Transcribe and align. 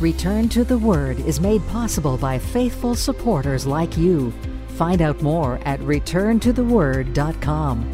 Return 0.00 0.48
to 0.48 0.64
the 0.64 0.78
Word 0.78 1.20
is 1.20 1.40
made 1.40 1.64
possible 1.68 2.16
by 2.16 2.38
faithful 2.38 2.94
supporters 2.94 3.66
like 3.66 3.98
you. 3.98 4.32
Find 4.68 5.02
out 5.02 5.20
more 5.20 5.60
at 5.66 5.78
returntotheword.com. 5.80 7.92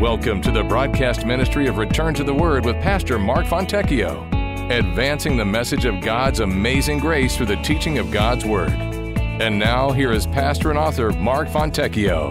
Welcome 0.00 0.40
to 0.40 0.50
the 0.50 0.64
broadcast 0.66 1.26
ministry 1.26 1.66
of 1.66 1.76
Return 1.76 2.14
to 2.14 2.24
the 2.24 2.32
Word 2.32 2.64
with 2.64 2.76
Pastor 2.76 3.18
Mark 3.18 3.44
Fontecchio, 3.44 4.70
advancing 4.70 5.36
the 5.36 5.44
message 5.44 5.84
of 5.84 6.00
God's 6.00 6.40
amazing 6.40 7.00
grace 7.00 7.36
through 7.36 7.46
the 7.46 7.56
teaching 7.56 7.98
of 7.98 8.10
God's 8.10 8.46
Word. 8.46 8.95
And 9.38 9.58
now, 9.58 9.92
here 9.92 10.12
is 10.12 10.26
pastor 10.26 10.70
and 10.70 10.78
author 10.78 11.12
Mark 11.12 11.48
Fontecchio. 11.48 12.30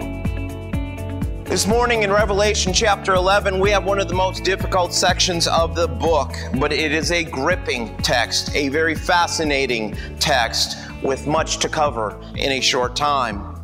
This 1.44 1.64
morning 1.64 2.02
in 2.02 2.10
Revelation 2.10 2.72
chapter 2.72 3.14
11, 3.14 3.60
we 3.60 3.70
have 3.70 3.84
one 3.84 4.00
of 4.00 4.08
the 4.08 4.14
most 4.14 4.42
difficult 4.42 4.92
sections 4.92 5.46
of 5.46 5.76
the 5.76 5.86
book, 5.86 6.34
but 6.58 6.72
it 6.72 6.90
is 6.90 7.12
a 7.12 7.22
gripping 7.22 7.96
text, 7.98 8.52
a 8.56 8.70
very 8.70 8.96
fascinating 8.96 9.96
text 10.18 10.78
with 11.00 11.28
much 11.28 11.58
to 11.58 11.68
cover 11.68 12.20
in 12.34 12.50
a 12.50 12.60
short 12.60 12.96
time. 12.96 13.54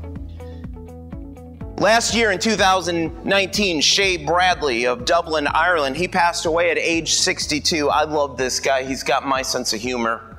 Last 1.79 2.15
year 2.15 2.31
in 2.31 2.39
2019, 2.39 3.81
Shay 3.81 4.19
Bradley 4.19 4.87
of 4.87 5.05
Dublin, 5.05 5.48
Ireland, 5.48 5.97
he 5.97 6.06
passed 6.06 6.47
away 6.47 6.70
at 6.70 6.79
age 6.79 7.15
62. 7.15 7.91
I 7.91 8.05
love 8.05 8.37
this 8.37 8.61
guy. 8.61 8.84
He's 8.84 9.03
got 9.03 9.27
my 9.27 9.43
sense 9.43 9.73
of 9.73 9.81
humor. 9.81 10.32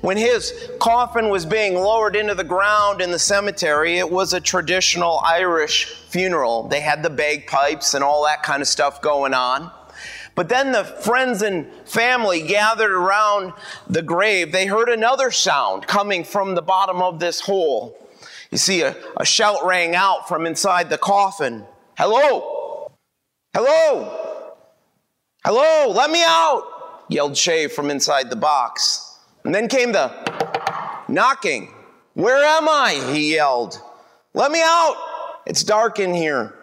When 0.00 0.16
his 0.16 0.70
coffin 0.80 1.28
was 1.28 1.44
being 1.44 1.74
lowered 1.74 2.16
into 2.16 2.34
the 2.34 2.44
ground 2.44 3.00
in 3.00 3.10
the 3.10 3.18
cemetery, 3.18 3.98
it 3.98 4.10
was 4.10 4.32
a 4.32 4.40
traditional 4.40 5.20
Irish 5.24 5.86
funeral. 5.86 6.68
They 6.68 6.80
had 6.80 7.02
the 7.02 7.10
bagpipes 7.10 7.92
and 7.94 8.02
all 8.02 8.24
that 8.24 8.42
kind 8.42 8.62
of 8.62 8.68
stuff 8.68 9.02
going 9.02 9.34
on. 9.34 9.70
But 10.34 10.48
then 10.48 10.72
the 10.72 10.84
friends 10.84 11.42
and 11.42 11.66
family 11.86 12.40
gathered 12.40 12.92
around 12.92 13.52
the 13.88 14.00
grave. 14.00 14.52
They 14.52 14.66
heard 14.66 14.88
another 14.88 15.30
sound 15.30 15.86
coming 15.86 16.24
from 16.24 16.54
the 16.54 16.62
bottom 16.62 17.02
of 17.02 17.20
this 17.20 17.40
hole. 17.40 17.98
You 18.50 18.58
see, 18.58 18.82
a, 18.82 18.96
a 19.18 19.24
shout 19.26 19.66
rang 19.66 19.94
out 19.94 20.28
from 20.28 20.46
inside 20.46 20.88
the 20.88 20.98
coffin 20.98 21.66
Hello! 21.98 22.90
Hello! 23.52 24.56
Hello! 25.44 25.92
Let 25.92 26.10
me 26.10 26.22
out! 26.24 27.04
yelled 27.10 27.36
Shay 27.36 27.66
from 27.66 27.90
inside 27.90 28.30
the 28.30 28.36
box. 28.36 29.09
And 29.44 29.54
then 29.54 29.68
came 29.68 29.92
the 29.92 30.12
knocking. 31.08 31.72
Where 32.14 32.44
am 32.44 32.68
I? 32.68 33.12
He 33.12 33.34
yelled. 33.34 33.80
Let 34.34 34.50
me 34.50 34.60
out. 34.62 34.96
It's 35.46 35.64
dark 35.64 35.98
in 35.98 36.14
here. 36.14 36.54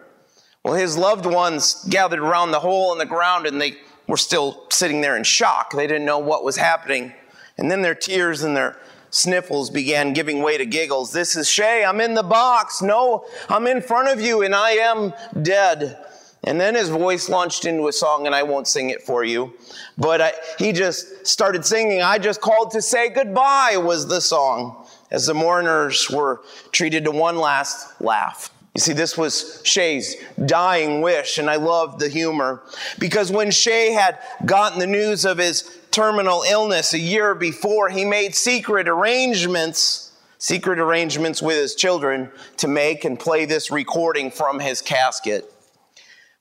Well, 0.64 0.74
his 0.74 0.96
loved 0.96 1.26
ones 1.26 1.84
gathered 1.88 2.20
around 2.20 2.50
the 2.50 2.60
hole 2.60 2.92
in 2.92 2.98
the 2.98 3.06
ground 3.06 3.46
and 3.46 3.60
they 3.60 3.76
were 4.06 4.16
still 4.16 4.66
sitting 4.70 5.00
there 5.00 5.16
in 5.16 5.24
shock. 5.24 5.72
They 5.72 5.86
didn't 5.86 6.04
know 6.04 6.18
what 6.18 6.44
was 6.44 6.56
happening. 6.56 7.12
And 7.56 7.70
then 7.70 7.82
their 7.82 7.94
tears 7.94 8.42
and 8.42 8.56
their 8.56 8.76
sniffles 9.10 9.70
began 9.70 10.12
giving 10.12 10.42
way 10.42 10.58
to 10.58 10.66
giggles. 10.66 11.12
This 11.12 11.36
is 11.36 11.48
Shay. 11.48 11.84
I'm 11.84 12.00
in 12.00 12.14
the 12.14 12.22
box. 12.22 12.82
No, 12.82 13.24
I'm 13.48 13.66
in 13.66 13.80
front 13.82 14.08
of 14.08 14.20
you 14.20 14.42
and 14.42 14.54
I 14.54 14.72
am 14.72 15.12
dead. 15.42 16.04
And 16.44 16.60
then 16.60 16.74
his 16.74 16.88
voice 16.88 17.28
launched 17.28 17.64
into 17.64 17.88
a 17.88 17.92
song, 17.92 18.26
and 18.26 18.34
I 18.34 18.42
won't 18.42 18.68
sing 18.68 18.90
it 18.90 19.02
for 19.02 19.24
you. 19.24 19.54
But 19.96 20.20
I, 20.20 20.32
he 20.58 20.72
just 20.72 21.26
started 21.26 21.64
singing, 21.64 22.00
I 22.00 22.18
just 22.18 22.40
called 22.40 22.70
to 22.72 22.82
say 22.82 23.08
goodbye, 23.08 23.76
was 23.76 24.06
the 24.06 24.20
song, 24.20 24.86
as 25.10 25.26
the 25.26 25.34
mourners 25.34 26.08
were 26.10 26.42
treated 26.70 27.04
to 27.04 27.10
one 27.10 27.38
last 27.38 28.00
laugh. 28.00 28.50
You 28.74 28.80
see, 28.80 28.92
this 28.92 29.18
was 29.18 29.60
Shay's 29.64 30.14
dying 30.46 31.00
wish, 31.00 31.38
and 31.38 31.50
I 31.50 31.56
love 31.56 31.98
the 31.98 32.08
humor 32.08 32.62
because 33.00 33.32
when 33.32 33.50
Shay 33.50 33.92
had 33.92 34.20
gotten 34.46 34.78
the 34.78 34.86
news 34.86 35.24
of 35.24 35.38
his 35.38 35.78
terminal 35.90 36.44
illness 36.48 36.94
a 36.94 36.98
year 36.98 37.34
before, 37.34 37.88
he 37.88 38.04
made 38.04 38.36
secret 38.36 38.88
arrangements, 38.88 40.12
secret 40.38 40.78
arrangements 40.78 41.42
with 41.42 41.56
his 41.56 41.74
children 41.74 42.30
to 42.58 42.68
make 42.68 43.04
and 43.04 43.18
play 43.18 43.46
this 43.46 43.72
recording 43.72 44.30
from 44.30 44.60
his 44.60 44.80
casket. 44.80 45.52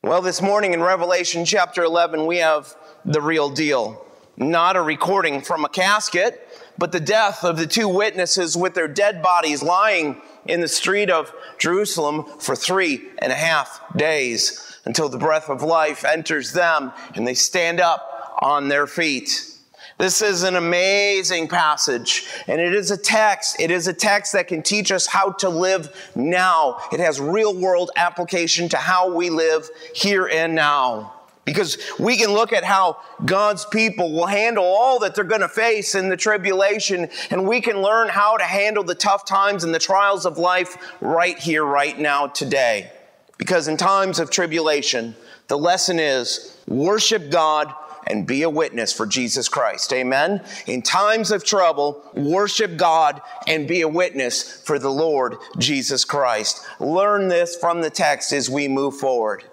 Well, 0.03 0.21
this 0.21 0.43
morning 0.43 0.73
in 0.73 0.81
Revelation 0.83 1.43
chapter 1.43 1.83
11, 1.83 2.27
we 2.27 2.37
have 2.37 2.75
the 3.03 3.19
real 3.19 3.49
deal. 3.49 4.05
Not 4.37 4.75
a 4.75 4.81
recording 4.81 5.41
from 5.41 5.65
a 5.65 5.69
casket, 5.69 6.47
but 6.77 6.91
the 6.91 6.99
death 6.99 7.43
of 7.43 7.57
the 7.57 7.65
two 7.65 7.89
witnesses 7.89 8.55
with 8.55 8.75
their 8.75 8.87
dead 8.87 9.23
bodies 9.23 9.63
lying 9.63 10.21
in 10.45 10.61
the 10.61 10.67
street 10.67 11.09
of 11.09 11.33
Jerusalem 11.57 12.25
for 12.39 12.55
three 12.55 13.07
and 13.17 13.31
a 13.31 13.35
half 13.35 13.81
days 13.97 14.79
until 14.85 15.09
the 15.09 15.17
breath 15.17 15.49
of 15.49 15.63
life 15.63 16.05
enters 16.05 16.53
them 16.53 16.93
and 17.15 17.27
they 17.27 17.33
stand 17.33 17.81
up 17.81 18.37
on 18.39 18.67
their 18.67 18.85
feet. 18.85 19.56
This 19.97 20.21
is 20.21 20.43
an 20.43 20.55
amazing 20.55 21.47
passage, 21.47 22.27
and 22.45 22.61
it 22.61 22.75
is 22.75 22.91
a 22.91 22.97
text. 22.97 23.59
It 23.59 23.71
is 23.71 23.87
a 23.87 23.93
text 23.93 24.33
that 24.33 24.47
can 24.47 24.61
teach 24.61 24.91
us 24.91 25.07
how 25.07 25.31
to 25.33 25.49
live 25.49 26.11
now. 26.15 26.77
It 26.91 26.99
has 26.99 27.19
real 27.19 27.55
world 27.55 27.89
application 27.95 28.69
to 28.69 28.77
how 28.77 29.11
we 29.11 29.31
live 29.31 29.67
here 29.95 30.27
and 30.27 30.53
now. 30.53 31.13
Because 31.45 31.79
we 31.97 32.15
can 32.15 32.31
look 32.31 32.53
at 32.53 32.63
how 32.63 32.97
God's 33.25 33.65
people 33.65 34.13
will 34.13 34.27
handle 34.27 34.65
all 34.65 34.99
that 34.99 35.15
they're 35.15 35.23
going 35.23 35.41
to 35.41 35.49
face 35.49 35.95
in 35.95 36.09
the 36.09 36.17
tribulation, 36.17 37.09
and 37.31 37.47
we 37.47 37.59
can 37.59 37.81
learn 37.81 38.07
how 38.07 38.37
to 38.37 38.43
handle 38.43 38.83
the 38.83 38.93
tough 38.93 39.25
times 39.25 39.63
and 39.63 39.73
the 39.73 39.79
trials 39.79 40.27
of 40.27 40.37
life 40.37 40.77
right 41.01 41.39
here, 41.39 41.63
right 41.63 41.97
now, 41.97 42.27
today. 42.27 42.91
Because 43.39 43.67
in 43.67 43.77
times 43.77 44.19
of 44.19 44.29
tribulation, 44.29 45.15
the 45.47 45.57
lesson 45.57 45.97
is 45.97 46.55
worship 46.67 47.31
God 47.31 47.73
and 48.09 48.28
be 48.28 48.44
a 48.44 48.50
witness 48.50 48.94
for 48.94 49.06
Jesus 49.06 49.50
Christ. 49.50 49.94
Amen. 49.94 50.44
In 50.66 50.81
times 50.81 51.31
of 51.31 51.44
trouble, 51.44 52.03
worship 52.16 52.78
God 52.78 53.22
and 53.47 53.68
be 53.68 53.81
a 53.81 53.88
witness 53.88 54.62
for 54.63 54.79
the 54.79 54.91
Lord 54.91 55.35
Jesus 55.57 56.03
Christ. 56.03 56.66
Learn 56.79 57.28
this 57.28 57.56
from 57.56 57.81
the 57.81 57.90
text 57.90 58.31
as 58.31 58.50
we 58.50 58.68
move 58.68 58.97
forward. 58.97 59.44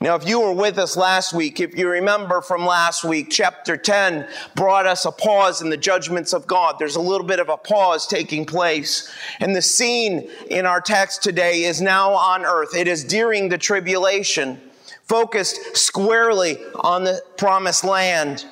Now, 0.00 0.14
if 0.14 0.26
you 0.26 0.40
were 0.40 0.52
with 0.52 0.78
us 0.78 0.96
last 0.96 1.32
week, 1.32 1.60
if 1.60 1.76
you 1.76 1.88
remember 1.88 2.40
from 2.40 2.64
last 2.64 3.04
week, 3.04 3.28
chapter 3.30 3.76
10 3.76 4.28
brought 4.54 4.86
us 4.86 5.04
a 5.04 5.10
pause 5.10 5.60
in 5.60 5.70
the 5.70 5.76
judgments 5.76 6.32
of 6.32 6.46
God. 6.46 6.76
There's 6.78 6.96
a 6.96 7.00
little 7.00 7.26
bit 7.26 7.40
of 7.40 7.48
a 7.48 7.56
pause 7.56 8.06
taking 8.06 8.46
place. 8.46 9.12
And 9.40 9.54
the 9.54 9.62
scene 9.62 10.30
in 10.48 10.66
our 10.66 10.80
text 10.80 11.22
today 11.22 11.64
is 11.64 11.80
now 11.80 12.12
on 12.12 12.44
earth. 12.44 12.74
It 12.74 12.88
is 12.88 13.04
during 13.04 13.48
the 13.48 13.58
tribulation 13.58 14.60
focused 15.06 15.76
squarely 15.76 16.58
on 16.74 17.04
the 17.04 17.22
promised 17.36 17.84
land. 17.84 18.44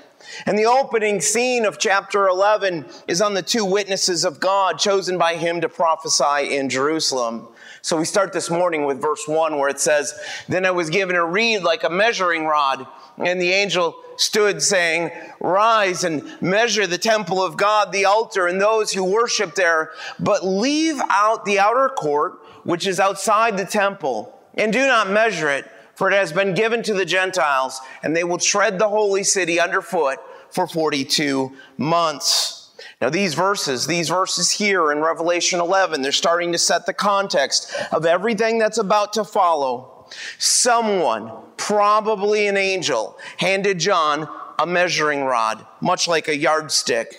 And 0.47 0.59
the 0.59 0.66
opening 0.66 1.20
scene 1.20 1.65
of 1.65 1.78
chapter 1.78 2.26
11 2.28 2.87
is 3.06 3.20
on 3.20 3.34
the 3.34 3.42
two 3.42 3.65
witnesses 3.65 4.25
of 4.25 4.41
God 4.41 4.78
chosen 4.78 5.19
by 5.19 5.37
him 5.37 5.60
to 5.60 5.69
prophesy 5.69 6.56
in 6.56 6.69
Jerusalem. 6.69 7.48
So 7.82 7.98
we 7.98 8.04
start 8.04 8.32
this 8.32 8.50
morning 8.50 8.87
with 8.87 9.00
verse 9.00 9.28
1 9.28 9.59
where 9.59 9.69
it 9.69 9.81
says, 9.81 10.14
Then 10.48 10.64
I 10.64 10.70
was 10.70 10.91
given 10.91 11.16
a 11.16 11.25
reed 11.25 11.62
like 11.62 11.84
a 11.84 11.91
measuring 11.91 12.47
rod, 12.47 12.87
and 13.19 13.41
the 13.41 13.50
angel 13.50 13.94
stood 14.16 14.62
saying, 14.62 15.10
Rise 15.41 16.04
and 16.04 16.41
measure 16.41 16.87
the 16.87 16.98
temple 16.98 17.43
of 17.43 17.56
God, 17.56 17.93
the 17.93 18.06
altar, 18.06 18.47
and 18.47 18.60
those 18.60 18.93
who 18.93 19.04
worship 19.04 19.54
there, 19.54 19.91
but 20.19 20.44
leave 20.44 21.00
out 21.10 21.44
the 21.44 21.59
outer 21.59 21.91
court, 21.91 22.41
which 22.64 22.87
is 22.87 22.98
outside 22.98 23.59
the 23.59 23.66
temple, 23.66 24.37
and 24.54 24.72
do 24.72 24.87
not 24.87 25.10
measure 25.10 25.50
it 25.50 25.70
for 25.94 26.10
it 26.10 26.15
has 26.15 26.32
been 26.32 26.55
given 26.55 26.82
to 26.82 26.94
the 26.94 27.05
Gentiles, 27.05 27.81
and 28.03 28.16
they 28.16 28.25
will 28.25 28.38
tread 28.38 28.78
the 28.78 28.88
holy 28.88 29.25
city 29.25 29.60
underfoot 29.60 30.19
for 30.50 30.66
42 30.66 31.53
months. 31.77 32.71
Now, 33.00 33.10
these 33.10 33.34
verses, 33.34 33.87
these 33.87 34.09
verses 34.09 34.50
here 34.50 34.93
in 34.93 35.00
Revelation 35.00 35.60
11, 35.60 36.03
they're 36.03 36.12
starting 36.12 36.53
to 36.53 36.59
set 36.59 36.87
the 36.87 36.94
context 36.94 37.75
of 37.93 38.06
everything 38.06 38.58
that's 38.58 38.79
about 38.79 39.12
to 39.14 39.25
follow. 39.25 40.06
Someone, 40.38 41.32
probably 41.56 42.47
an 42.47 42.56
angel, 42.56 43.19
handed 43.38 43.79
John 43.79 44.29
a 44.58 44.67
measuring 44.67 45.25
rod, 45.25 45.67
much 45.81 46.06
like 46.06 46.29
a 46.29 46.37
yardstick. 46.37 47.17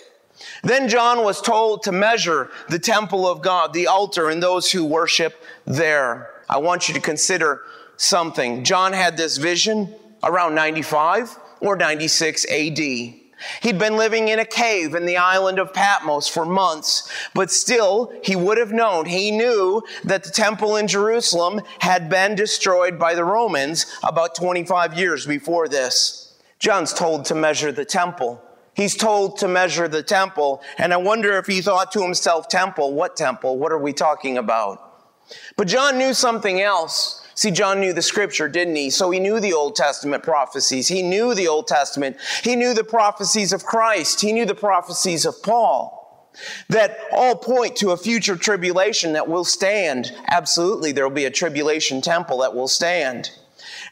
Then 0.62 0.88
John 0.88 1.22
was 1.22 1.40
told 1.40 1.82
to 1.84 1.92
measure 1.92 2.50
the 2.68 2.78
temple 2.78 3.26
of 3.28 3.42
God, 3.42 3.72
the 3.72 3.86
altar, 3.86 4.30
and 4.30 4.42
those 4.42 4.70
who 4.70 4.84
worship 4.84 5.42
there. 5.66 6.30
I 6.48 6.58
want 6.58 6.88
you 6.88 6.94
to 6.94 7.00
consider 7.00 7.62
something. 7.96 8.64
John 8.64 8.92
had 8.92 9.16
this 9.16 9.36
vision 9.36 9.94
around 10.22 10.54
95 10.54 11.36
or 11.60 11.76
96 11.76 12.46
AD. 12.50 12.78
He'd 13.60 13.78
been 13.78 13.96
living 13.96 14.28
in 14.28 14.38
a 14.38 14.44
cave 14.44 14.94
in 14.94 15.04
the 15.04 15.18
island 15.18 15.58
of 15.58 15.74
Patmos 15.74 16.26
for 16.26 16.46
months, 16.46 17.10
but 17.34 17.50
still 17.50 18.12
he 18.22 18.34
would 18.34 18.56
have 18.58 18.72
known, 18.72 19.04
he 19.06 19.30
knew 19.30 19.82
that 20.04 20.24
the 20.24 20.30
temple 20.30 20.76
in 20.76 20.88
Jerusalem 20.88 21.60
had 21.80 22.08
been 22.08 22.34
destroyed 22.34 22.98
by 22.98 23.14
the 23.14 23.24
Romans 23.24 23.86
about 24.02 24.34
25 24.34 24.94
years 24.94 25.26
before 25.26 25.68
this. 25.68 26.34
John's 26.58 26.94
told 26.94 27.26
to 27.26 27.34
measure 27.34 27.72
the 27.72 27.84
temple. 27.84 28.42
He's 28.72 28.96
told 28.96 29.38
to 29.38 29.48
measure 29.48 29.88
the 29.88 30.02
temple, 30.02 30.62
and 30.78 30.92
I 30.92 30.98
wonder 30.98 31.38
if 31.38 31.46
he 31.46 31.62
thought 31.62 31.92
to 31.92 32.02
himself, 32.02 32.48
Temple, 32.48 32.92
what 32.92 33.16
temple? 33.16 33.58
What 33.58 33.72
are 33.72 33.78
we 33.78 33.94
talking 33.94 34.36
about? 34.36 34.82
But 35.56 35.68
John 35.68 35.96
knew 35.96 36.12
something 36.12 36.60
else. 36.60 37.25
See, 37.36 37.50
John 37.50 37.80
knew 37.80 37.92
the 37.92 38.00
scripture, 38.00 38.48
didn't 38.48 38.76
he? 38.76 38.88
So 38.88 39.10
he 39.10 39.20
knew 39.20 39.40
the 39.40 39.52
Old 39.52 39.76
Testament 39.76 40.22
prophecies. 40.22 40.88
He 40.88 41.02
knew 41.02 41.34
the 41.34 41.48
Old 41.48 41.68
Testament. 41.68 42.16
He 42.42 42.56
knew 42.56 42.72
the 42.72 42.82
prophecies 42.82 43.52
of 43.52 43.64
Christ. 43.64 44.22
He 44.22 44.32
knew 44.32 44.46
the 44.46 44.54
prophecies 44.54 45.26
of 45.26 45.42
Paul 45.42 46.02
that 46.68 46.98
all 47.12 47.36
point 47.36 47.76
to 47.76 47.90
a 47.90 47.96
future 47.96 48.36
tribulation 48.36 49.12
that 49.12 49.28
will 49.28 49.44
stand. 49.44 50.14
Absolutely, 50.28 50.92
there 50.92 51.06
will 51.06 51.14
be 51.14 51.26
a 51.26 51.30
tribulation 51.30 52.00
temple 52.00 52.38
that 52.38 52.54
will 52.54 52.68
stand. 52.68 53.30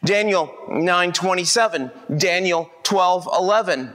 Daniel 0.04 0.54
9:27, 0.68 1.90
Daniel 2.16 2.70
12:11. 2.82 3.94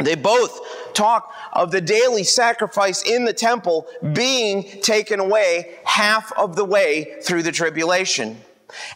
They 0.00 0.14
both 0.14 0.60
talk 0.94 1.32
of 1.52 1.70
the 1.70 1.80
daily 1.80 2.22
sacrifice 2.22 3.02
in 3.02 3.24
the 3.24 3.32
temple 3.32 3.86
being 4.12 4.80
taken 4.80 5.18
away 5.18 5.78
half 5.84 6.32
of 6.32 6.54
the 6.54 6.64
way 6.64 7.18
through 7.22 7.42
the 7.42 7.52
tribulation. 7.52 8.40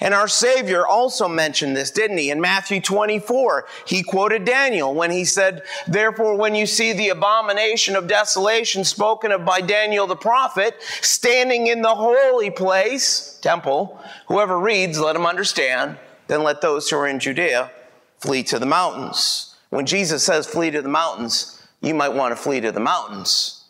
And 0.01 0.13
our 0.13 0.29
Savior 0.29 0.87
also 0.87 1.29
mentioned 1.29 1.77
this, 1.77 1.91
didn't 1.91 2.19
he? 2.19 2.31
In 2.31 2.41
Matthew 2.41 2.81
24, 2.81 3.67
he 3.87 4.03
quoted 4.03 4.45
Daniel 4.45 4.95
when 4.95 5.11
he 5.11 5.25
said, 5.25 5.63
Therefore, 5.87 6.37
when 6.37 6.55
you 6.55 6.67
see 6.67 6.93
the 6.93 7.09
abomination 7.09 7.97
of 7.97 8.07
desolation 8.07 8.85
spoken 8.85 9.33
of 9.33 9.45
by 9.45 9.61
Daniel 9.61 10.07
the 10.07 10.17
prophet 10.17 10.77
standing 11.01 11.69
in 11.69 11.83
the 11.83 11.95
holy 11.95 12.51
place, 12.51 13.39
temple, 13.43 14.01
whoever 14.29 14.59
reads, 14.59 15.01
let 15.01 15.17
him 15.17 15.27
understand, 15.27 15.97
then 16.27 16.43
let 16.43 16.61
those 16.61 16.89
who 16.91 16.97
are 16.97 17.09
in 17.09 17.19
Judea 17.19 17.71
flee 18.19 18.43
to 18.45 18.59
the 18.59 18.67
mountains. 18.67 19.55
When 19.71 19.87
Jesus 19.87 20.23
says 20.23 20.47
flee 20.47 20.71
to 20.71 20.83
the 20.83 20.89
mountains, 20.89 21.63
you 21.81 21.95
might 21.95 22.11
want 22.11 22.37
to 22.37 22.43
flee 22.43 22.61
to 22.61 22.73
the 22.73 22.81
mountains. 22.81 23.65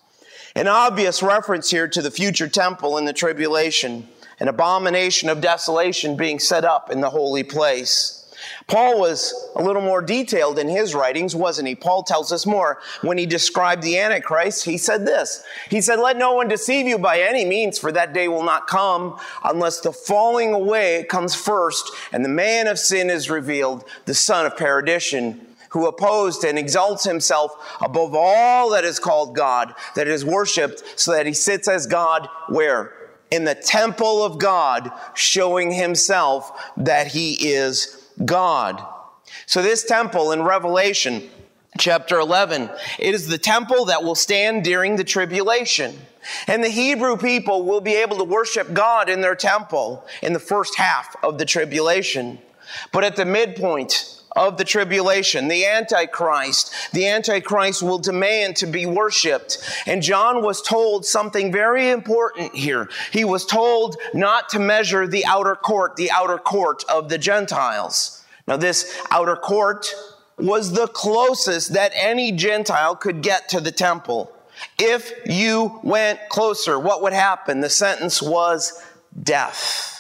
An 0.55 0.69
obvious 0.69 1.23
reference 1.23 1.71
here 1.71 1.89
to 1.89 2.03
the 2.03 2.11
future 2.11 2.49
temple 2.49 2.99
in 2.99 3.07
the 3.07 3.13
tribulation 3.13 4.09
an 4.43 4.49
abomination 4.49 5.29
of 5.29 5.41
desolation 5.41 6.17
being 6.17 6.41
set 6.41 6.65
up 6.65 6.91
in 6.91 7.01
the 7.01 7.09
holy 7.09 7.45
place. 7.45 8.19
Paul 8.67 8.99
was 8.99 9.33
a 9.55 9.63
little 9.63 9.81
more 9.81 10.03
detailed 10.03 10.59
in 10.59 10.67
his 10.67 10.97
writings, 10.97 11.37
wasn't 11.37 11.69
he? 11.69 11.77
Paul 11.77 12.03
tells 12.03 12.33
us 12.33 12.45
more. 12.45 12.81
When 13.03 13.19
he 13.19 13.25
described 13.25 13.85
the 13.85 14.01
Antichrist, 14.01 14.65
he 14.65 14.79
said 14.79 15.07
this. 15.07 15.45
He 15.71 15.81
said, 15.81 16.01
Let 16.01 16.17
no 16.17 16.35
one 16.35 16.49
deceive 16.49 16.89
you 16.89 16.99
by 16.99 17.21
any 17.21 17.45
means, 17.45 17.79
for 17.79 17.93
that 17.93 18.15
day 18.15 18.27
will 18.27 18.43
not 18.43 18.67
come 18.67 19.17
unless 19.45 19.79
the 19.79 19.93
falling 19.93 20.53
away 20.53 21.07
comes 21.09 21.37
first 21.37 21.93
and 22.11 22.25
the 22.25 22.29
man 22.29 22.67
of 22.67 22.81
sin 22.81 23.11
is 23.11 23.31
revealed, 23.31 23.85
the 24.07 24.15
son 24.15 24.45
of 24.45 24.57
perdition 24.57 25.47
who 25.69 25.87
opposed 25.87 26.43
and 26.43 26.59
exalts 26.59 27.05
himself 27.05 27.53
above 27.81 28.13
all 28.13 28.71
that 28.71 28.83
is 28.83 28.99
called 28.99 29.37
God, 29.37 29.73
that 29.95 30.09
is 30.09 30.25
worshiped, 30.25 30.83
so 30.97 31.13
that 31.13 31.27
he 31.27 31.33
sits 31.33 31.69
as 31.69 31.87
God 31.87 32.29
where? 32.49 33.02
In 33.33 33.45
the 33.45 33.55
temple 33.55 34.23
of 34.23 34.39
God, 34.39 34.93
showing 35.15 35.73
himself 35.73 36.73
that 36.77 37.07
he 37.09 37.33
is 37.53 38.07
God. 38.25 38.87
So, 39.47 39.63
this 39.63 39.85
temple 39.85 40.33
in 40.33 40.43
Revelation 40.43 41.31
chapter 41.79 42.19
11, 42.19 42.69
it 42.99 43.15
is 43.15 43.29
the 43.29 43.39
temple 43.39 43.87
that 43.87 44.05
will 44.05 44.15
stand 44.15 44.65
during 44.65 44.97
the 44.97 45.05
tribulation. 45.05 45.97
And 46.47 46.63
the 46.63 46.69
Hebrew 46.69 47.17
people 47.17 47.65
will 47.65 47.81
be 47.81 47.95
able 47.95 48.19
to 48.19 48.25
worship 48.25 48.75
God 48.75 49.09
in 49.09 49.23
their 49.23 49.35
temple 49.35 50.05
in 50.23 50.35
the 50.35 50.39
first 50.39 50.77
half 50.77 51.17
of 51.25 51.39
the 51.39 51.47
tribulation. 51.47 52.39
But 52.93 53.03
at 53.03 53.17
the 53.17 53.25
midpoint 53.25 54.22
of 54.35 54.57
the 54.57 54.65
tribulation, 54.65 55.49
the 55.49 55.67
Antichrist. 55.67 56.73
The 56.93 57.07
Antichrist 57.09 57.83
will 57.83 57.99
demand 57.99 58.57
to 58.57 58.67
be 58.67 58.87
worshiped. 58.87 59.59
And 59.87 60.03
John 60.03 60.43
was 60.43 60.63
told 60.63 61.05
something 61.05 61.53
very 61.53 61.91
important 61.91 62.55
here. 62.55 62.89
He 63.11 63.25
was 63.25 63.47
told 63.47 63.97
not 64.15 64.49
to 64.51 64.59
measure 64.59 65.07
the 65.07 65.27
outer 65.27 65.55
court, 65.55 65.97
the 65.97 66.11
outer 66.11 66.39
court 66.39 66.85
of 66.89 67.09
the 67.09 67.19
Gentiles. 67.19 68.25
Now, 68.47 68.57
this 68.57 69.01
outer 69.11 69.37
court 69.37 69.95
was 70.39 70.73
the 70.73 70.89
closest 70.89 71.75
that 71.75 71.93
any 71.95 72.33
Gentile 72.33 72.97
could 72.97 73.23
get 73.23 73.49
to 73.51 73.61
the 73.61 73.71
temple. 73.71 74.33
If 74.79 75.13
you 75.27 75.81
went 75.83 76.21
closer, 76.29 76.79
what 76.79 77.03
would 77.03 77.13
happen? 77.13 77.61
The 77.61 77.71
sentence 77.71 78.23
was 78.23 78.83
death. 79.23 79.92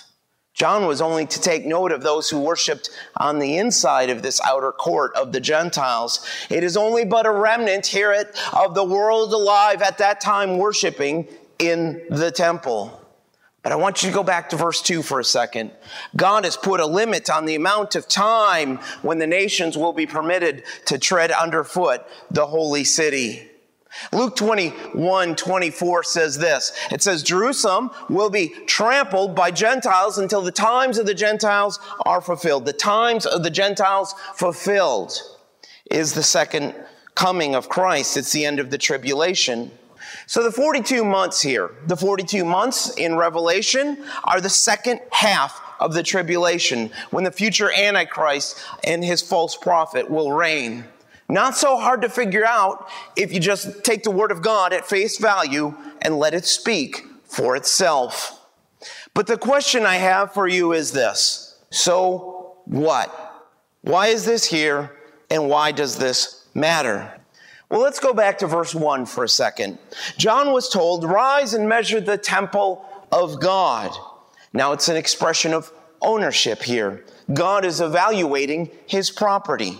John 0.54 0.86
was 0.86 1.00
only 1.00 1.26
to 1.26 1.40
take 1.40 1.64
note 1.64 1.92
of 1.92 2.02
those 2.02 2.28
who 2.28 2.38
worshiped 2.38 2.90
on 3.16 3.38
the 3.38 3.56
inside 3.56 4.10
of 4.10 4.22
this 4.22 4.40
outer 4.42 4.70
court 4.70 5.16
of 5.16 5.32
the 5.32 5.40
Gentiles. 5.40 6.26
It 6.50 6.62
is 6.62 6.76
only 6.76 7.04
but 7.04 7.26
a 7.26 7.30
remnant, 7.30 7.86
hear 7.86 8.12
it, 8.12 8.36
of 8.52 8.74
the 8.74 8.84
world 8.84 9.32
alive 9.32 9.80
at 9.80 9.98
that 9.98 10.20
time 10.20 10.58
worshiping 10.58 11.26
in 11.58 12.02
the 12.10 12.30
temple. 12.30 12.98
But 13.62 13.72
I 13.72 13.76
want 13.76 14.02
you 14.02 14.10
to 14.10 14.14
go 14.14 14.24
back 14.24 14.50
to 14.50 14.56
verse 14.56 14.82
2 14.82 15.02
for 15.02 15.20
a 15.20 15.24
second. 15.24 15.70
God 16.16 16.44
has 16.44 16.56
put 16.56 16.80
a 16.80 16.86
limit 16.86 17.30
on 17.30 17.46
the 17.46 17.54
amount 17.54 17.94
of 17.94 18.08
time 18.08 18.78
when 19.02 19.18
the 19.18 19.26
nations 19.26 19.78
will 19.78 19.92
be 19.92 20.06
permitted 20.06 20.64
to 20.86 20.98
tread 20.98 21.30
underfoot 21.30 22.02
the 22.30 22.46
holy 22.46 22.84
city. 22.84 23.48
Luke 24.12 24.36
21, 24.36 25.36
24 25.36 26.02
says 26.02 26.38
this. 26.38 26.72
It 26.90 27.02
says, 27.02 27.22
Jerusalem 27.22 27.90
will 28.08 28.30
be 28.30 28.48
trampled 28.66 29.34
by 29.34 29.50
Gentiles 29.50 30.18
until 30.18 30.42
the 30.42 30.52
times 30.52 30.98
of 30.98 31.06
the 31.06 31.14
Gentiles 31.14 31.78
are 32.06 32.20
fulfilled. 32.20 32.64
The 32.64 32.72
times 32.72 33.26
of 33.26 33.42
the 33.42 33.50
Gentiles 33.50 34.14
fulfilled 34.34 35.12
is 35.90 36.14
the 36.14 36.22
second 36.22 36.74
coming 37.14 37.54
of 37.54 37.68
Christ. 37.68 38.16
It's 38.16 38.32
the 38.32 38.46
end 38.46 38.60
of 38.60 38.70
the 38.70 38.78
tribulation. 38.78 39.70
So 40.26 40.42
the 40.42 40.52
42 40.52 41.04
months 41.04 41.40
here, 41.42 41.70
the 41.86 41.96
42 41.96 42.44
months 42.44 42.94
in 42.96 43.16
Revelation 43.16 44.04
are 44.24 44.40
the 44.40 44.48
second 44.48 45.00
half 45.10 45.60
of 45.80 45.94
the 45.94 46.02
tribulation 46.02 46.90
when 47.10 47.24
the 47.24 47.32
future 47.32 47.70
Antichrist 47.72 48.58
and 48.84 49.04
his 49.04 49.20
false 49.20 49.56
prophet 49.56 50.10
will 50.10 50.32
reign. 50.32 50.84
Not 51.32 51.56
so 51.56 51.78
hard 51.78 52.02
to 52.02 52.10
figure 52.10 52.44
out 52.44 52.90
if 53.16 53.32
you 53.32 53.40
just 53.40 53.84
take 53.84 54.02
the 54.02 54.10
Word 54.10 54.30
of 54.30 54.42
God 54.42 54.74
at 54.74 54.86
face 54.86 55.16
value 55.16 55.74
and 56.02 56.18
let 56.18 56.34
it 56.34 56.44
speak 56.44 57.06
for 57.24 57.56
itself. 57.56 58.38
But 59.14 59.26
the 59.26 59.38
question 59.38 59.86
I 59.86 59.96
have 59.96 60.34
for 60.34 60.46
you 60.46 60.74
is 60.74 60.92
this 60.92 61.58
So 61.70 62.58
what? 62.66 63.08
Why 63.80 64.08
is 64.08 64.26
this 64.26 64.44
here 64.44 64.94
and 65.30 65.48
why 65.48 65.72
does 65.72 65.96
this 65.96 66.44
matter? 66.52 67.10
Well, 67.70 67.80
let's 67.80 67.98
go 67.98 68.12
back 68.12 68.36
to 68.40 68.46
verse 68.46 68.74
1 68.74 69.06
for 69.06 69.24
a 69.24 69.28
second. 69.28 69.78
John 70.18 70.52
was 70.52 70.68
told, 70.68 71.02
Rise 71.02 71.54
and 71.54 71.66
measure 71.66 72.02
the 72.02 72.18
temple 72.18 72.84
of 73.10 73.40
God. 73.40 73.96
Now 74.52 74.72
it's 74.72 74.90
an 74.90 74.96
expression 74.96 75.54
of 75.54 75.72
ownership 76.02 76.62
here. 76.62 77.06
God 77.32 77.64
is 77.64 77.80
evaluating 77.80 78.70
his 78.86 79.10
property. 79.10 79.78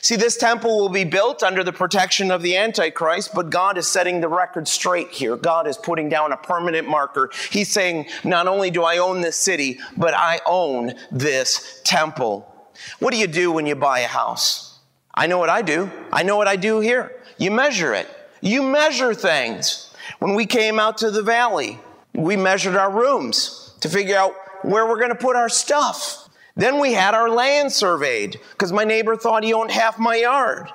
See, 0.00 0.16
this 0.16 0.36
temple 0.36 0.78
will 0.78 0.88
be 0.88 1.04
built 1.04 1.42
under 1.42 1.62
the 1.62 1.72
protection 1.72 2.30
of 2.30 2.42
the 2.42 2.56
Antichrist, 2.56 3.34
but 3.34 3.50
God 3.50 3.78
is 3.78 3.86
setting 3.86 4.20
the 4.20 4.28
record 4.28 4.66
straight 4.66 5.10
here. 5.10 5.36
God 5.36 5.66
is 5.66 5.76
putting 5.76 6.08
down 6.08 6.32
a 6.32 6.36
permanent 6.36 6.88
marker. 6.88 7.30
He's 7.50 7.70
saying, 7.70 8.06
not 8.24 8.48
only 8.48 8.70
do 8.70 8.82
I 8.82 8.98
own 8.98 9.20
this 9.20 9.36
city, 9.36 9.78
but 9.96 10.14
I 10.14 10.40
own 10.46 10.94
this 11.10 11.80
temple. 11.84 12.52
What 12.98 13.12
do 13.12 13.18
you 13.18 13.26
do 13.26 13.52
when 13.52 13.66
you 13.66 13.74
buy 13.74 14.00
a 14.00 14.08
house? 14.08 14.78
I 15.14 15.26
know 15.26 15.38
what 15.38 15.50
I 15.50 15.62
do. 15.62 15.90
I 16.12 16.22
know 16.22 16.36
what 16.36 16.48
I 16.48 16.56
do 16.56 16.80
here. 16.80 17.12
You 17.38 17.50
measure 17.50 17.94
it. 17.94 18.08
You 18.40 18.62
measure 18.62 19.14
things. 19.14 19.92
When 20.18 20.34
we 20.34 20.46
came 20.46 20.78
out 20.78 20.98
to 20.98 21.10
the 21.10 21.22
valley, 21.22 21.78
we 22.14 22.36
measured 22.36 22.76
our 22.76 22.90
rooms 22.90 23.74
to 23.80 23.88
figure 23.88 24.16
out 24.16 24.32
where 24.62 24.86
we're 24.86 24.98
going 24.98 25.10
to 25.10 25.14
put 25.14 25.36
our 25.36 25.48
stuff. 25.48 26.27
Then 26.58 26.80
we 26.80 26.92
had 26.92 27.14
our 27.14 27.30
land 27.30 27.72
surveyed 27.72 28.40
because 28.50 28.72
my 28.72 28.82
neighbor 28.82 29.16
thought 29.16 29.44
he 29.44 29.54
owned 29.54 29.70
half 29.70 29.96
my 29.96 30.16
yard. 30.16 30.68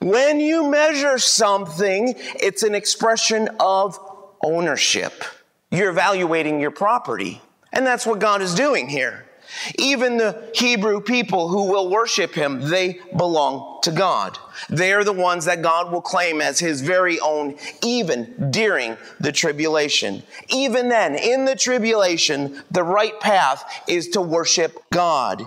When 0.00 0.38
you 0.38 0.70
measure 0.70 1.16
something, 1.16 2.14
it's 2.18 2.62
an 2.62 2.74
expression 2.74 3.48
of 3.58 3.98
ownership. 4.44 5.24
You're 5.70 5.88
evaluating 5.88 6.60
your 6.60 6.72
property. 6.72 7.40
And 7.72 7.86
that's 7.86 8.04
what 8.04 8.18
God 8.18 8.42
is 8.42 8.54
doing 8.54 8.86
here. 8.86 9.24
Even 9.78 10.16
the 10.16 10.50
Hebrew 10.54 11.00
people 11.00 11.48
who 11.48 11.64
will 11.70 11.88
worship 11.88 12.34
him, 12.34 12.68
they 12.68 13.00
belong 13.16 13.80
to 13.82 13.90
God. 13.90 14.38
They 14.68 14.92
are 14.92 15.04
the 15.04 15.12
ones 15.12 15.44
that 15.44 15.62
God 15.62 15.92
will 15.92 16.00
claim 16.00 16.40
as 16.40 16.58
his 16.58 16.80
very 16.80 17.20
own, 17.20 17.56
even 17.82 18.50
during 18.50 18.96
the 19.20 19.32
tribulation. 19.32 20.22
Even 20.48 20.88
then, 20.88 21.14
in 21.14 21.44
the 21.44 21.56
tribulation, 21.56 22.62
the 22.70 22.82
right 22.82 23.18
path 23.20 23.82
is 23.88 24.08
to 24.10 24.20
worship 24.20 24.82
God. 24.92 25.42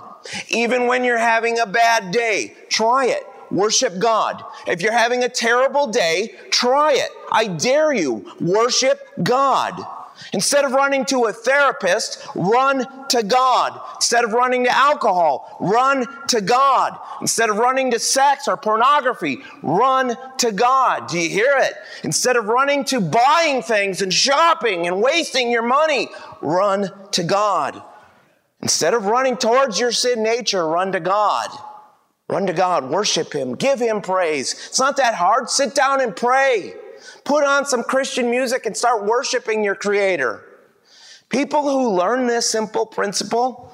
Even 0.49 0.87
when 0.87 1.03
you're 1.03 1.17
having 1.17 1.59
a 1.59 1.65
bad 1.65 2.11
day, 2.11 2.55
try 2.69 3.07
it. 3.07 3.23
Worship 3.49 3.97
God. 3.99 4.43
If 4.67 4.81
you're 4.81 4.91
having 4.91 5.23
a 5.23 5.29
terrible 5.29 5.87
day, 5.87 6.35
try 6.49 6.93
it. 6.93 7.09
I 7.31 7.47
dare 7.47 7.93
you. 7.93 8.33
Worship 8.41 8.99
God. 9.23 9.85
Instead 10.33 10.65
of 10.65 10.71
running 10.71 11.05
to 11.05 11.25
a 11.25 11.33
therapist, 11.33 12.25
run 12.35 12.85
to 13.07 13.23
God. 13.23 13.79
Instead 13.95 14.23
of 14.23 14.33
running 14.33 14.65
to 14.65 14.75
alcohol, 14.75 15.57
run 15.59 16.05
to 16.27 16.41
God. 16.41 16.97
Instead 17.21 17.49
of 17.49 17.57
running 17.57 17.91
to 17.91 17.99
sex 17.99 18.47
or 18.47 18.57
pornography, 18.57 19.39
run 19.61 20.17
to 20.37 20.51
God. 20.51 21.07
Do 21.07 21.17
you 21.17 21.29
hear 21.29 21.55
it? 21.57 21.73
Instead 22.03 22.35
of 22.35 22.45
running 22.45 22.85
to 22.85 23.01
buying 23.01 23.61
things 23.61 24.01
and 24.01 24.13
shopping 24.13 24.87
and 24.87 25.01
wasting 25.01 25.51
your 25.51 25.63
money, 25.63 26.09
run 26.41 26.91
to 27.11 27.23
God. 27.23 27.81
Instead 28.61 28.93
of 28.93 29.05
running 29.05 29.37
towards 29.37 29.79
your 29.79 29.91
sin 29.91 30.23
nature, 30.23 30.67
run 30.67 30.91
to 30.91 30.99
God. 30.99 31.49
Run 32.29 32.45
to 32.47 32.53
God, 32.53 32.89
worship 32.89 33.33
Him, 33.33 33.55
give 33.55 33.79
Him 33.79 34.01
praise. 34.01 34.53
It's 34.53 34.79
not 34.79 34.97
that 34.97 35.15
hard. 35.15 35.49
Sit 35.49 35.73
down 35.73 36.01
and 36.01 36.15
pray. 36.15 36.73
Put 37.27 37.43
on 37.43 37.65
some 37.65 37.83
Christian 37.83 38.31
music 38.31 38.65
and 38.65 38.75
start 38.75 39.03
worshiping 39.03 39.61
your 39.61 39.75
Creator. 39.75 40.45
People 41.27 41.63
who 41.63 41.89
learn 41.89 42.25
this 42.25 42.49
simple 42.49 42.85
principle, 42.85 43.69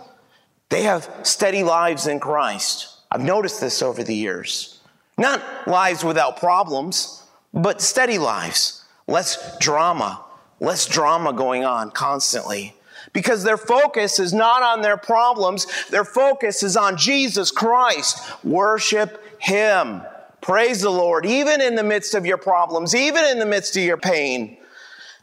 they 0.70 0.82
have 0.82 1.08
steady 1.22 1.64
lives 1.64 2.08
in 2.08 2.20
Christ. 2.20 2.98
I've 3.12 3.22
noticed 3.22 3.62
this 3.62 3.84
over 3.84 4.04
the 4.04 4.16
years. 4.16 4.80
Not 5.20 5.40
lives 5.68 6.04
without 6.04 6.38
problems, 6.38 7.22
but 7.54 7.80
steady 7.80 8.18
lives. 8.18 8.84
Less 9.06 9.56
drama, 9.60 10.26
less 10.60 10.88
drama 10.88 11.32
going 11.32 11.64
on 11.64 11.92
constantly 11.92 12.74
because 13.14 13.44
their 13.44 13.58
focus 13.58 14.18
is 14.18 14.34
not 14.34 14.64
on 14.64 14.82
their 14.82 14.98
problems, 14.98 15.68
their 15.92 16.06
focus 16.06 16.64
is 16.64 16.76
on 16.76 16.98
Jesus 16.98 17.52
Christ. 17.52 18.44
Worship 18.44 19.24
Him. 19.40 20.02
Praise 20.44 20.82
the 20.82 20.90
Lord, 20.90 21.26
even 21.26 21.62
in 21.62 21.76
the 21.76 21.84
midst 21.84 22.14
of 22.14 22.26
your 22.26 22.38
problems, 22.38 22.94
even 22.94 23.24
in 23.24 23.40
the 23.40 23.46
midst 23.46 23.78
of 23.78 23.84
your 23.84 23.98
pain. 23.98 24.58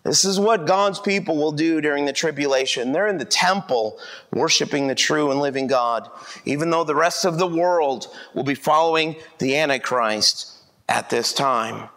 This 0.02 0.24
is 0.24 0.40
what 0.40 0.66
God's 0.66 0.98
people 0.98 1.36
will 1.36 1.52
do 1.52 1.82
during 1.82 2.06
the 2.06 2.12
tribulation. 2.14 2.92
They're 2.92 3.06
in 3.06 3.18
the 3.18 3.26
temple 3.26 3.98
worshiping 4.32 4.86
the 4.86 4.94
true 4.94 5.30
and 5.30 5.38
living 5.38 5.66
God, 5.66 6.08
even 6.46 6.70
though 6.70 6.84
the 6.84 6.94
rest 6.94 7.26
of 7.26 7.38
the 7.38 7.46
world 7.46 8.08
will 8.34 8.44
be 8.44 8.54
following 8.54 9.14
the 9.38 9.58
Antichrist 9.58 10.54
at 10.88 11.10
this 11.10 11.34
time. 11.34 11.90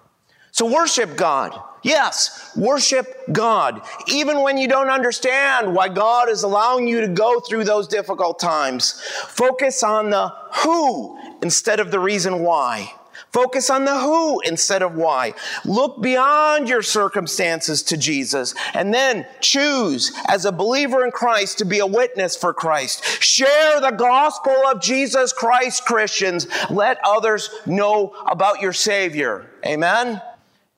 So 0.52 0.66
worship 0.66 1.16
God. 1.16 1.58
Yes, 1.82 2.52
worship 2.58 3.08
God. 3.32 3.82
Even 4.08 4.42
when 4.42 4.58
you 4.58 4.68
don't 4.68 4.90
understand 4.90 5.74
why 5.74 5.88
God 5.88 6.28
is 6.28 6.44
allowing 6.44 6.90
you 6.90 7.00
to 7.00 7.08
go 7.08 7.40
through 7.40 7.64
those 7.64 7.88
difficult 7.88 8.38
times, 8.38 9.02
focus 9.28 9.82
on 9.82 10.10
the 10.10 10.28
who 10.56 11.18
instead 11.42 11.80
of 11.80 11.90
the 11.90 12.00
reason 12.00 12.40
why. 12.40 12.94
Focus 13.34 13.72
on 13.72 13.84
the 13.84 14.00
who 14.00 14.40
instead 14.42 14.84
of 14.84 14.94
why. 14.94 15.34
Look 15.66 16.02
beyond 16.02 16.70
your 16.70 16.84
circumstances 16.84 17.82
to 17.84 17.98
Jesus 17.98 18.54
and 18.76 18.94
then 18.94 19.26
choose 19.42 20.14
as 20.28 20.46
a 20.46 20.52
believer 20.52 21.04
in 21.04 21.12
Christ 21.12 21.58
to 21.58 21.66
be 21.66 21.80
a 21.80 21.86
witness 21.88 22.38
for 22.38 22.54
Christ. 22.54 23.04
Share 23.24 23.82
the 23.82 23.90
gospel 23.90 24.56
of 24.68 24.82
Jesus 24.82 25.34
Christ, 25.34 25.84
Christians. 25.84 26.48
Let 26.70 27.00
others 27.04 27.50
know 27.66 28.16
about 28.28 28.62
your 28.62 28.74
Savior. 28.74 29.50
Amen. 29.66 30.22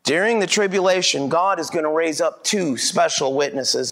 During 0.05 0.39
the 0.39 0.47
tribulation, 0.47 1.29
God 1.29 1.59
is 1.59 1.71
going 1.71 1.83
to 1.83 1.89
raise 1.89 2.21
up 2.21 2.43
two 2.43 2.77
special 2.77 3.33
witnesses. 3.33 3.91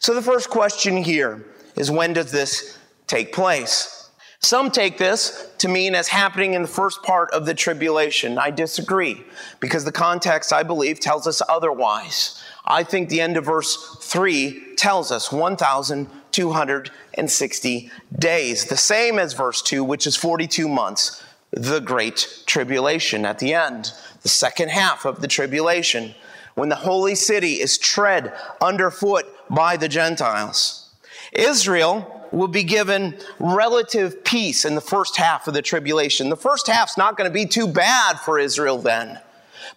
So 0.00 0.12
the 0.12 0.23
first 0.23 0.50
question 0.50 0.97
here 0.97 1.47
is 1.76 1.88
when 1.88 2.14
does 2.14 2.33
this 2.33 2.76
take 3.07 3.33
place? 3.33 4.00
Some 4.42 4.70
take 4.70 4.97
this 4.97 5.50
to 5.59 5.68
mean 5.68 5.94
as 5.94 6.09
happening 6.09 6.54
in 6.54 6.62
the 6.62 6.68
first 6.68 7.02
part 7.02 7.30
of 7.32 7.44
the 7.44 7.52
tribulation. 7.52 8.38
I 8.38 8.50
disagree 8.50 9.23
because 9.61 9.85
the 9.85 9.92
context, 9.92 10.50
I 10.50 10.62
believe, 10.62 10.99
tells 10.99 11.26
us 11.26 11.42
otherwise. 11.47 12.42
I 12.64 12.82
think 12.82 13.11
the 13.11 13.20
end 13.20 13.37
of 13.37 13.44
verse 13.44 13.99
3 14.00 14.76
tells 14.76 15.12
us 15.12 15.30
1,260 15.30 17.90
days, 18.18 18.64
the 18.64 18.78
same 18.78 19.18
as 19.18 19.35
verse 19.35 19.61
2, 19.61 19.85
which 19.85 20.06
is 20.06 20.16
42 20.16 20.68
months, 20.68 21.23
the 21.50 21.80
great 21.80 22.42
tribulation 22.47 23.26
at 23.26 23.40
the 23.40 23.52
end, 23.52 23.92
the 24.23 24.30
second 24.30 24.70
half 24.70 25.04
of 25.04 25.20
the 25.20 25.28
tribulation, 25.28 26.14
when 26.54 26.70
the 26.70 26.76
holy 26.76 27.14
city 27.14 27.61
is 27.61 27.76
tread 27.76 28.32
underfoot 28.62 29.26
by 29.50 29.76
the 29.76 29.88
Gentiles. 29.88 30.88
Israel 31.32 32.20
will 32.33 32.49
be 32.49 32.65
given 32.65 33.17
relative 33.39 34.25
peace 34.25 34.65
in 34.65 34.75
the 34.75 34.81
first 34.81 35.17
half 35.17 35.49
of 35.49 35.55
the 35.55 35.63
tribulation. 35.63 36.29
The 36.29 36.37
first 36.37 36.67
half's 36.67 36.97
not 36.97 37.17
going 37.17 37.29
to 37.29 37.35
be 37.35 37.47
too 37.47 37.67
bad 37.67 38.21
for 38.21 38.39
Israel 38.39 38.79
then. 38.79 39.19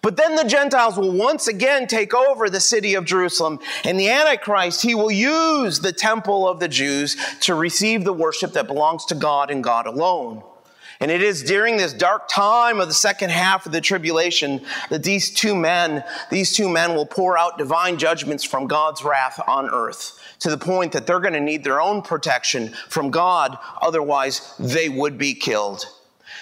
But 0.02 0.16
then 0.16 0.36
the 0.36 0.44
Gentiles 0.44 0.98
will 0.98 1.12
once 1.12 1.48
again 1.48 1.86
take 1.86 2.14
over 2.14 2.50
the 2.50 2.60
city 2.60 2.94
of 2.94 3.04
Jerusalem, 3.04 3.58
and 3.84 3.98
the 3.98 4.10
Antichrist, 4.10 4.82
he 4.82 4.94
will 4.94 5.10
use 5.10 5.80
the 5.80 5.92
temple 5.92 6.48
of 6.48 6.60
the 6.60 6.68
Jews 6.68 7.16
to 7.40 7.54
receive 7.54 8.04
the 8.04 8.12
worship 8.12 8.52
that 8.52 8.66
belongs 8.66 9.06
to 9.06 9.14
God 9.14 9.50
and 9.50 9.64
God 9.64 9.86
alone. 9.86 10.42
And 11.00 11.10
it 11.10 11.22
is 11.22 11.42
during 11.42 11.76
this 11.76 11.92
dark 11.92 12.28
time 12.28 12.80
of 12.80 12.88
the 12.88 12.94
second 12.94 13.30
half 13.30 13.66
of 13.66 13.72
the 13.72 13.80
tribulation 13.80 14.60
that 14.90 15.02
these 15.02 15.30
two 15.30 15.56
men, 15.56 16.04
these 16.30 16.54
two 16.54 16.68
men 16.68 16.94
will 16.94 17.06
pour 17.06 17.36
out 17.36 17.58
divine 17.58 17.98
judgments 17.98 18.44
from 18.44 18.66
God's 18.66 19.02
wrath 19.02 19.40
on 19.46 19.68
earth 19.70 20.20
to 20.40 20.50
the 20.50 20.58
point 20.58 20.92
that 20.92 21.06
they're 21.06 21.20
going 21.20 21.34
to 21.34 21.40
need 21.40 21.64
their 21.64 21.80
own 21.80 22.02
protection 22.02 22.74
from 22.88 23.10
God, 23.10 23.58
otherwise, 23.80 24.54
they 24.58 24.88
would 24.88 25.18
be 25.18 25.34
killed. 25.34 25.86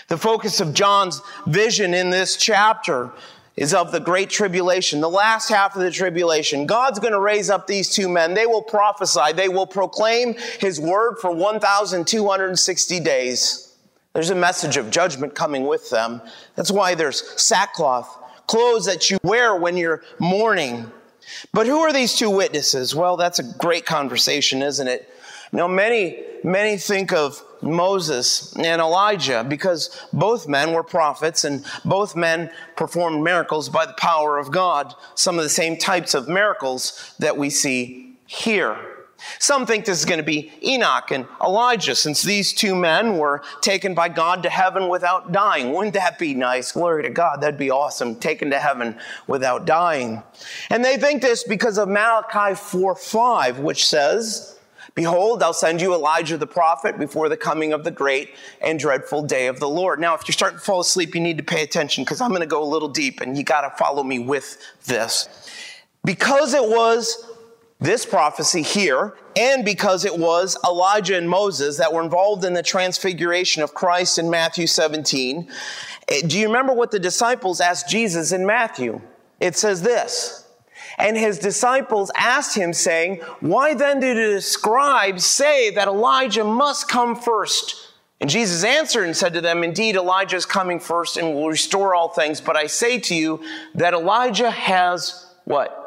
The 0.08 0.18
focus 0.18 0.61
of 0.61 0.75
John's 0.75 1.20
vision 1.46 1.94
in 1.94 2.11
this 2.11 2.37
chapter 2.37 3.12
is 3.56 3.75
of 3.75 3.92
the 3.92 4.00
great 4.00 4.30
tribulation, 4.30 5.00
the 5.00 5.08
last 5.08 5.49
half 5.49 5.76
of 5.76 5.82
the 5.82 5.90
tribulation. 5.90 6.66
God's 6.66 6.99
going 6.99 7.12
to 7.12 7.20
raise 7.20 7.50
up 7.50 7.66
these 7.66 7.90
two 7.90 8.08
men. 8.08 8.34
They 8.34 8.46
will 8.46 8.62
prophesy, 8.62 9.32
they 9.34 9.49
will 9.49 9.66
proclaim 9.66 10.34
his 10.58 10.80
word 10.80 11.16
for 11.20 11.30
1,260 11.30 13.00
days. 13.00 13.75
There's 14.14 14.30
a 14.30 14.34
message 14.34 14.76
of 14.76 14.90
judgment 14.90 15.34
coming 15.34 15.66
with 15.66 15.88
them. 15.90 16.20
That's 16.54 16.70
why 16.70 16.94
there's 16.94 17.40
sackcloth, 17.40 18.18
clothes 18.46 18.84
that 18.87 19.11
you 19.11 19.18
wear 19.22 19.56
when 19.56 19.76
you're 19.76 20.02
mourning. 20.18 20.90
But 21.52 21.66
who 21.66 21.80
are 21.80 21.92
these 21.92 22.14
two 22.14 22.30
witnesses? 22.30 22.94
Well, 22.94 23.16
that's 23.16 23.38
a 23.38 23.42
great 23.42 23.86
conversation, 23.86 24.62
isn't 24.62 24.88
it? 24.88 25.08
You 25.52 25.58
know, 25.58 25.68
many, 25.68 26.22
many 26.42 26.78
think 26.78 27.12
of 27.12 27.42
Moses 27.60 28.56
and 28.56 28.80
Elijah 28.80 29.44
because 29.46 30.06
both 30.12 30.48
men 30.48 30.72
were 30.72 30.82
prophets 30.82 31.44
and 31.44 31.64
both 31.84 32.16
men 32.16 32.50
performed 32.76 33.22
miracles 33.22 33.68
by 33.68 33.86
the 33.86 33.92
power 33.94 34.38
of 34.38 34.50
God, 34.50 34.94
some 35.14 35.36
of 35.38 35.44
the 35.44 35.50
same 35.50 35.76
types 35.76 36.14
of 36.14 36.28
miracles 36.28 37.14
that 37.18 37.36
we 37.36 37.50
see 37.50 38.16
here. 38.26 38.91
Some 39.38 39.66
think 39.66 39.84
this 39.84 39.98
is 39.98 40.04
going 40.04 40.18
to 40.18 40.24
be 40.24 40.52
Enoch 40.62 41.10
and 41.10 41.26
Elijah, 41.42 41.94
since 41.94 42.22
these 42.22 42.52
two 42.52 42.74
men 42.74 43.18
were 43.18 43.42
taken 43.60 43.94
by 43.94 44.08
God 44.08 44.42
to 44.42 44.50
heaven 44.50 44.88
without 44.88 45.32
dying. 45.32 45.72
Wouldn't 45.72 45.94
that 45.94 46.18
be 46.18 46.34
nice? 46.34 46.72
Glory 46.72 47.02
to 47.04 47.10
God. 47.10 47.40
That'd 47.40 47.58
be 47.58 47.70
awesome. 47.70 48.16
Taken 48.16 48.50
to 48.50 48.58
heaven 48.58 48.98
without 49.26 49.64
dying. 49.66 50.22
And 50.70 50.84
they 50.84 50.96
think 50.96 51.22
this 51.22 51.44
because 51.44 51.78
of 51.78 51.88
Malachi 51.88 52.54
4 52.54 52.94
5, 52.94 53.58
which 53.58 53.86
says, 53.86 54.58
Behold, 54.94 55.42
I'll 55.42 55.54
send 55.54 55.80
you 55.80 55.94
Elijah 55.94 56.36
the 56.36 56.46
prophet 56.46 56.98
before 56.98 57.30
the 57.30 57.36
coming 57.36 57.72
of 57.72 57.82
the 57.82 57.90
great 57.90 58.34
and 58.60 58.78
dreadful 58.78 59.22
day 59.22 59.46
of 59.46 59.58
the 59.58 59.68
Lord. 59.68 59.98
Now, 59.98 60.14
if 60.14 60.28
you're 60.28 60.34
starting 60.34 60.58
to 60.58 60.64
fall 60.64 60.80
asleep, 60.80 61.14
you 61.14 61.20
need 61.20 61.38
to 61.38 61.44
pay 61.44 61.62
attention 61.62 62.04
because 62.04 62.20
I'm 62.20 62.28
going 62.28 62.42
to 62.42 62.46
go 62.46 62.62
a 62.62 62.64
little 62.64 62.90
deep 62.90 63.22
and 63.22 63.36
you 63.36 63.42
got 63.42 63.62
to 63.62 63.70
follow 63.76 64.02
me 64.02 64.18
with 64.18 64.58
this. 64.84 65.48
Because 66.04 66.52
it 66.52 66.62
was 66.62 67.31
this 67.82 68.06
prophecy 68.06 68.62
here, 68.62 69.16
and 69.36 69.64
because 69.64 70.04
it 70.04 70.16
was 70.16 70.56
Elijah 70.64 71.16
and 71.16 71.28
Moses 71.28 71.78
that 71.78 71.92
were 71.92 72.02
involved 72.02 72.44
in 72.44 72.52
the 72.52 72.62
transfiguration 72.62 73.62
of 73.62 73.74
Christ 73.74 74.18
in 74.18 74.30
Matthew 74.30 74.66
17. 74.66 75.50
Eh, 76.08 76.22
do 76.26 76.38
you 76.38 76.46
remember 76.46 76.72
what 76.72 76.90
the 76.90 76.98
disciples 76.98 77.60
asked 77.60 77.88
Jesus 77.88 78.32
in 78.32 78.46
Matthew? 78.46 79.00
It 79.40 79.56
says 79.56 79.82
this. 79.82 80.46
And 80.98 81.16
his 81.16 81.38
disciples 81.38 82.10
asked 82.16 82.56
him, 82.56 82.72
saying, 82.72 83.16
Why 83.40 83.74
then 83.74 83.98
do 83.98 84.34
the 84.34 84.40
scribes 84.40 85.24
say 85.24 85.70
that 85.70 85.88
Elijah 85.88 86.44
must 86.44 86.88
come 86.88 87.16
first? 87.16 87.88
And 88.20 88.30
Jesus 88.30 88.62
answered 88.62 89.04
and 89.04 89.16
said 89.16 89.32
to 89.32 89.40
them, 89.40 89.64
Indeed, 89.64 89.96
Elijah 89.96 90.36
is 90.36 90.46
coming 90.46 90.78
first 90.78 91.16
and 91.16 91.34
will 91.34 91.48
restore 91.48 91.94
all 91.94 92.10
things. 92.10 92.40
But 92.40 92.56
I 92.56 92.66
say 92.66 93.00
to 93.00 93.14
you 93.16 93.42
that 93.74 93.94
Elijah 93.94 94.50
has 94.50 95.34
what? 95.44 95.81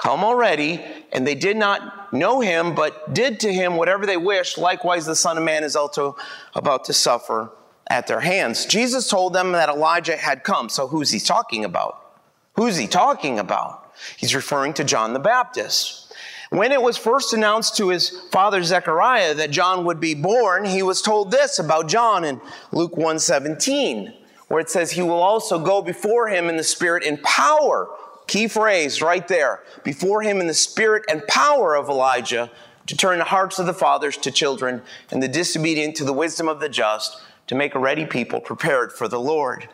Come 0.00 0.24
already, 0.24 0.80
and 1.12 1.26
they 1.26 1.34
did 1.34 1.56
not 1.56 2.12
know 2.12 2.40
him, 2.40 2.74
but 2.74 3.12
did 3.12 3.38
to 3.40 3.52
him 3.52 3.76
whatever 3.76 4.06
they 4.06 4.16
wished. 4.16 4.56
Likewise, 4.56 5.04
the 5.04 5.14
Son 5.14 5.36
of 5.36 5.44
Man 5.44 5.62
is 5.62 5.76
also 5.76 6.16
about 6.54 6.86
to 6.86 6.92
suffer 6.92 7.52
at 7.88 8.06
their 8.06 8.20
hands. 8.20 8.64
Jesus 8.64 9.08
told 9.08 9.34
them 9.34 9.52
that 9.52 9.68
Elijah 9.68 10.16
had 10.16 10.42
come. 10.42 10.68
So 10.70 10.86
who's 10.86 11.10
he 11.10 11.20
talking 11.20 11.64
about? 11.64 12.18
Who's 12.54 12.76
he 12.76 12.86
talking 12.86 13.38
about? 13.38 13.92
He's 14.16 14.34
referring 14.34 14.72
to 14.74 14.84
John 14.84 15.12
the 15.12 15.18
Baptist. 15.18 16.14
When 16.48 16.72
it 16.72 16.82
was 16.82 16.96
first 16.96 17.32
announced 17.32 17.76
to 17.76 17.90
his 17.90 18.10
father 18.32 18.62
Zechariah 18.62 19.34
that 19.34 19.50
John 19.50 19.84
would 19.84 20.00
be 20.00 20.14
born, 20.14 20.64
he 20.64 20.82
was 20.82 21.02
told 21.02 21.30
this 21.30 21.58
about 21.58 21.88
John 21.88 22.24
in 22.24 22.40
Luke 22.72 22.96
1:17, 22.96 24.12
where 24.48 24.60
it 24.60 24.70
says 24.70 24.92
he 24.92 25.02
will 25.02 25.22
also 25.22 25.58
go 25.58 25.82
before 25.82 26.28
him 26.28 26.48
in 26.48 26.56
the 26.56 26.64
spirit 26.64 27.04
and 27.04 27.22
power. 27.22 27.88
Key 28.30 28.46
phrase 28.46 29.02
right 29.02 29.26
there. 29.26 29.58
Before 29.82 30.22
him 30.22 30.40
in 30.40 30.46
the 30.46 30.54
spirit 30.54 31.02
and 31.08 31.26
power 31.26 31.74
of 31.74 31.88
Elijah 31.88 32.48
to 32.86 32.96
turn 32.96 33.18
the 33.18 33.24
hearts 33.24 33.58
of 33.58 33.66
the 33.66 33.74
fathers 33.74 34.16
to 34.18 34.30
children 34.30 34.82
and 35.10 35.20
the 35.20 35.26
disobedient 35.26 35.96
to 35.96 36.04
the 36.04 36.12
wisdom 36.12 36.46
of 36.46 36.60
the 36.60 36.68
just 36.68 37.20
to 37.48 37.56
make 37.56 37.74
a 37.74 37.80
ready 37.80 38.06
people 38.06 38.40
prepared 38.40 38.92
for 38.92 39.08
the 39.08 39.18
Lord. 39.18 39.68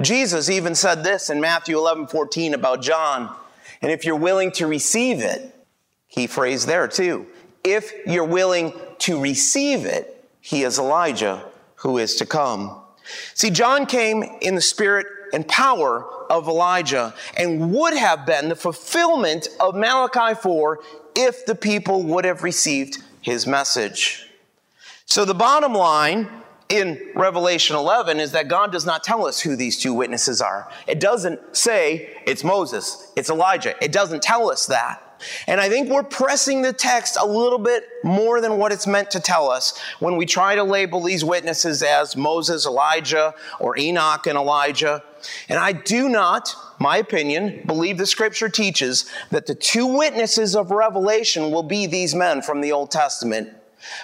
Jesus 0.00 0.48
even 0.48 0.76
said 0.76 1.02
this 1.02 1.28
in 1.28 1.40
Matthew 1.40 1.76
11 1.76 2.06
14 2.06 2.54
about 2.54 2.82
John. 2.82 3.34
And 3.82 3.90
if 3.90 4.04
you're 4.04 4.14
willing 4.14 4.52
to 4.52 4.68
receive 4.68 5.18
it, 5.18 5.52
he 6.06 6.28
phrased 6.28 6.68
there 6.68 6.86
too. 6.86 7.26
If 7.64 7.92
you're 8.06 8.22
willing 8.22 8.74
to 8.98 9.20
receive 9.20 9.86
it, 9.86 10.24
he 10.40 10.62
is 10.62 10.78
Elijah 10.78 11.44
who 11.74 11.98
is 11.98 12.14
to 12.14 12.26
come. 12.26 12.80
See, 13.34 13.50
John 13.50 13.86
came 13.86 14.22
in 14.40 14.54
the 14.54 14.60
spirit 14.60 15.06
and 15.32 15.46
power 15.46 16.04
of 16.30 16.48
Elijah 16.48 17.14
and 17.36 17.72
would 17.72 17.96
have 17.96 18.26
been 18.26 18.48
the 18.48 18.56
fulfillment 18.56 19.48
of 19.60 19.74
Malachi 19.74 20.38
4 20.40 20.80
if 21.16 21.46
the 21.46 21.54
people 21.54 22.02
would 22.04 22.24
have 22.24 22.42
received 22.42 23.02
his 23.20 23.46
message. 23.46 24.28
So 25.06 25.24
the 25.24 25.34
bottom 25.34 25.74
line 25.74 26.28
in 26.68 27.00
Revelation 27.14 27.76
11 27.76 28.20
is 28.20 28.32
that 28.32 28.48
God 28.48 28.72
does 28.72 28.84
not 28.84 29.02
tell 29.02 29.26
us 29.26 29.40
who 29.40 29.56
these 29.56 29.78
two 29.78 29.94
witnesses 29.94 30.42
are. 30.42 30.70
It 30.86 31.00
doesn't 31.00 31.56
say 31.56 32.10
it's 32.26 32.44
Moses, 32.44 33.10
it's 33.16 33.30
Elijah. 33.30 33.74
It 33.82 33.92
doesn't 33.92 34.22
tell 34.22 34.50
us 34.50 34.66
that. 34.66 35.02
And 35.46 35.60
I 35.60 35.68
think 35.68 35.90
we're 35.90 36.04
pressing 36.04 36.62
the 36.62 36.72
text 36.72 37.16
a 37.20 37.26
little 37.26 37.58
bit 37.58 37.88
more 38.04 38.40
than 38.40 38.58
what 38.58 38.70
it's 38.70 38.86
meant 38.86 39.10
to 39.12 39.20
tell 39.20 39.50
us 39.50 39.78
when 39.98 40.16
we 40.16 40.26
try 40.26 40.54
to 40.54 40.62
label 40.62 41.02
these 41.02 41.24
witnesses 41.24 41.82
as 41.82 42.16
Moses, 42.16 42.66
Elijah, 42.66 43.34
or 43.58 43.76
Enoch 43.78 44.26
and 44.26 44.38
Elijah. 44.38 45.02
And 45.48 45.58
I 45.58 45.72
do 45.72 46.08
not, 46.08 46.54
my 46.78 46.98
opinion, 46.98 47.62
believe 47.66 47.98
the 47.98 48.06
scripture 48.06 48.48
teaches 48.48 49.10
that 49.30 49.46
the 49.46 49.54
two 49.54 49.86
witnesses 49.86 50.56
of 50.56 50.70
Revelation 50.70 51.50
will 51.50 51.62
be 51.62 51.86
these 51.86 52.14
men 52.14 52.42
from 52.42 52.60
the 52.60 52.72
Old 52.72 52.90
Testament 52.90 53.52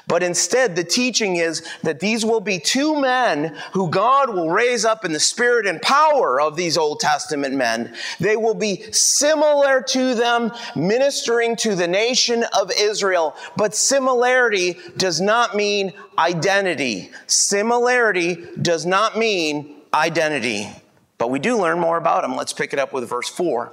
but 0.07 0.23
instead, 0.23 0.77
the 0.77 0.85
teaching 0.85 1.37
is 1.37 1.67
that 1.83 2.01
these 2.01 2.25
will 2.25 2.41
be 2.41 2.59
two 2.59 3.01
men 3.01 3.57
who 3.73 3.89
God 3.89 4.31
will 4.31 4.51
raise 4.51 4.85
up 4.85 5.05
in 5.05 5.13
the 5.13 5.21
spirit 5.21 5.67
and 5.67 5.81
power 5.83 6.41
of 6.41 6.57
these 6.57 6.79
Old 6.79 7.01
Testament 7.01 7.55
men. 7.55 7.95
They 8.21 8.37
will 8.37 8.55
be 8.55 8.83
similar 8.93 9.83
to 9.83 10.15
them, 10.15 10.53
ministering 10.77 11.57
to 11.57 11.75
the 11.75 11.89
nation 11.89 12.45
of 12.59 12.71
Israel. 12.79 13.35
But 13.57 13.75
similarity 13.75 14.77
does 14.97 15.21
not 15.21 15.57
mean 15.57 15.93
identity. 16.19 17.11
Similarity 17.27 18.47
does 18.61 18.87
not 18.87 19.19
mean 19.19 19.83
identity. 19.93 20.69
But 21.25 21.31
we 21.31 21.39
do 21.39 21.59
learn 21.59 21.81
more 21.81 21.97
about 21.97 22.21
them. 22.21 22.37
Let's 22.37 22.53
pick 22.53 22.75
it 22.75 22.79
up 22.79 22.93
with 22.93 23.09
verse 23.09 23.31
4. 23.31 23.73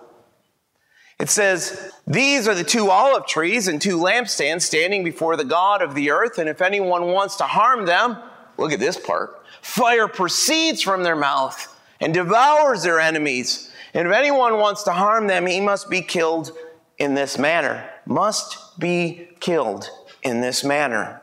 It 1.20 1.30
says, 1.30 1.92
These 2.08 2.48
are 2.48 2.56
the 2.56 2.64
two 2.64 2.90
olive 2.90 3.26
trees 3.26 3.68
and 3.68 3.82
two 3.82 3.98
lampstands 3.98 4.62
standing 4.62 5.04
before 5.04 5.36
the 5.36 5.44
God 5.44 5.82
of 5.82 5.94
the 5.94 6.12
earth, 6.12 6.38
and 6.38 6.48
if 6.48 6.62
anyone 6.62 7.08
wants 7.08 7.36
to 7.36 7.44
harm 7.44 7.86
them, 7.86 8.16
look 8.58 8.72
at 8.72 8.80
this 8.80 8.98
part 8.98 9.38
fire 9.62 10.08
proceeds 10.08 10.82
from 10.82 11.04
their 11.04 11.18
mouth 11.18 11.78
and 12.00 12.14
devours 12.14 12.84
their 12.84 13.02
enemies. 13.02 13.70
And 13.94 14.08
if 14.08 14.14
anyone 14.14 14.56
wants 14.56 14.84
to 14.84 14.94
harm 14.94 15.28
them, 15.28 15.46
he 15.46 15.60
must 15.60 15.90
be 15.90 16.02
killed 16.02 16.54
in 17.00 17.16
this 17.16 17.38
manner. 17.38 17.90
Must 18.06 18.80
be 18.80 19.28
killed 19.42 19.90
in 20.24 20.40
this 20.40 20.64
manner. 20.64 21.22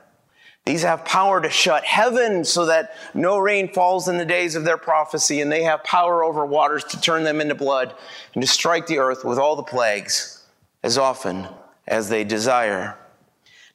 These 0.66 0.82
have 0.82 1.04
power 1.04 1.40
to 1.40 1.48
shut 1.48 1.84
heaven 1.84 2.44
so 2.44 2.66
that 2.66 2.94
no 3.14 3.38
rain 3.38 3.72
falls 3.72 4.08
in 4.08 4.18
the 4.18 4.24
days 4.24 4.54
of 4.54 4.64
their 4.64 4.76
prophecy, 4.76 5.40
and 5.40 5.50
they 5.50 5.62
have 5.62 5.82
power 5.82 6.22
over 6.22 6.44
waters 6.44 6.84
to 6.84 7.00
turn 7.00 7.24
them 7.24 7.40
into 7.40 7.54
blood 7.54 7.94
and 8.34 8.42
to 8.42 8.48
strike 8.48 8.86
the 8.86 8.98
earth 8.98 9.24
with 9.24 9.38
all 9.38 9.56
the 9.56 9.62
plagues 9.62 10.44
as 10.82 10.98
often 10.98 11.48
as 11.86 12.08
they 12.10 12.22
desire. 12.22 12.98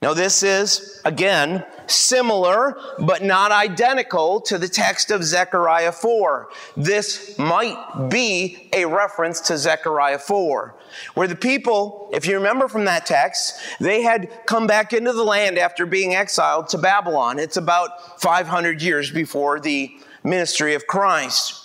Now, 0.04 0.14
this 0.14 0.44
is, 0.44 1.00
again, 1.06 1.64
similar 1.88 2.78
but 3.00 3.24
not 3.24 3.54
identical 3.54 4.42
to 4.42 4.58
the 4.58 4.68
text 4.68 5.12
of 5.12 5.24
Zechariah 5.24 5.94
4. 5.94 6.50
This 6.76 7.40
might 7.40 8.10
be 8.10 8.70
a 8.74 8.84
reference 8.84 9.40
to 9.48 9.58
Zechariah 9.58 10.20
4, 10.20 10.76
where 11.14 11.30
the 11.30 11.38
people, 11.38 12.10
if 12.12 12.28
you 12.28 12.36
remember 12.36 12.68
from 12.68 12.84
that 12.84 13.06
text, 13.06 13.58
they 13.80 14.02
had 14.02 14.46
come 14.46 14.68
back 14.68 14.92
into 14.92 15.14
the 15.14 15.24
land 15.24 15.58
after 15.58 15.86
being 15.86 16.14
exiled 16.14 16.68
to 16.72 16.78
Babylon. 16.78 17.40
It's 17.40 17.56
about 17.56 18.20
500 18.22 18.82
years 18.82 19.10
before 19.10 19.62
the 19.62 19.90
ministry 20.22 20.74
of 20.74 20.86
Christ. 20.86 21.63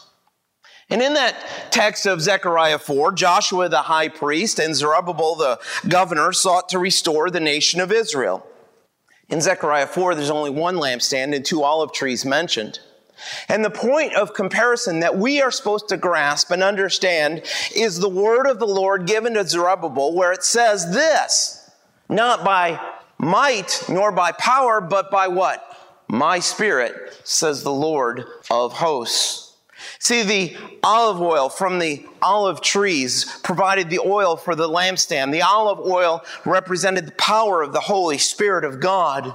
And 0.90 1.02
in 1.02 1.14
that 1.14 1.36
text 1.70 2.06
of 2.06 2.22
Zechariah 2.22 2.78
4, 2.78 3.12
Joshua 3.12 3.68
the 3.68 3.82
high 3.82 4.08
priest 4.08 4.58
and 4.58 4.74
Zerubbabel 4.74 5.34
the 5.34 5.60
governor 5.86 6.32
sought 6.32 6.70
to 6.70 6.78
restore 6.78 7.30
the 7.30 7.40
nation 7.40 7.80
of 7.80 7.92
Israel. 7.92 8.46
In 9.28 9.42
Zechariah 9.42 9.86
4, 9.86 10.14
there's 10.14 10.30
only 10.30 10.50
one 10.50 10.76
lampstand 10.76 11.34
and 11.34 11.44
two 11.44 11.62
olive 11.62 11.92
trees 11.92 12.24
mentioned. 12.24 12.80
And 13.48 13.64
the 13.64 13.70
point 13.70 14.14
of 14.14 14.32
comparison 14.32 15.00
that 15.00 15.18
we 15.18 15.42
are 15.42 15.50
supposed 15.50 15.88
to 15.88 15.96
grasp 15.96 16.50
and 16.50 16.62
understand 16.62 17.42
is 17.74 17.98
the 17.98 18.08
word 18.08 18.46
of 18.46 18.58
the 18.58 18.66
Lord 18.66 19.06
given 19.06 19.34
to 19.34 19.46
Zerubbabel, 19.46 20.14
where 20.14 20.32
it 20.32 20.44
says 20.44 20.92
this 20.92 21.70
not 22.08 22.44
by 22.44 22.80
might 23.18 23.82
nor 23.88 24.12
by 24.12 24.32
power, 24.32 24.80
but 24.80 25.10
by 25.10 25.28
what? 25.28 25.64
My 26.08 26.38
spirit, 26.38 27.20
says 27.24 27.62
the 27.62 27.72
Lord 27.72 28.24
of 28.50 28.72
hosts. 28.72 29.47
See, 30.00 30.22
the 30.22 30.56
olive 30.82 31.20
oil 31.20 31.48
from 31.48 31.80
the 31.80 32.06
olive 32.22 32.60
trees 32.60 33.40
provided 33.42 33.90
the 33.90 33.98
oil 33.98 34.36
for 34.36 34.54
the 34.54 34.68
lampstand. 34.68 35.32
The 35.32 35.42
olive 35.42 35.80
oil 35.80 36.22
represented 36.44 37.06
the 37.06 37.12
power 37.12 37.62
of 37.62 37.72
the 37.72 37.80
Holy 37.80 38.18
Spirit 38.18 38.64
of 38.64 38.80
God. 38.80 39.34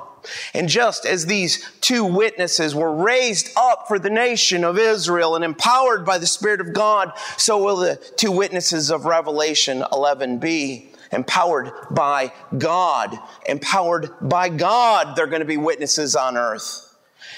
And 0.53 0.69
just 0.69 1.05
as 1.05 1.25
these 1.25 1.69
two 1.81 2.05
witnesses 2.05 2.73
were 2.73 2.95
raised 2.95 3.49
up 3.57 3.89
for 3.89 3.99
the 3.99 4.09
nation 4.09 4.63
of 4.63 4.77
Israel 4.77 5.35
and 5.35 5.43
empowered 5.43 6.05
by 6.05 6.17
the 6.17 6.25
Spirit 6.25 6.61
of 6.61 6.73
God, 6.73 7.11
so 7.37 7.61
will 7.61 7.77
the 7.77 7.97
two 8.15 8.31
witnesses 8.31 8.89
of 8.89 9.05
Revelation 9.05 9.83
11 9.91 10.39
be. 10.39 10.89
Empowered 11.11 11.71
by 11.91 12.33
God. 12.57 13.19
Empowered 13.45 14.09
by 14.19 14.49
God, 14.49 15.15
they're 15.15 15.27
going 15.27 15.41
to 15.41 15.45
be 15.45 15.57
witnesses 15.57 16.15
on 16.15 16.37
earth. 16.37 16.92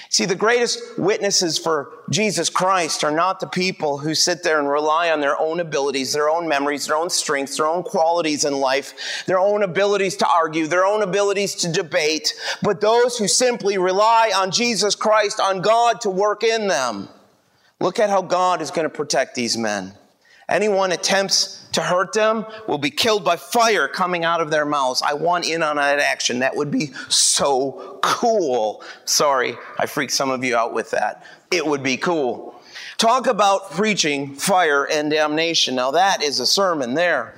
See, 0.08 0.24
the 0.24 0.36
greatest 0.36 0.98
witnesses 0.98 1.58
for 1.58 1.92
Jesus 2.10 2.48
Christ 2.48 3.02
are 3.02 3.10
not 3.10 3.40
the 3.40 3.48
people 3.48 3.98
who 3.98 4.14
sit 4.14 4.42
there 4.42 4.58
and 4.58 4.68
rely 4.68 5.10
on 5.10 5.20
their 5.20 5.38
own 5.38 5.58
abilities, 5.58 6.12
their 6.12 6.30
own 6.30 6.46
memories, 6.46 6.86
their 6.86 6.96
own 6.96 7.10
strengths, 7.10 7.56
their 7.56 7.66
own 7.66 7.82
qualities 7.82 8.44
in 8.44 8.54
life, 8.54 9.24
their 9.26 9.40
own 9.40 9.64
abilities 9.64 10.16
to 10.16 10.28
argue, 10.28 10.66
their 10.68 10.86
own 10.86 11.02
abilities 11.02 11.56
to 11.56 11.72
debate, 11.72 12.34
but 12.62 12.80
those 12.80 13.18
who 13.18 13.26
simply 13.26 13.78
rely 13.78 14.30
on 14.34 14.52
Jesus 14.52 14.94
Christ, 14.94 15.40
on 15.40 15.60
God 15.60 16.00
to 16.02 16.10
work 16.10 16.44
in 16.44 16.68
them. 16.68 17.08
Look 17.80 17.98
at 17.98 18.08
how 18.08 18.22
God 18.22 18.62
is 18.62 18.70
going 18.70 18.88
to 18.88 18.94
protect 18.94 19.34
these 19.34 19.56
men. 19.56 19.92
Anyone 20.48 20.92
attempts 20.92 21.65
to 21.76 21.82
hurt 21.82 22.14
them 22.14 22.46
will 22.66 22.78
be 22.78 22.88
killed 22.88 23.22
by 23.22 23.36
fire 23.36 23.86
coming 23.86 24.24
out 24.24 24.40
of 24.40 24.50
their 24.50 24.64
mouths. 24.64 25.02
I 25.02 25.12
want 25.12 25.46
in 25.46 25.62
on 25.62 25.76
that 25.76 25.98
action. 25.98 26.38
That 26.38 26.56
would 26.56 26.70
be 26.70 26.86
so 27.10 27.98
cool. 28.02 28.82
Sorry, 29.04 29.58
I 29.78 29.84
freaked 29.84 30.14
some 30.14 30.30
of 30.30 30.42
you 30.42 30.56
out 30.56 30.72
with 30.72 30.90
that. 30.92 31.22
It 31.50 31.66
would 31.66 31.82
be 31.82 31.98
cool. 31.98 32.58
Talk 32.96 33.26
about 33.26 33.72
preaching 33.72 34.34
fire 34.36 34.88
and 34.90 35.10
damnation. 35.10 35.74
Now, 35.74 35.90
that 35.90 36.22
is 36.22 36.40
a 36.40 36.46
sermon 36.46 36.94
there. 36.94 37.34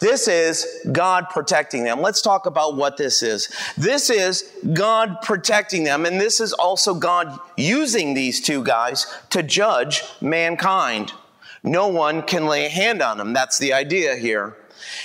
This 0.00 0.26
is 0.26 0.66
God 0.90 1.26
protecting 1.30 1.84
them. 1.84 2.00
Let's 2.00 2.20
talk 2.20 2.46
about 2.46 2.76
what 2.76 2.96
this 2.96 3.22
is. 3.22 3.48
This 3.76 4.10
is 4.10 4.50
God 4.72 5.22
protecting 5.22 5.84
them, 5.84 6.04
and 6.04 6.20
this 6.20 6.40
is 6.40 6.52
also 6.52 6.94
God 6.94 7.38
using 7.56 8.14
these 8.14 8.40
two 8.40 8.64
guys 8.64 9.06
to 9.30 9.44
judge 9.44 10.02
mankind. 10.20 11.12
No 11.62 11.88
one 11.88 12.22
can 12.22 12.46
lay 12.46 12.66
a 12.66 12.70
hand 12.70 13.02
on 13.02 13.18
them. 13.18 13.32
That's 13.32 13.58
the 13.58 13.72
idea 13.72 14.16
here. 14.16 14.56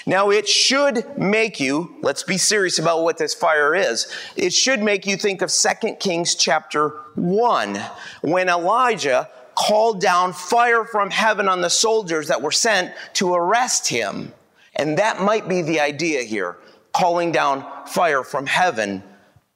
Now, 0.05 0.29
it 0.29 0.47
should 0.47 1.17
make 1.17 1.59
you, 1.59 1.95
let's 2.01 2.23
be 2.23 2.37
serious 2.37 2.77
about 2.79 3.03
what 3.03 3.17
this 3.17 3.33
fire 3.33 3.75
is. 3.75 4.11
It 4.35 4.53
should 4.53 4.81
make 4.81 5.05
you 5.05 5.17
think 5.17 5.41
of 5.41 5.51
2 5.51 5.95
Kings 5.99 6.35
chapter 6.35 6.89
1, 7.15 7.81
when 8.21 8.49
Elijah 8.49 9.29
called 9.55 10.01
down 10.01 10.33
fire 10.33 10.85
from 10.85 11.09
heaven 11.09 11.47
on 11.47 11.61
the 11.61 11.69
soldiers 11.69 12.27
that 12.27 12.41
were 12.41 12.51
sent 12.51 12.93
to 13.13 13.33
arrest 13.33 13.87
him. 13.87 14.33
And 14.75 14.97
that 14.97 15.21
might 15.21 15.47
be 15.47 15.61
the 15.61 15.79
idea 15.79 16.23
here 16.23 16.57
calling 16.91 17.31
down 17.31 17.65
fire 17.87 18.23
from 18.23 18.45
heaven 18.45 19.03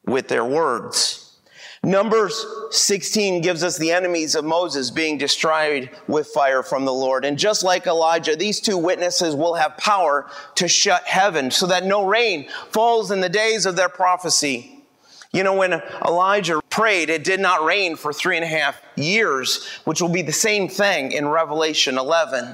with 0.06 0.28
their 0.28 0.46
words. 0.46 1.27
Numbers 1.88 2.46
16 2.72 3.40
gives 3.40 3.64
us 3.64 3.78
the 3.78 3.94
enemies 3.94 4.36
of 4.36 4.44
Moses 4.44 4.92
being 4.92 5.18
destroyed 5.18 5.90
with 6.10 6.28
fire 6.28 6.62
from 6.62 6.84
the 6.84 6.92
Lord. 6.92 7.24
And 7.24 7.40
just 7.40 7.64
like 7.64 7.88
Elijah, 7.88 8.36
these 8.36 8.60
two 8.60 8.78
witnesses 8.78 9.34
will 9.38 9.54
have 9.54 9.78
power 9.78 10.30
to 10.56 10.68
shut 10.68 11.04
heaven 11.06 11.50
so 11.50 11.66
that 11.68 11.86
no 11.86 12.06
rain 12.06 12.50
falls 12.72 13.10
in 13.10 13.22
the 13.22 13.30
days 13.30 13.66
of 13.66 13.78
their 13.78 13.88
prophecy. 13.88 14.84
You 15.32 15.44
know, 15.44 15.56
when 15.56 15.82
Elijah 16.06 16.60
prayed, 16.70 17.10
it 17.10 17.24
did 17.24 17.40
not 17.40 17.64
rain 17.64 17.96
for 17.96 18.12
three 18.12 18.36
and 18.36 18.44
a 18.44 18.50
half 18.50 18.82
years, 18.98 19.66
which 19.86 20.02
will 20.02 20.10
be 20.10 20.22
the 20.22 20.34
same 20.34 20.68
thing 20.68 21.14
in 21.14 21.30
Revelation 21.30 21.98
11. 21.98 22.54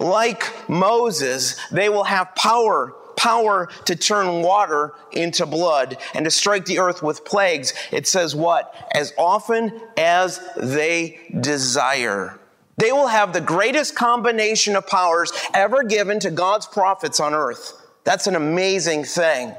Like 0.00 0.68
Moses, 0.68 1.54
they 1.70 1.88
will 1.88 2.02
have 2.02 2.34
power 2.34 2.96
power 3.16 3.68
to 3.86 3.96
turn 3.96 4.42
water 4.42 4.92
into 5.12 5.46
blood 5.46 5.98
and 6.14 6.24
to 6.24 6.30
strike 6.30 6.64
the 6.66 6.78
earth 6.78 7.02
with 7.02 7.24
plagues. 7.24 7.72
It 7.92 8.06
says 8.06 8.34
what? 8.34 8.74
As 8.92 9.12
often 9.18 9.80
as 9.96 10.40
they 10.56 11.20
desire. 11.40 12.38
They 12.78 12.92
will 12.92 13.06
have 13.06 13.32
the 13.32 13.40
greatest 13.40 13.94
combination 13.94 14.76
of 14.76 14.86
powers 14.86 15.32
ever 15.54 15.82
given 15.82 16.20
to 16.20 16.30
God's 16.30 16.66
prophets 16.66 17.20
on 17.20 17.32
earth. 17.32 17.72
That's 18.04 18.26
an 18.26 18.36
amazing 18.36 19.04
thing 19.04 19.54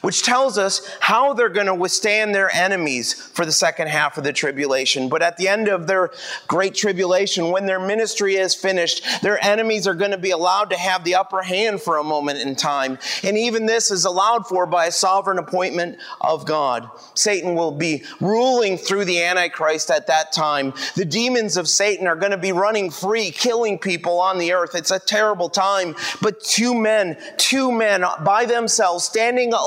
which 0.00 0.22
tells 0.22 0.58
us 0.58 0.88
how 1.00 1.32
they're 1.32 1.48
going 1.48 1.66
to 1.66 1.74
withstand 1.74 2.34
their 2.34 2.54
enemies 2.54 3.12
for 3.12 3.44
the 3.44 3.52
second 3.52 3.88
half 3.88 4.16
of 4.16 4.24
the 4.24 4.32
tribulation. 4.32 5.08
But 5.08 5.22
at 5.22 5.36
the 5.36 5.48
end 5.48 5.68
of 5.68 5.86
their 5.86 6.10
great 6.46 6.74
tribulation, 6.74 7.50
when 7.50 7.66
their 7.66 7.80
ministry 7.80 8.36
is 8.36 8.54
finished, 8.54 9.04
their 9.22 9.42
enemies 9.44 9.86
are 9.86 9.94
going 9.94 10.10
to 10.12 10.18
be 10.18 10.30
allowed 10.30 10.70
to 10.70 10.76
have 10.76 11.04
the 11.04 11.16
upper 11.16 11.42
hand 11.42 11.80
for 11.80 11.98
a 11.98 12.04
moment 12.04 12.38
in 12.38 12.54
time. 12.56 12.98
And 13.22 13.36
even 13.36 13.66
this 13.66 13.90
is 13.90 14.04
allowed 14.04 14.46
for 14.46 14.66
by 14.66 14.86
a 14.86 14.92
sovereign 14.92 15.38
appointment 15.38 15.98
of 16.20 16.46
God. 16.46 16.88
Satan 17.14 17.54
will 17.54 17.72
be 17.72 18.04
ruling 18.20 18.76
through 18.76 19.04
the 19.04 19.22
Antichrist 19.22 19.90
at 19.90 20.06
that 20.06 20.32
time. 20.32 20.72
The 20.96 21.04
demons 21.04 21.56
of 21.56 21.68
Satan 21.68 22.06
are 22.06 22.16
going 22.16 22.32
to 22.32 22.38
be 22.38 22.52
running 22.52 22.90
free, 22.90 23.30
killing 23.30 23.78
people 23.78 24.20
on 24.20 24.38
the 24.38 24.52
earth. 24.52 24.74
It's 24.74 24.90
a 24.90 24.98
terrible 24.98 25.48
time. 25.48 25.94
But 26.22 26.40
two 26.40 26.74
men, 26.74 27.18
two 27.36 27.70
men 27.70 28.04
by 28.24 28.46
themselves 28.46 29.04
standing 29.04 29.52
alone 29.52 29.63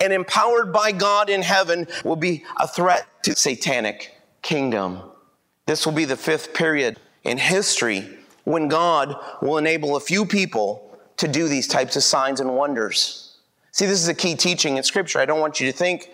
and 0.00 0.12
empowered 0.12 0.72
by 0.72 0.92
God 0.92 1.30
in 1.30 1.42
heaven 1.42 1.86
will 2.04 2.16
be 2.16 2.44
a 2.58 2.66
threat 2.66 3.06
to 3.24 3.34
satanic 3.36 4.14
kingdom. 4.42 5.00
This 5.66 5.86
will 5.86 5.92
be 5.92 6.04
the 6.04 6.16
fifth 6.16 6.54
period 6.54 6.98
in 7.24 7.38
history 7.38 8.18
when 8.44 8.68
God 8.68 9.14
will 9.40 9.58
enable 9.58 9.96
a 9.96 10.00
few 10.00 10.24
people 10.24 10.98
to 11.18 11.28
do 11.28 11.48
these 11.48 11.68
types 11.68 11.96
of 11.96 12.02
signs 12.02 12.40
and 12.40 12.56
wonders. 12.56 13.36
See, 13.72 13.86
this 13.86 14.00
is 14.00 14.08
a 14.08 14.14
key 14.14 14.34
teaching 14.34 14.76
in 14.76 14.82
scripture. 14.82 15.20
I 15.20 15.26
don't 15.26 15.40
want 15.40 15.60
you 15.60 15.70
to 15.70 15.76
think, 15.76 16.10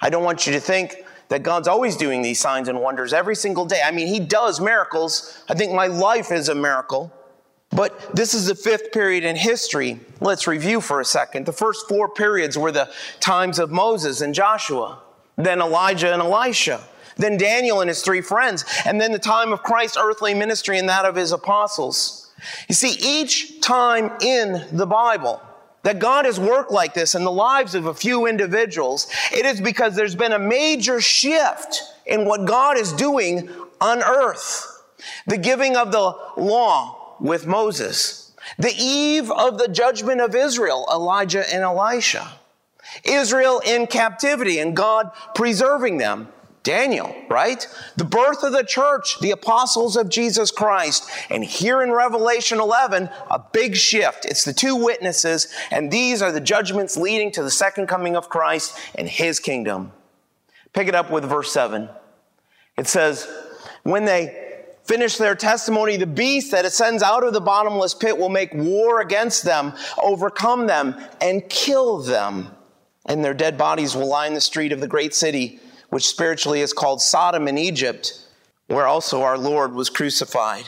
I 0.00 0.10
don't 0.10 0.22
want 0.22 0.46
you 0.46 0.52
to 0.52 0.60
think 0.60 1.04
that 1.28 1.42
God's 1.42 1.68
always 1.68 1.96
doing 1.96 2.22
these 2.22 2.38
signs 2.38 2.68
and 2.68 2.80
wonders 2.80 3.12
every 3.12 3.36
single 3.36 3.64
day. 3.64 3.80
I 3.84 3.90
mean, 3.90 4.08
He 4.08 4.20
does 4.20 4.60
miracles. 4.60 5.42
I 5.48 5.54
think 5.54 5.72
my 5.72 5.86
life 5.86 6.30
is 6.30 6.48
a 6.48 6.54
miracle. 6.54 7.12
But 7.72 8.14
this 8.14 8.34
is 8.34 8.46
the 8.46 8.54
fifth 8.54 8.90
period 8.90 9.24
in 9.24 9.36
history. 9.36 10.00
Let's 10.20 10.46
review 10.46 10.80
for 10.80 11.00
a 11.00 11.04
second. 11.04 11.46
The 11.46 11.52
first 11.52 11.88
four 11.88 12.08
periods 12.08 12.58
were 12.58 12.72
the 12.72 12.90
times 13.20 13.58
of 13.58 13.70
Moses 13.70 14.20
and 14.20 14.34
Joshua, 14.34 15.00
then 15.36 15.60
Elijah 15.60 16.12
and 16.12 16.20
Elisha, 16.20 16.80
then 17.16 17.36
Daniel 17.36 17.80
and 17.80 17.88
his 17.88 18.02
three 18.02 18.22
friends, 18.22 18.64
and 18.84 19.00
then 19.00 19.12
the 19.12 19.18
time 19.18 19.52
of 19.52 19.62
Christ's 19.62 19.96
earthly 19.96 20.34
ministry 20.34 20.78
and 20.78 20.88
that 20.88 21.04
of 21.04 21.14
his 21.14 21.30
apostles. 21.32 22.32
You 22.68 22.74
see, 22.74 22.96
each 23.00 23.60
time 23.60 24.10
in 24.20 24.64
the 24.72 24.86
Bible 24.86 25.40
that 25.82 25.98
God 25.98 26.24
has 26.24 26.38
worked 26.38 26.70
like 26.70 26.92
this 26.92 27.14
in 27.14 27.24
the 27.24 27.30
lives 27.30 27.74
of 27.74 27.86
a 27.86 27.94
few 27.94 28.26
individuals, 28.26 29.06
it 29.32 29.46
is 29.46 29.60
because 29.60 29.94
there's 29.94 30.14
been 30.14 30.32
a 30.32 30.38
major 30.38 31.00
shift 31.00 31.82
in 32.04 32.24
what 32.24 32.46
God 32.46 32.78
is 32.78 32.92
doing 32.92 33.48
on 33.80 34.02
earth. 34.02 34.66
The 35.26 35.38
giving 35.38 35.76
of 35.76 35.92
the 35.92 36.14
law, 36.36 36.99
with 37.20 37.46
Moses. 37.46 38.32
The 38.58 38.74
eve 38.76 39.30
of 39.30 39.58
the 39.58 39.68
judgment 39.68 40.20
of 40.20 40.34
Israel, 40.34 40.86
Elijah 40.90 41.44
and 41.52 41.62
Elisha. 41.62 42.32
Israel 43.04 43.60
in 43.64 43.86
captivity 43.86 44.58
and 44.58 44.74
God 44.74 45.10
preserving 45.34 45.98
them. 45.98 46.28
Daniel, 46.62 47.14
right? 47.30 47.66
The 47.96 48.04
birth 48.04 48.42
of 48.42 48.52
the 48.52 48.64
church, 48.64 49.18
the 49.20 49.30
apostles 49.30 49.96
of 49.96 50.10
Jesus 50.10 50.50
Christ. 50.50 51.08
And 51.30 51.42
here 51.42 51.82
in 51.82 51.90
Revelation 51.90 52.60
11, 52.60 53.08
a 53.30 53.42
big 53.52 53.76
shift. 53.76 54.26
It's 54.26 54.44
the 54.44 54.52
two 54.52 54.76
witnesses, 54.76 55.48
and 55.70 55.90
these 55.90 56.20
are 56.20 56.32
the 56.32 56.40
judgments 56.40 56.98
leading 56.98 57.32
to 57.32 57.42
the 57.42 57.50
second 57.50 57.86
coming 57.86 58.14
of 58.14 58.28
Christ 58.28 58.76
and 58.94 59.08
his 59.08 59.40
kingdom. 59.40 59.92
Pick 60.74 60.86
it 60.86 60.94
up 60.94 61.10
with 61.10 61.24
verse 61.24 61.50
7. 61.50 61.88
It 62.76 62.86
says, 62.86 63.26
When 63.82 64.04
they 64.04 64.39
finish 64.90 65.18
their 65.18 65.36
testimony, 65.36 65.96
the 65.96 66.04
beast 66.04 66.50
that 66.50 66.64
ascends 66.64 67.00
out 67.00 67.22
of 67.22 67.32
the 67.32 67.40
bottomless 67.40 67.94
pit 67.94 68.18
will 68.18 68.28
make 68.28 68.52
war 68.52 69.00
against 69.00 69.44
them, 69.44 69.72
overcome 70.02 70.66
them, 70.66 70.96
and 71.20 71.48
kill 71.48 72.02
them. 72.02 72.48
And 73.06 73.24
their 73.24 73.32
dead 73.32 73.56
bodies 73.56 73.94
will 73.94 74.20
in 74.22 74.34
the 74.34 74.40
street 74.40 74.72
of 74.72 74.80
the 74.80 74.88
great 74.88 75.14
city, 75.14 75.60
which 75.90 76.08
spiritually 76.08 76.60
is 76.60 76.72
called 76.72 77.00
Sodom 77.00 77.46
in 77.46 77.56
Egypt, 77.56 78.26
where 78.66 78.88
also 78.88 79.22
our 79.22 79.38
Lord 79.38 79.74
was 79.74 79.90
crucified. 79.90 80.64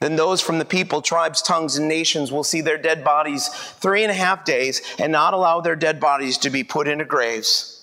Then 0.00 0.16
those 0.16 0.40
from 0.40 0.58
the 0.58 0.64
people, 0.64 1.02
tribes, 1.02 1.42
tongues, 1.42 1.76
and 1.76 1.88
nations 1.88 2.32
will 2.32 2.44
see 2.44 2.62
their 2.62 2.78
dead 2.78 3.04
bodies 3.04 3.48
three 3.48 4.02
and 4.02 4.10
a 4.10 4.14
half 4.14 4.46
days 4.46 4.80
and 4.98 5.12
not 5.12 5.34
allow 5.34 5.60
their 5.60 5.76
dead 5.76 6.00
bodies 6.00 6.38
to 6.38 6.48
be 6.48 6.64
put 6.64 6.88
into 6.88 7.04
graves. 7.04 7.75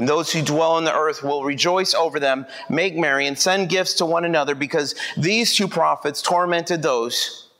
And 0.00 0.08
those 0.08 0.32
who 0.32 0.40
dwell 0.40 0.72
on 0.72 0.84
the 0.84 0.94
earth 0.94 1.22
will 1.22 1.44
rejoice 1.44 1.92
over 1.92 2.18
them, 2.18 2.46
make 2.70 2.96
merry, 2.96 3.26
and 3.26 3.38
send 3.38 3.68
gifts 3.68 3.92
to 3.96 4.06
one 4.06 4.24
another, 4.24 4.54
because 4.54 4.94
these 5.14 5.54
two 5.54 5.68
prophets 5.68 6.22
tormented 6.22 6.80
those 6.80 7.50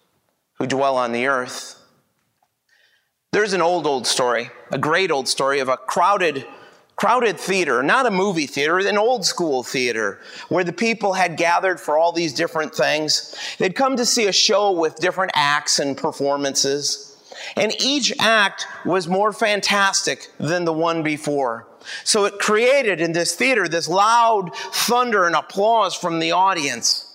who 0.55 0.67
dwell 0.67 0.97
on 0.97 1.13
the 1.13 1.27
earth. 1.27 1.79
There's 3.33 3.53
an 3.53 3.61
old, 3.61 3.87
old 3.87 4.07
story, 4.07 4.49
a 4.73 4.79
great 4.79 5.11
old 5.11 5.29
story 5.29 5.61
of 5.61 5.69
a 5.69 5.77
crowded, 5.77 6.47
crowded 6.97 7.39
theater, 7.39 7.83
not 7.83 8.07
a 8.07 8.11
movie 8.11 8.47
theater, 8.47 8.79
an 8.79 8.97
old 8.97 9.27
school 9.27 9.63
theater, 9.63 10.19
where 10.49 10.65
the 10.65 10.73
people 10.73 11.13
had 11.13 11.37
gathered 11.37 11.79
for 11.79 11.99
all 11.99 12.11
these 12.11 12.33
different 12.33 12.75
things. 12.75 13.37
They'd 13.59 13.77
come 13.77 13.97
to 13.97 14.07
see 14.07 14.29
a 14.29 14.33
show 14.33 14.73
with 14.73 14.97
different 14.97 15.33
acts 15.35 15.79
and 15.79 15.95
performances. 15.95 17.19
And 17.55 17.75
each 17.83 18.15
act 18.19 18.67
was 18.87 19.07
more 19.07 19.31
fantastic 19.31 20.31
than 20.39 20.65
the 20.65 20.73
one 20.73 21.03
before. 21.03 21.67
So 22.05 22.25
it 22.25 22.39
created 22.39 23.01
in 23.01 23.13
this 23.13 23.35
theater 23.35 23.69
this 23.69 23.89
loud 23.89 24.55
thunder 24.55 25.27
and 25.27 25.35
applause 25.35 25.95
from 25.95 26.19
the 26.19 26.33
audience. 26.33 27.07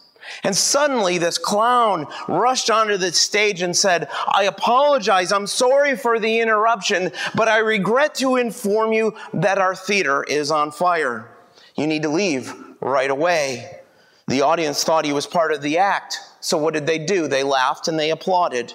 And 0.44 0.56
suddenly, 0.56 1.18
this 1.18 1.38
clown 1.38 2.08
rushed 2.28 2.70
onto 2.70 2.98
the 2.98 3.12
stage 3.12 3.62
and 3.62 3.76
said, 3.76 4.10
I 4.28 4.44
apologize. 4.44 5.32
I'm 5.32 5.48
sorry 5.48 5.96
for 5.96 6.20
the 6.20 6.40
interruption, 6.40 7.12
but 7.36 7.48
I 7.48 7.60
regret 7.60 8.16
to 8.16 8.36
inform 8.36 8.92
you 8.92 9.16
that 9.34 9.60
our 9.60 9.76
theater 9.76 10.24
is 10.24 10.52
on 10.52 10.72
fire. 10.72 11.30
You 11.76 11.88
need 11.88 12.04
to 12.04 12.10
leave 12.10 12.54
right 12.82 13.10
away. 13.10 13.80
The 14.28 14.42
audience 14.42 14.84
thought 14.84 15.06
he 15.06 15.14
was 15.14 15.28
part 15.28 15.52
of 15.52 15.62
the 15.62 15.78
act. 15.78 16.20
So, 16.40 16.58
what 16.58 16.74
did 16.74 16.88
they 16.88 17.00
do? 17.00 17.28
They 17.28 17.44
laughed 17.44 17.88
and 17.88 18.00
they 18.00 18.12
applauded. 18.12 18.74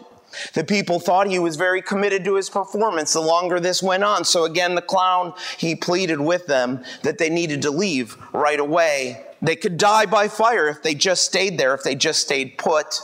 The 0.54 0.64
people 0.64 1.00
thought 1.00 1.26
he 1.26 1.38
was 1.38 1.56
very 1.56 1.82
committed 1.82 2.24
to 2.24 2.36
his 2.36 2.50
performance 2.50 3.12
the 3.12 3.20
longer 3.20 3.60
this 3.60 3.82
went 3.82 4.04
on. 4.04 4.24
So 4.24 4.44
again, 4.44 4.74
the 4.74 4.82
clown, 4.82 5.34
he 5.58 5.74
pleaded 5.74 6.20
with 6.20 6.46
them 6.46 6.84
that 7.02 7.18
they 7.18 7.30
needed 7.30 7.62
to 7.62 7.70
leave 7.70 8.16
right 8.32 8.60
away. 8.60 9.24
They 9.42 9.56
could 9.56 9.76
die 9.76 10.06
by 10.06 10.28
fire 10.28 10.68
if 10.68 10.82
they 10.82 10.94
just 10.94 11.24
stayed 11.24 11.58
there, 11.58 11.74
if 11.74 11.82
they 11.82 11.94
just 11.94 12.20
stayed 12.20 12.58
put. 12.58 13.00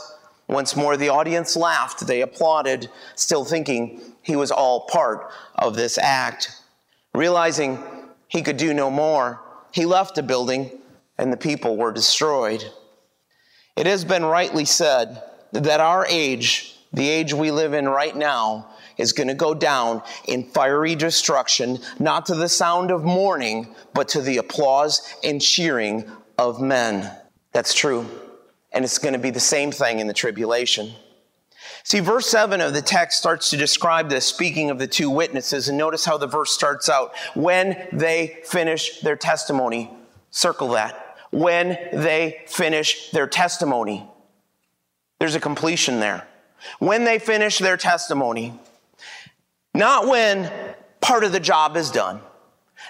Once 0.49 0.77
more, 0.77 0.97
the 0.97 1.09
audience 1.09 1.57
laughed. 1.57 2.07
They 2.07 2.21
applauded, 2.21 2.89
still 3.15 3.45
thinking 3.45 4.01
he 4.23 4.37
was 4.37 4.51
all 4.51 4.81
part 4.87 5.31
of 5.57 5.75
this 5.75 5.99
act. 5.99 6.61
Realizing 7.15 7.83
he 8.29 8.43
could 8.43 8.57
do 8.57 8.75
no 8.75 8.91
more, 8.91 9.41
he 9.73 9.87
left 9.87 10.15
the 10.15 10.23
building 10.23 10.71
and 11.19 11.33
the 11.33 11.37
people 11.37 11.77
were 11.77 11.93
destroyed. 11.93 12.65
It 13.75 13.87
has 13.87 14.05
been 14.05 14.25
rightly 14.25 14.65
said 14.65 15.23
that 15.53 15.81
our 15.81 16.07
age 16.07 16.76
the 16.93 17.09
age 17.09 17.35
we 17.35 17.51
live 17.51 17.75
in 17.75 17.89
right 17.89 18.17
now 18.17 18.69
is 18.97 19.13
going 19.13 19.29
to 19.29 19.35
go 19.35 19.55
down 19.55 20.03
in 20.27 20.45
fiery 20.45 20.95
destruction, 20.95 21.79
not 21.99 22.27
to 22.27 22.35
the 22.35 22.49
sound 22.49 22.91
of 22.91 23.05
mourning, 23.05 23.75
but 23.93 24.09
to 24.09 24.21
the 24.21 24.39
applause 24.39 25.15
and 25.23 25.41
cheering 25.41 26.11
of 26.39 26.61
men. 26.61 27.11
That's 27.53 27.75
true. 27.75 28.07
And 28.73 28.85
it's 28.85 28.99
going 28.99 29.15
to 29.15 29.19
be 29.19 29.31
the 29.31 29.41
same 29.41 29.73
thing 29.73 29.99
in 29.99 30.07
the 30.07 30.15
tribulation. 30.15 30.93
See, 31.83 32.01
verse 32.01 32.27
7 32.27 32.61
of 32.61 32.75
the 32.75 32.83
text 32.83 33.19
starts 33.19 33.51
to 33.51 33.57
describe 33.57 34.09
this, 34.09 34.25
speaking 34.25 34.71
of 34.71 34.79
the 34.79 34.87
two 34.87 35.11
witnesses. 35.11 35.69
And 35.69 35.79
notice 35.79 36.05
how 36.05 36.19
the 36.19 36.27
verse 36.27 36.53
starts 36.53 36.89
out 36.89 37.13
when 37.35 37.89
they 37.93 38.39
finish 38.45 39.01
their 39.01 39.17
testimony. 39.17 39.91
Circle 40.31 40.69
that. 40.71 41.17
When 41.31 41.79
they 41.93 42.43
finish 42.47 43.11
their 43.11 43.27
testimony. 43.27 44.09
There's 45.19 45.35
a 45.35 45.41
completion 45.41 46.01
there 46.01 46.27
when 46.79 47.05
they 47.05 47.19
finish 47.19 47.59
their 47.59 47.77
testimony. 47.77 48.59
Not 49.75 50.07
when 50.07 50.51
part 51.01 51.25
of 51.25 51.33
the 51.33 51.41
job 51.41 51.77
is 51.77 51.91
done. 51.91 52.21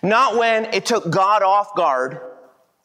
not 0.03 0.37
when 0.37 0.67
it 0.67 0.85
took 0.87 1.09
God 1.11 1.43
off 1.43 1.75
guard, 1.75 2.21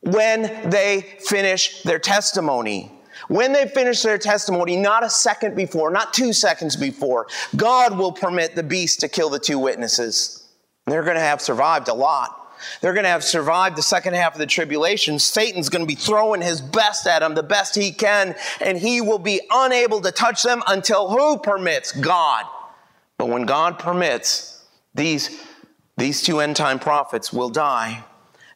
when 0.02 0.70
they 0.70 1.02
finish 1.20 1.84
their 1.84 2.00
testimony. 2.00 2.92
When 3.28 3.54
they 3.54 3.68
finish 3.68 4.02
their 4.02 4.18
testimony, 4.18 4.76
not 4.78 5.04
a 5.04 5.10
second 5.10 5.56
before, 5.56 5.92
not 5.92 6.14
two 6.14 6.34
seconds 6.34 6.76
before, 6.76 7.28
God 7.56 7.98
will 7.98 8.12
permit 8.12 8.56
the 8.56 8.64
beast 8.64 9.02
to 9.02 9.10
kill 9.10 9.30
the 9.30 9.40
two 9.40 9.60
witnesses. 9.60 10.48
They're 10.88 11.04
going 11.04 11.16
to 11.16 11.22
have 11.22 11.42
survived 11.42 11.88
a 11.88 11.94
lot. 11.94 12.41
They're 12.82 12.94
going 12.94 13.04
to 13.04 13.10
have 13.10 13.24
survived 13.24 13.76
the 13.76 13.84
second 13.84 14.16
half 14.16 14.34
of 14.34 14.40
the 14.40 14.46
tribulation. 14.46 15.20
Satan's 15.20 15.70
going 15.70 15.82
to 15.84 15.88
be 15.88 15.96
throwing 15.96 16.42
his 16.42 16.62
best 16.62 17.08
at 17.08 17.20
them, 17.20 17.36
the 17.36 17.44
best 17.44 17.76
he 17.76 17.92
can, 17.92 18.36
and 18.60 18.78
he 18.78 19.02
will 19.02 19.20
be 19.20 19.42
unable 19.52 20.02
to 20.02 20.12
touch 20.12 20.44
them 20.44 20.64
until 20.68 21.10
who 21.10 21.38
permits? 21.38 21.92
God. 21.92 22.46
But 23.18 23.30
when 23.30 23.46
God 23.46 23.80
permits, 23.80 24.64
these, 24.96 25.44
these 25.98 26.22
two 26.22 26.40
end 26.40 26.56
time 26.56 26.80
prophets 26.80 27.32
will 27.32 27.50
die. 27.50 28.04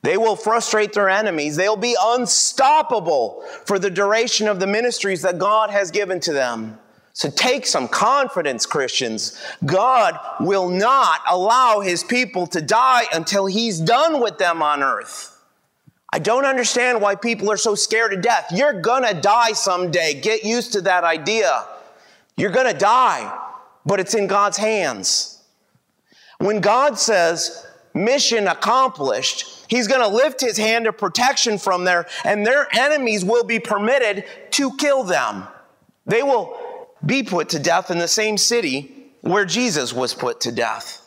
They 0.02 0.18
will 0.18 0.36
frustrate 0.36 0.94
their 0.94 1.10
enemies. 1.10 1.56
They'll 1.56 1.76
be 1.76 1.96
unstoppable 2.00 3.44
for 3.66 3.80
the 3.80 3.90
duration 3.90 4.48
of 4.48 4.60
the 4.60 4.68
ministries 4.68 5.24
that 5.24 5.40
God 5.40 5.72
has 5.72 5.90
given 5.90 6.20
to 6.22 6.34
them. 6.34 6.78
So 7.16 7.30
take 7.30 7.66
some 7.66 7.88
confidence, 7.88 8.66
Christians. 8.66 9.42
God 9.64 10.20
will 10.42 10.70
not 10.70 11.22
allow 11.30 11.80
his 11.80 12.04
people 12.04 12.46
to 12.48 12.62
die 12.62 13.06
until 13.14 13.46
he's 13.46 13.80
done 13.80 14.22
with 14.22 14.38
them 14.38 14.62
on 14.62 14.84
earth. 14.84 15.32
I 16.12 16.20
don't 16.20 16.44
understand 16.44 17.02
why 17.02 17.16
people 17.16 17.50
are 17.50 17.58
so 17.58 17.74
scared 17.74 18.12
of 18.12 18.22
death. 18.22 18.52
You're 18.52 18.82
gonna 18.82 19.14
die 19.14 19.54
someday. 19.54 20.20
Get 20.20 20.44
used 20.44 20.74
to 20.74 20.82
that 20.82 21.06
idea. 21.06 21.66
You're 22.36 22.52
gonna 22.52 22.78
die, 22.78 23.34
but 23.86 24.02
it's 24.02 24.14
in 24.14 24.28
God's 24.28 24.58
hands. 24.58 25.42
When 26.40 26.60
God 26.60 27.00
says, 27.00 27.66
mission 27.94 28.46
accomplished, 28.50 29.56
He's 29.68 29.88
going 29.88 30.02
to 30.02 30.16
lift 30.16 30.42
his 30.42 30.58
hand 30.58 30.86
of 30.86 30.96
protection 30.98 31.58
from 31.58 31.86
there, 31.86 32.06
and 32.24 32.46
their 32.46 32.68
enemies 32.72 33.26
will 33.26 33.44
be 33.44 33.60
permitted 33.60 34.26
to 34.52 34.76
kill 34.78 35.04
them. 35.04 35.48
They 36.06 36.22
will 36.22 36.56
be 37.06 37.24
put 37.24 37.50
to 37.50 37.60
death 37.60 37.92
in 37.92 37.98
the 37.98 38.08
same 38.08 38.38
city 38.38 38.92
where 39.22 39.46
Jesus 39.46 39.94
was 39.94 40.14
put 40.14 40.42
to 40.42 40.52
death. 40.52 41.02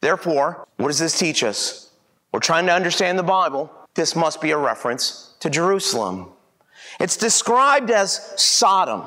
Therefore, 0.00 0.66
what 0.76 0.88
does 0.88 0.98
this 0.98 1.18
teach 1.18 1.44
us? 1.44 1.90
We're 2.32 2.40
trying 2.40 2.66
to 2.66 2.72
understand 2.72 3.18
the 3.18 3.24
Bible. 3.24 3.70
This 3.94 4.14
must 4.16 4.40
be 4.40 4.50
a 4.52 4.56
reference 4.56 5.34
to 5.40 5.50
Jerusalem. 5.50 6.28
It's 6.98 7.16
described 7.16 7.90
as 7.90 8.32
Sodom. 8.40 9.04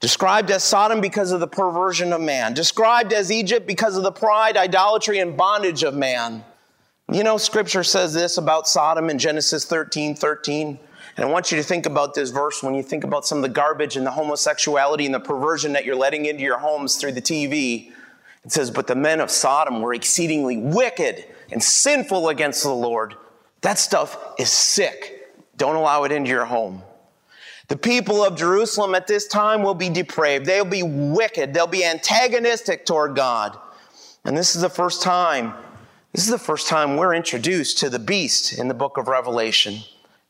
Described 0.00 0.50
as 0.50 0.62
Sodom 0.62 1.00
because 1.00 1.32
of 1.32 1.40
the 1.40 1.48
perversion 1.48 2.12
of 2.12 2.20
man. 2.20 2.54
Described 2.54 3.12
as 3.12 3.32
Egypt 3.32 3.66
because 3.66 3.96
of 3.96 4.02
the 4.02 4.12
pride, 4.12 4.56
idolatry, 4.56 5.18
and 5.18 5.36
bondage 5.36 5.82
of 5.82 5.94
man. 5.94 6.44
You 7.10 7.24
know, 7.24 7.38
scripture 7.38 7.82
says 7.82 8.12
this 8.12 8.36
about 8.36 8.68
Sodom 8.68 9.10
in 9.10 9.18
Genesis 9.18 9.64
13 9.64 10.14
13. 10.14 10.78
And 11.18 11.24
I 11.26 11.28
want 11.32 11.50
you 11.50 11.58
to 11.58 11.64
think 11.64 11.84
about 11.84 12.14
this 12.14 12.30
verse 12.30 12.62
when 12.62 12.74
you 12.74 12.82
think 12.84 13.02
about 13.02 13.26
some 13.26 13.38
of 13.38 13.42
the 13.42 13.48
garbage 13.48 13.96
and 13.96 14.06
the 14.06 14.12
homosexuality 14.12 15.04
and 15.04 15.12
the 15.12 15.18
perversion 15.18 15.72
that 15.72 15.84
you're 15.84 15.96
letting 15.96 16.26
into 16.26 16.44
your 16.44 16.58
homes 16.58 16.94
through 16.94 17.10
the 17.10 17.20
TV. 17.20 17.90
It 18.44 18.52
says, 18.52 18.70
But 18.70 18.86
the 18.86 18.94
men 18.94 19.20
of 19.20 19.28
Sodom 19.28 19.82
were 19.82 19.92
exceedingly 19.92 20.58
wicked 20.58 21.24
and 21.50 21.60
sinful 21.60 22.28
against 22.28 22.62
the 22.62 22.70
Lord. 22.70 23.16
That 23.62 23.80
stuff 23.80 24.16
is 24.38 24.48
sick. 24.48 25.34
Don't 25.56 25.74
allow 25.74 26.04
it 26.04 26.12
into 26.12 26.30
your 26.30 26.44
home. 26.44 26.84
The 27.66 27.76
people 27.76 28.24
of 28.24 28.36
Jerusalem 28.36 28.94
at 28.94 29.08
this 29.08 29.26
time 29.26 29.64
will 29.64 29.74
be 29.74 29.90
depraved. 29.90 30.46
They'll 30.46 30.64
be 30.64 30.84
wicked. 30.84 31.52
They'll 31.52 31.66
be 31.66 31.84
antagonistic 31.84 32.86
toward 32.86 33.16
God. 33.16 33.58
And 34.24 34.36
this 34.36 34.54
is 34.54 34.62
the 34.62 34.70
first 34.70 35.02
time 35.02 35.52
this 36.12 36.24
is 36.24 36.30
the 36.30 36.38
first 36.38 36.68
time 36.68 36.96
we're 36.96 37.14
introduced 37.14 37.78
to 37.78 37.90
the 37.90 37.98
beast 37.98 38.56
in 38.56 38.68
the 38.68 38.74
book 38.74 38.96
of 38.96 39.08
Revelation. 39.08 39.80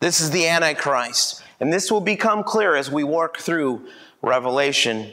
This 0.00 0.20
is 0.20 0.30
the 0.30 0.46
Antichrist. 0.46 1.42
And 1.60 1.72
this 1.72 1.90
will 1.90 2.00
become 2.00 2.44
clear 2.44 2.76
as 2.76 2.90
we 2.90 3.04
work 3.04 3.38
through 3.38 3.86
Revelation. 4.22 5.12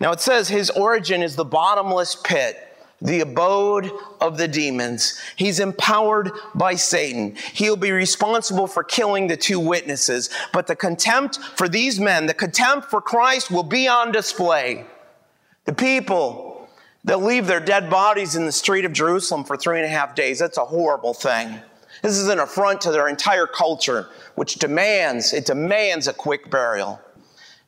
Now 0.00 0.12
it 0.12 0.20
says 0.20 0.48
his 0.48 0.70
origin 0.70 1.22
is 1.22 1.36
the 1.36 1.44
bottomless 1.44 2.16
pit, 2.16 2.56
the 3.00 3.20
abode 3.20 3.90
of 4.20 4.36
the 4.36 4.48
demons. 4.48 5.20
He's 5.36 5.60
empowered 5.60 6.30
by 6.54 6.74
Satan. 6.74 7.36
He'll 7.52 7.76
be 7.76 7.92
responsible 7.92 8.66
for 8.66 8.82
killing 8.82 9.28
the 9.28 9.36
two 9.36 9.60
witnesses. 9.60 10.30
But 10.52 10.66
the 10.66 10.76
contempt 10.76 11.38
for 11.56 11.68
these 11.68 12.00
men, 12.00 12.26
the 12.26 12.34
contempt 12.34 12.90
for 12.90 13.00
Christ 13.00 13.50
will 13.50 13.62
be 13.62 13.86
on 13.86 14.12
display. 14.12 14.86
The 15.64 15.74
people 15.74 16.56
They'll 17.06 17.20
leave 17.20 17.46
their 17.46 17.60
dead 17.60 17.88
bodies 17.88 18.34
in 18.34 18.46
the 18.46 18.52
street 18.52 18.84
of 18.84 18.92
Jerusalem 18.92 19.44
for 19.44 19.56
three 19.56 19.78
and 19.78 19.86
a 19.86 19.88
half 19.88 20.16
days. 20.16 20.40
That's 20.40 20.58
a 20.58 20.64
horrible 20.64 21.14
thing. 21.14 21.60
This 22.06 22.18
is 22.18 22.28
an 22.28 22.38
affront 22.38 22.82
to 22.82 22.92
their 22.92 23.08
entire 23.08 23.48
culture, 23.48 24.08
which 24.36 24.60
demands, 24.60 25.32
it 25.32 25.44
demands 25.44 26.06
a 26.06 26.12
quick 26.12 26.48
burial. 26.52 27.00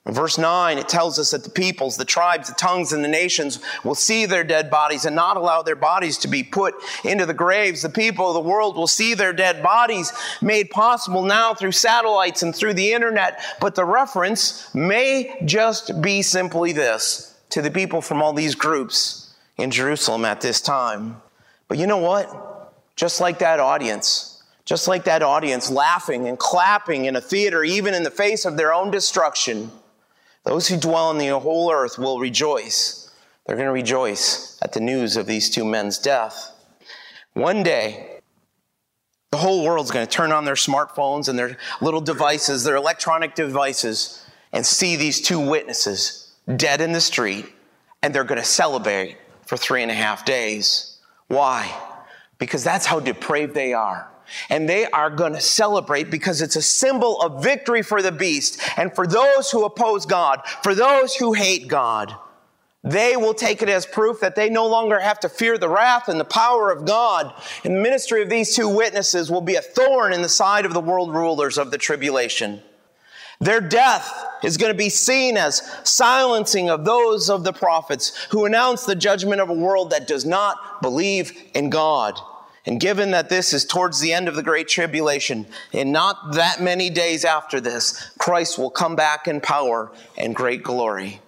In 0.07 0.15
verse 0.15 0.39
9, 0.39 0.79
it 0.79 0.89
tells 0.89 1.19
us 1.19 1.33
that 1.33 1.43
the 1.43 1.51
peoples, 1.51 1.97
the 1.97 2.05
tribes, 2.05 2.47
the 2.47 2.55
tongues, 2.55 2.93
and 2.93 3.03
the 3.03 3.09
nations 3.09 3.59
will 3.83 3.97
see 3.97 4.27
their 4.27 4.45
dead 4.45 4.71
bodies 4.71 5.07
and 5.07 5.17
not 5.17 5.37
allow 5.37 5.63
their 5.63 5.75
bodies 5.75 6.19
to 6.19 6.29
be 6.29 6.45
put 6.45 6.77
into 7.03 7.27
the 7.27 7.35
graves. 7.35 7.83
The 7.83 7.89
people 7.89 8.29
of 8.29 8.35
the 8.35 8.49
world 8.49 8.77
will 8.77 8.87
see 8.87 9.15
their 9.15 9.33
dead 9.33 9.61
bodies 9.61 10.13
made 10.41 10.71
possible 10.71 11.25
now 11.25 11.53
through 11.53 11.73
satellites 11.73 12.45
and 12.45 12.55
through 12.55 12.75
the 12.75 12.93
internet. 12.93 13.43
But 13.61 13.75
the 13.75 13.85
reference 13.85 14.73
may 14.73 15.37
just 15.47 16.01
be 16.01 16.23
simply 16.23 16.71
this 16.71 17.37
to 17.51 17.61
the 17.61 17.73
people 17.73 18.01
from 18.01 18.23
all 18.23 18.35
these 18.35 18.55
groups 18.55 19.35
in 19.57 19.73
Jerusalem 19.73 20.25
at 20.25 20.41
this 20.41 20.61
time. 20.61 21.23
But 21.67 21.79
you 21.79 21.89
know 21.89 21.99
what? 21.99 22.48
Just 22.99 23.21
like 23.21 23.39
that 23.39 23.61
audience, 23.61 24.43
just 24.65 24.89
like 24.89 25.05
that 25.05 25.23
audience 25.23 25.71
laughing 25.71 26.27
and 26.27 26.37
clapping 26.37 27.05
in 27.05 27.15
a 27.15 27.21
theater, 27.21 27.63
even 27.63 27.95
in 27.95 28.03
the 28.03 28.11
face 28.11 28.45
of 28.45 28.57
their 28.57 28.75
own 28.75 28.91
destruction, 28.91 29.71
those 30.43 30.67
who 30.67 30.77
dwell 30.77 31.07
on 31.07 31.17
the 31.17 31.29
whole 31.29 31.71
earth 31.73 31.97
will 31.97 32.19
rejoice. 32.19 33.09
They're 33.47 33.55
going 33.55 33.69
to 33.69 33.73
rejoice 33.73 34.59
at 34.63 34.73
the 34.73 34.81
news 34.81 35.17
of 35.17 35.27
these 35.27 35.49
two 35.49 35.65
men's 35.65 35.97
death. 35.97 36.51
One 37.35 37.63
day, 37.63 38.19
the 39.31 39.39
whole 39.39 39.65
world's 39.65 39.93
going 39.93 40.05
to 40.05 40.11
turn 40.11 40.33
on 40.33 40.45
their 40.45 40.57
smartphones 40.57 41.29
and 41.29 41.39
their 41.39 41.57
little 41.81 42.01
devices, 42.01 42.65
their 42.65 42.75
electronic 42.75 43.37
devices, 43.37 44.27
and 44.53 44.67
see 44.67 44.97
these 44.97 45.21
two 45.21 45.39
witnesses 45.39 46.33
dead 46.57 46.81
in 46.81 46.91
the 46.91 47.01
street, 47.01 47.47
and 48.03 48.13
they're 48.13 48.25
going 48.25 48.41
to 48.41 48.45
celebrate 48.45 49.19
for 49.47 49.57
three 49.57 49.83
and 49.83 49.91
a 49.93 49.95
half 49.95 50.25
days. 50.25 50.99
Why? 51.29 51.73
Because 52.39 52.65
that's 52.65 52.87
how 52.87 53.01
depraved 53.01 53.55
they 53.55 53.73
are. 53.73 54.09
And 54.51 54.69
they 54.69 54.87
are 54.91 55.11
going 55.11 55.33
to 55.33 55.41
celebrate 55.41 56.11
because 56.11 56.43
it's 56.43 56.57
a 56.57 56.63
symbol 56.63 57.21
of 57.21 57.43
victory 57.43 57.83
for 57.83 58.03
the 58.03 58.13
beast. 58.13 58.61
And 58.77 58.95
for 58.95 59.07
those 59.07 59.51
who 59.51 59.65
oppose 59.65 60.07
God, 60.07 60.43
for 60.63 60.75
those 60.75 61.15
who 61.15 61.33
hate 61.33 61.69
God, 61.69 62.15
they 62.85 63.17
will 63.17 63.35
take 63.35 63.61
it 63.61 63.69
as 63.69 63.87
proof 63.87 64.21
that 64.21 64.37
they 64.37 64.49
no 64.49 64.67
longer 64.67 65.01
have 65.01 65.19
to 65.21 65.29
fear 65.29 65.59
the 65.59 65.69
wrath 65.69 66.09
and 66.09 66.21
the 66.21 66.25
power 66.25 66.71
of 66.71 66.85
God. 66.85 67.35
And 67.65 67.77
the 67.77 67.81
ministry 67.81 68.23
of 68.23 68.31
these 68.31 68.55
two 68.55 68.69
witnesses 68.69 69.31
will 69.31 69.41
be 69.41 69.57
a 69.57 69.63
thorn 69.63 70.13
in 70.13 70.23
the 70.23 70.29
side 70.29 70.65
of 70.65 70.75
the 70.75 70.81
world 70.81 71.13
rulers 71.13 71.59
of 71.59 71.71
the 71.71 71.79
tribulation. 71.79 72.63
Their 73.41 73.61
death 73.61 74.13
is 74.43 74.57
going 74.57 74.73
to 74.73 74.79
be 74.79 74.89
seen 74.89 75.37
as 75.37 75.63
silencing 75.85 76.71
of 76.71 76.85
those 76.85 77.31
of 77.31 77.45
the 77.45 77.53
prophets 77.53 78.27
who 78.31 78.45
announce 78.45 78.85
the 78.85 78.97
judgment 78.97 79.41
of 79.41 79.49
a 79.49 79.55
world 79.55 79.91
that 79.91 80.09
does 80.09 80.25
not 80.25 80.83
believe 80.83 81.33
in 81.55 81.71
God. 81.71 82.19
And 82.67 82.81
given 82.81 83.13
that 83.13 83.29
this 83.29 83.53
is 83.53 83.65
towards 83.65 84.01
the 84.01 84.13
end 84.13 84.29
of 84.29 84.35
the 84.35 84.43
Great 84.43 84.69
Tribulation, 84.69 85.47
and 85.73 85.93
not 85.93 86.35
that 86.35 86.61
many 86.61 86.91
days 86.91 87.25
after 87.25 87.61
this, 87.61 88.11
Christ 88.19 88.59
will 88.59 88.71
come 88.71 88.97
back 88.97 89.29
in 89.29 89.41
power 89.41 89.91
and 90.19 90.35
great 90.35 90.63
glory 90.63 91.21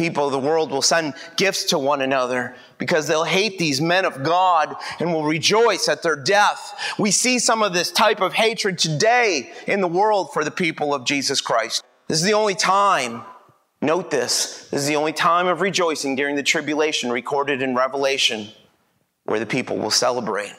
people 0.00 0.24
of 0.24 0.32
the 0.32 0.38
world 0.38 0.70
will 0.70 0.80
send 0.80 1.12
gifts 1.36 1.64
to 1.64 1.78
one 1.78 2.00
another 2.00 2.56
because 2.78 3.06
they'll 3.06 3.22
hate 3.22 3.58
these 3.58 3.82
men 3.82 4.06
of 4.06 4.22
God 4.22 4.74
and 4.98 5.12
will 5.12 5.24
rejoice 5.24 5.88
at 5.88 6.02
their 6.02 6.16
death. 6.16 6.94
We 6.98 7.10
see 7.10 7.38
some 7.38 7.62
of 7.62 7.74
this 7.74 7.92
type 7.92 8.22
of 8.22 8.32
hatred 8.32 8.78
today 8.78 9.52
in 9.66 9.82
the 9.82 9.88
world 9.88 10.32
for 10.32 10.42
the 10.42 10.50
people 10.50 10.94
of 10.94 11.04
Jesus 11.04 11.42
Christ. 11.42 11.84
This 12.08 12.18
is 12.18 12.24
the 12.24 12.32
only 12.32 12.54
time, 12.54 13.22
note 13.82 14.10
this, 14.10 14.68
this 14.70 14.80
is 14.80 14.88
the 14.88 14.96
only 14.96 15.12
time 15.12 15.46
of 15.46 15.60
rejoicing 15.60 16.16
during 16.16 16.34
the 16.34 16.42
tribulation 16.42 17.12
recorded 17.12 17.60
in 17.60 17.74
Revelation 17.76 18.48
where 19.24 19.38
the 19.38 19.46
people 19.46 19.76
will 19.76 19.90
celebrate. 19.90 20.54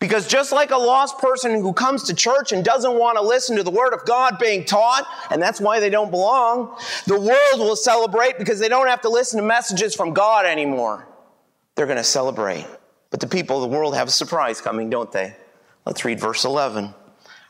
Because 0.00 0.26
just 0.26 0.52
like 0.52 0.70
a 0.70 0.76
lost 0.76 1.18
person 1.18 1.52
who 1.60 1.72
comes 1.72 2.04
to 2.04 2.14
church 2.14 2.52
and 2.52 2.64
doesn't 2.64 2.98
want 2.98 3.16
to 3.16 3.22
listen 3.22 3.56
to 3.56 3.62
the 3.62 3.70
Word 3.70 3.94
of 3.94 4.04
God 4.04 4.38
being 4.38 4.64
taught, 4.64 5.06
and 5.30 5.40
that's 5.40 5.60
why 5.60 5.80
they 5.80 5.90
don't 5.90 6.10
belong, 6.10 6.76
the 7.06 7.18
world 7.18 7.58
will 7.58 7.76
celebrate 7.76 8.38
because 8.38 8.58
they 8.58 8.68
don't 8.68 8.88
have 8.88 9.00
to 9.02 9.08
listen 9.08 9.40
to 9.40 9.46
messages 9.46 9.94
from 9.94 10.12
God 10.12 10.46
anymore. 10.46 11.08
They're 11.74 11.86
going 11.86 11.96
to 11.96 12.04
celebrate. 12.04 12.66
But 13.10 13.20
the 13.20 13.26
people 13.26 13.62
of 13.62 13.70
the 13.70 13.76
world 13.76 13.94
have 13.94 14.08
a 14.08 14.12
surprise 14.12 14.60
coming, 14.60 14.90
don't 14.90 15.10
they? 15.10 15.36
Let's 15.86 16.04
read 16.04 16.18
verse 16.20 16.44
11. 16.44 16.94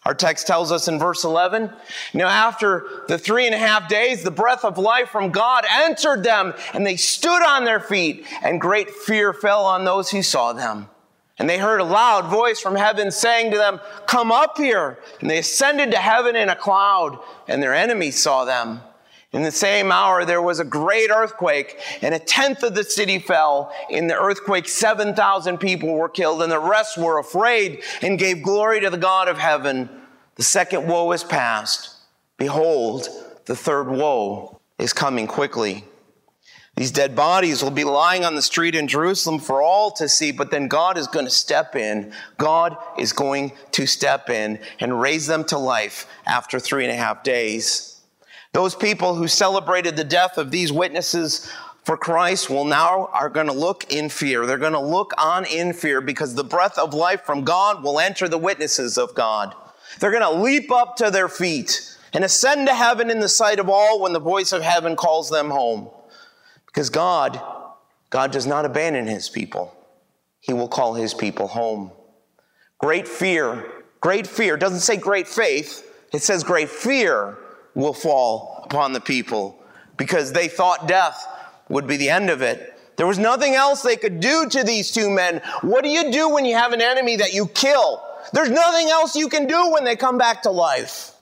Our 0.04 0.14
text 0.14 0.46
tells 0.46 0.70
us 0.70 0.86
in 0.86 0.98
verse 0.98 1.24
11, 1.24 1.70
now 2.12 2.28
after 2.28 3.04
the 3.08 3.16
three 3.16 3.46
and 3.46 3.54
a 3.54 3.58
half 3.58 3.88
days, 3.88 4.22
the 4.22 4.30
breath 4.30 4.62
of 4.62 4.76
life 4.76 5.08
from 5.08 5.30
God 5.30 5.64
entered 5.70 6.22
them, 6.22 6.52
and 6.74 6.86
they 6.86 6.96
stood 6.96 7.42
on 7.42 7.64
their 7.64 7.80
feet, 7.80 8.26
and 8.42 8.60
great 8.60 8.90
fear 8.90 9.32
fell 9.32 9.64
on 9.64 9.86
those 9.86 10.10
who 10.10 10.22
saw 10.22 10.52
them. 10.52 10.90
And 11.38 11.50
they 11.50 11.58
heard 11.58 11.80
a 11.80 11.84
loud 11.84 12.26
voice 12.26 12.60
from 12.60 12.76
heaven 12.76 13.10
saying 13.10 13.50
to 13.50 13.58
them, 13.58 13.80
Come 14.06 14.30
up 14.30 14.56
here. 14.56 14.98
And 15.20 15.28
they 15.28 15.38
ascended 15.38 15.90
to 15.90 15.98
heaven 15.98 16.36
in 16.36 16.48
a 16.48 16.56
cloud, 16.56 17.18
and 17.48 17.62
their 17.62 17.74
enemies 17.74 18.22
saw 18.22 18.44
them. 18.44 18.80
In 19.32 19.42
the 19.42 19.50
same 19.50 19.90
hour, 19.90 20.24
there 20.24 20.40
was 20.40 20.60
a 20.60 20.64
great 20.64 21.10
earthquake, 21.10 21.80
and 22.02 22.14
a 22.14 22.20
tenth 22.20 22.62
of 22.62 22.76
the 22.76 22.84
city 22.84 23.18
fell. 23.18 23.72
In 23.90 24.06
the 24.06 24.16
earthquake, 24.16 24.68
7,000 24.68 25.58
people 25.58 25.92
were 25.92 26.08
killed, 26.08 26.40
and 26.40 26.52
the 26.52 26.60
rest 26.60 26.96
were 26.96 27.18
afraid 27.18 27.82
and 28.00 28.16
gave 28.16 28.44
glory 28.44 28.78
to 28.80 28.90
the 28.90 28.96
God 28.96 29.26
of 29.26 29.36
heaven. 29.36 29.88
The 30.36 30.44
second 30.44 30.86
woe 30.86 31.10
is 31.10 31.24
past. 31.24 31.96
Behold, 32.36 33.08
the 33.46 33.56
third 33.56 33.88
woe 33.88 34.60
is 34.78 34.92
coming 34.92 35.26
quickly. 35.26 35.84
These 36.76 36.90
dead 36.90 37.14
bodies 37.14 37.62
will 37.62 37.70
be 37.70 37.84
lying 37.84 38.24
on 38.24 38.34
the 38.34 38.42
street 38.42 38.74
in 38.74 38.88
Jerusalem 38.88 39.38
for 39.38 39.62
all 39.62 39.92
to 39.92 40.08
see, 40.08 40.32
but 40.32 40.50
then 40.50 40.66
God 40.66 40.98
is 40.98 41.06
going 41.06 41.26
to 41.26 41.30
step 41.30 41.76
in. 41.76 42.12
God 42.36 42.76
is 42.98 43.12
going 43.12 43.52
to 43.72 43.86
step 43.86 44.28
in 44.28 44.58
and 44.80 45.00
raise 45.00 45.28
them 45.28 45.44
to 45.44 45.58
life 45.58 46.06
after 46.26 46.58
three 46.58 46.84
and 46.84 46.92
a 46.92 46.96
half 46.96 47.22
days. 47.22 48.00
Those 48.52 48.74
people 48.74 49.14
who 49.14 49.28
celebrated 49.28 49.96
the 49.96 50.04
death 50.04 50.36
of 50.36 50.50
these 50.50 50.72
witnesses 50.72 51.50
for 51.84 51.96
Christ 51.96 52.50
will 52.50 52.64
now 52.64 53.10
are 53.12 53.28
going 53.28 53.46
to 53.46 53.52
look 53.52 53.92
in 53.92 54.08
fear. 54.08 54.46
They're 54.46 54.58
going 54.58 54.72
to 54.72 54.80
look 54.80 55.12
on 55.16 55.44
in 55.44 55.74
fear 55.74 56.00
because 56.00 56.34
the 56.34 56.42
breath 56.42 56.78
of 56.78 56.94
life 56.94 57.22
from 57.22 57.44
God 57.44 57.84
will 57.84 58.00
enter 58.00 58.26
the 58.26 58.38
witnesses 58.38 58.98
of 58.98 59.14
God. 59.14 59.54
They're 60.00 60.10
going 60.10 60.22
to 60.22 60.42
leap 60.42 60.72
up 60.72 60.96
to 60.96 61.10
their 61.10 61.28
feet 61.28 61.96
and 62.12 62.24
ascend 62.24 62.66
to 62.66 62.74
heaven 62.74 63.10
in 63.10 63.20
the 63.20 63.28
sight 63.28 63.58
of 63.58 63.68
all 63.68 64.00
when 64.00 64.12
the 64.12 64.20
voice 64.20 64.52
of 64.52 64.62
heaven 64.62 64.96
calls 64.96 65.30
them 65.30 65.50
home. 65.50 65.90
Because 66.74 66.90
God, 66.90 67.40
God 68.10 68.32
does 68.32 68.46
not 68.46 68.64
abandon 68.64 69.06
his 69.06 69.28
people. 69.28 69.72
He 70.40 70.52
will 70.52 70.66
call 70.66 70.94
his 70.94 71.14
people 71.14 71.46
home. 71.46 71.92
Great 72.78 73.06
fear, 73.06 73.64
great 74.00 74.26
fear, 74.26 74.56
doesn't 74.56 74.80
say 74.80 74.96
great 74.96 75.28
faith, 75.28 75.88
it 76.12 76.22
says 76.22 76.42
great 76.42 76.68
fear 76.68 77.38
will 77.74 77.92
fall 77.92 78.62
upon 78.64 78.92
the 78.92 79.00
people 79.00 79.56
because 79.96 80.32
they 80.32 80.48
thought 80.48 80.88
death 80.88 81.26
would 81.68 81.86
be 81.86 81.96
the 81.96 82.10
end 82.10 82.28
of 82.28 82.42
it. 82.42 82.78
There 82.96 83.06
was 83.06 83.18
nothing 83.18 83.54
else 83.54 83.82
they 83.82 83.96
could 83.96 84.20
do 84.20 84.48
to 84.50 84.64
these 84.64 84.90
two 84.90 85.10
men. 85.10 85.42
What 85.62 85.84
do 85.84 85.90
you 85.90 86.10
do 86.10 86.28
when 86.28 86.44
you 86.44 86.56
have 86.56 86.72
an 86.72 86.80
enemy 86.80 87.16
that 87.16 87.32
you 87.32 87.46
kill? 87.46 88.02
There's 88.32 88.50
nothing 88.50 88.88
else 88.88 89.16
you 89.16 89.28
can 89.28 89.46
do 89.46 89.70
when 89.70 89.84
they 89.84 89.96
come 89.96 90.18
back 90.18 90.42
to 90.42 90.50
life. 90.50 91.12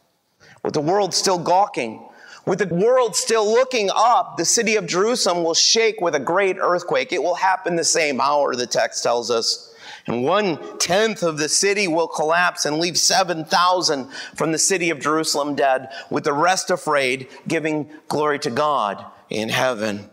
With 0.63 0.75
the 0.75 0.81
world 0.81 1.15
still 1.15 1.39
gawking, 1.39 2.09
with 2.45 2.59
the 2.59 2.75
world 2.75 3.15
still 3.15 3.47
looking 3.47 3.91
up, 3.95 4.37
the 4.37 4.45
city 4.45 4.77
of 4.77 4.87
Jerusalem 4.87 5.45
will 5.45 5.55
shake 5.55 6.01
with 6.01 6.15
a 6.15 6.21
great 6.21 6.57
earthquake. 6.59 7.13
It 7.13 7.23
will 7.23 7.37
happen 7.37 7.77
the 7.77 7.85
same 7.85 8.21
hour, 8.21 8.55
the 8.57 8.67
text 8.67 9.03
tells 9.03 9.31
us. 9.31 9.75
And 10.07 10.25
one 10.25 10.79
tenth 10.79 11.23
of 11.23 11.39
the 11.39 11.49
city 11.49 11.87
will 11.87 12.09
collapse 12.09 12.65
and 12.65 12.79
leave 12.79 12.99
7,000 12.99 14.11
from 14.35 14.51
the 14.51 14.59
city 14.59 14.91
of 14.91 14.99
Jerusalem 14.99 15.55
dead, 15.55 15.91
with 16.11 16.25
the 16.25 16.33
rest 16.33 16.71
afraid, 16.71 17.29
giving 17.47 17.89
glory 18.09 18.41
to 18.41 18.51
God 18.51 19.05
in 19.31 19.49
heaven. 19.49 20.11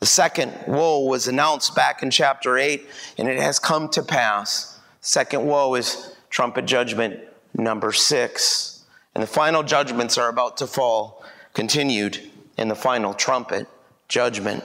The 0.00 0.06
second 0.06 0.52
woe 0.66 1.06
was 1.06 1.28
announced 1.28 1.76
back 1.76 2.02
in 2.02 2.10
chapter 2.10 2.58
8, 2.58 2.86
and 3.16 3.28
it 3.28 3.38
has 3.38 3.60
come 3.60 3.88
to 3.90 4.02
pass. 4.02 4.80
Second 5.00 5.46
woe 5.46 5.74
is 5.76 6.16
trumpet 6.30 6.66
judgment 6.66 7.20
number 7.54 7.92
six. 7.92 8.84
And 9.14 9.22
the 9.22 9.28
final 9.28 9.62
judgments 9.62 10.18
are 10.18 10.28
about 10.28 10.56
to 10.56 10.66
fall 10.66 11.24
continued 11.54 12.20
in 12.58 12.68
the 12.68 12.74
final 12.74 13.14
trumpet 13.14 13.66
judgment. 14.08 14.62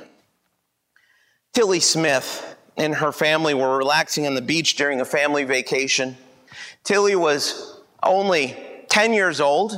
Tilly 1.54 1.80
Smith 1.80 2.58
and 2.78 2.95
her 2.95 3.12
family 3.12 3.54
were 3.54 3.78
relaxing 3.78 4.28
on 4.28 4.36
the 4.36 4.41
beach 4.41 4.75
during 4.75 5.02
a 5.02 5.06
family 5.06 5.43
vacation. 5.43 6.17
Tilly 6.84 7.15
was 7.15 7.80
only 8.04 8.58
10 8.89 9.13
years 9.13 9.39
old. 9.39 9.78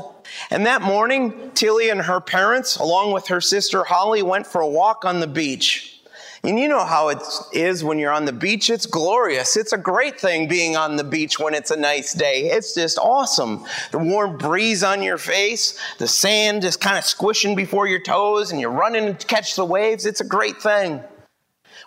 And 0.50 0.66
that 0.66 0.82
morning, 0.82 1.52
Tilly 1.54 1.90
and 1.90 2.02
her 2.02 2.22
parents, 2.22 2.78
along 2.78 3.12
with 3.12 3.28
her 3.28 3.42
sister 3.42 3.84
Holly, 3.84 4.22
went 4.22 4.48
for 4.48 4.62
a 4.62 4.68
walk 4.68 5.04
on 5.04 5.20
the 5.20 5.28
beach. 5.28 6.01
And 6.44 6.60
you 6.60 6.68
know 6.68 6.84
how 6.84 7.10
it 7.10 7.22
is 7.54 7.84
when 7.84 8.00
you're 8.00 8.12
on 8.12 8.26
the 8.26 8.34
beach. 8.34 8.72
It's 8.72 8.88
glorious. 8.88 9.56
It's 9.56 9.74
a 9.74 9.78
great 9.78 10.20
thing 10.20 10.48
being 10.48 10.76
on 10.76 10.96
the 10.96 11.04
beach 11.04 11.40
when 11.40 11.54
it's 11.54 11.70
a 11.70 11.78
nice 11.78 12.14
day. 12.14 12.50
It's 12.50 12.74
just 12.74 12.98
awesome. 12.98 13.64
The 13.92 14.00
warm 14.00 14.38
breeze 14.38 14.84
on 14.84 15.04
your 15.04 15.20
face, 15.20 15.80
the 16.00 16.08
sand 16.08 16.64
just 16.64 16.82
kind 16.82 16.98
of 16.98 17.06
squishing 17.06 17.56
before 17.56 17.86
your 17.86 18.02
toes, 18.02 18.52
and 18.52 18.60
you're 18.60 18.72
running 18.72 19.16
to 19.16 19.28
catch 19.28 19.56
the 19.56 19.66
waves. 19.66 20.08
It's 20.08 20.22
a 20.22 20.26
great 20.26 20.60
thing. 20.60 21.04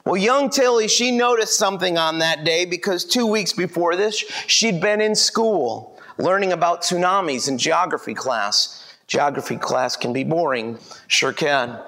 Well, 0.04 0.16
young 0.16 0.50
Tilly, 0.50 0.86
she 0.86 1.10
noticed 1.10 1.58
something 1.58 1.98
on 1.98 2.20
that 2.20 2.44
day 2.44 2.64
because 2.64 3.04
two 3.04 3.26
weeks 3.26 3.52
before 3.52 3.96
this, 3.96 4.18
she'd 4.46 4.80
been 4.80 5.00
in 5.00 5.16
school 5.16 5.98
learning 6.18 6.52
about 6.52 6.82
tsunamis 6.82 7.48
in 7.48 7.58
geography 7.58 8.14
class. 8.14 8.80
Geography 9.06 9.56
class 9.56 9.96
can 9.96 10.12
be 10.12 10.22
boring, 10.22 10.78
sure 11.08 11.32
can. 11.32 11.78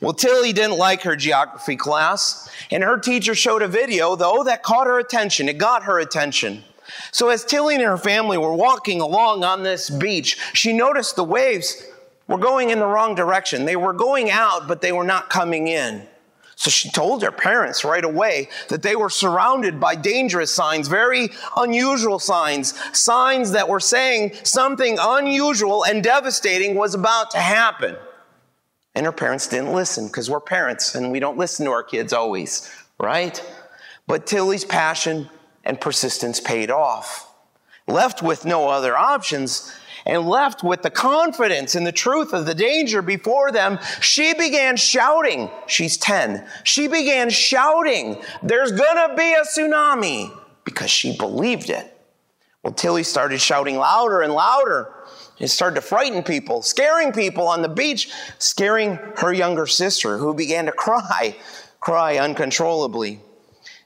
Well, 0.00 0.12
Tilly 0.12 0.52
didn't 0.52 0.78
like 0.78 1.02
her 1.02 1.16
geography 1.16 1.76
class, 1.76 2.48
and 2.70 2.82
her 2.82 2.98
teacher 2.98 3.34
showed 3.34 3.62
a 3.62 3.68
video, 3.68 4.16
though, 4.16 4.44
that 4.44 4.62
caught 4.62 4.86
her 4.86 4.98
attention. 4.98 5.48
It 5.48 5.58
got 5.58 5.84
her 5.84 5.98
attention. 5.98 6.64
So, 7.12 7.28
as 7.28 7.44
Tilly 7.44 7.74
and 7.74 7.84
her 7.84 7.98
family 7.98 8.38
were 8.38 8.54
walking 8.54 9.00
along 9.00 9.44
on 9.44 9.62
this 9.62 9.90
beach, 9.90 10.38
she 10.54 10.72
noticed 10.72 11.16
the 11.16 11.24
waves 11.24 11.82
were 12.26 12.38
going 12.38 12.70
in 12.70 12.78
the 12.78 12.86
wrong 12.86 13.14
direction. 13.14 13.64
They 13.64 13.76
were 13.76 13.92
going 13.92 14.30
out, 14.30 14.68
but 14.68 14.80
they 14.80 14.92
were 14.92 15.04
not 15.04 15.30
coming 15.30 15.68
in. 15.68 16.06
So 16.58 16.70
she 16.70 16.90
told 16.90 17.22
her 17.22 17.30
parents 17.30 17.84
right 17.84 18.04
away 18.04 18.48
that 18.68 18.82
they 18.82 18.96
were 18.96 19.10
surrounded 19.10 19.78
by 19.78 19.94
dangerous 19.94 20.52
signs, 20.52 20.88
very 20.88 21.28
unusual 21.56 22.18
signs, 22.18 22.74
signs 22.92 23.52
that 23.52 23.68
were 23.68 23.78
saying 23.78 24.32
something 24.42 24.98
unusual 25.00 25.84
and 25.84 26.02
devastating 26.02 26.74
was 26.74 26.94
about 26.94 27.30
to 27.30 27.38
happen. 27.38 27.96
And 28.94 29.06
her 29.06 29.12
parents 29.12 29.46
didn't 29.46 29.72
listen 29.72 30.06
because 30.06 30.28
we're 30.28 30.40
parents 30.40 30.94
and 30.94 31.12
we 31.12 31.20
don't 31.20 31.38
listen 31.38 31.66
to 31.66 31.72
our 31.72 31.82
kids 31.82 32.12
always, 32.12 32.70
right? 32.98 33.42
But 34.06 34.26
Tilly's 34.26 34.64
passion 34.64 35.28
and 35.64 35.80
persistence 35.80 36.40
paid 36.40 36.70
off. 36.70 37.32
Left 37.86 38.22
with 38.22 38.44
no 38.44 38.68
other 38.68 38.96
options 38.96 39.72
and 40.06 40.26
left 40.26 40.64
with 40.64 40.82
the 40.82 40.90
confidence 40.90 41.74
in 41.74 41.84
the 41.84 41.92
truth 41.92 42.32
of 42.32 42.46
the 42.46 42.54
danger 42.54 43.02
before 43.02 43.52
them, 43.52 43.78
she 44.00 44.32
began 44.34 44.76
shouting. 44.76 45.50
She's 45.66 45.96
10. 45.98 46.46
She 46.64 46.88
began 46.88 47.28
shouting, 47.30 48.22
There's 48.42 48.72
gonna 48.72 49.14
be 49.14 49.34
a 49.34 49.42
tsunami 49.42 50.34
because 50.64 50.90
she 50.90 51.16
believed 51.16 51.70
it. 51.70 51.94
Well, 52.62 52.72
Tilly 52.72 53.02
started 53.02 53.40
shouting 53.40 53.76
louder 53.76 54.22
and 54.22 54.32
louder. 54.32 54.92
It 55.38 55.48
started 55.48 55.76
to 55.76 55.80
frighten 55.80 56.22
people, 56.22 56.62
scaring 56.62 57.12
people 57.12 57.46
on 57.46 57.62
the 57.62 57.68
beach, 57.68 58.10
scaring 58.38 58.98
her 59.16 59.32
younger 59.32 59.66
sister, 59.66 60.18
who 60.18 60.34
began 60.34 60.66
to 60.66 60.72
cry, 60.72 61.36
cry 61.80 62.18
uncontrollably. 62.18 63.20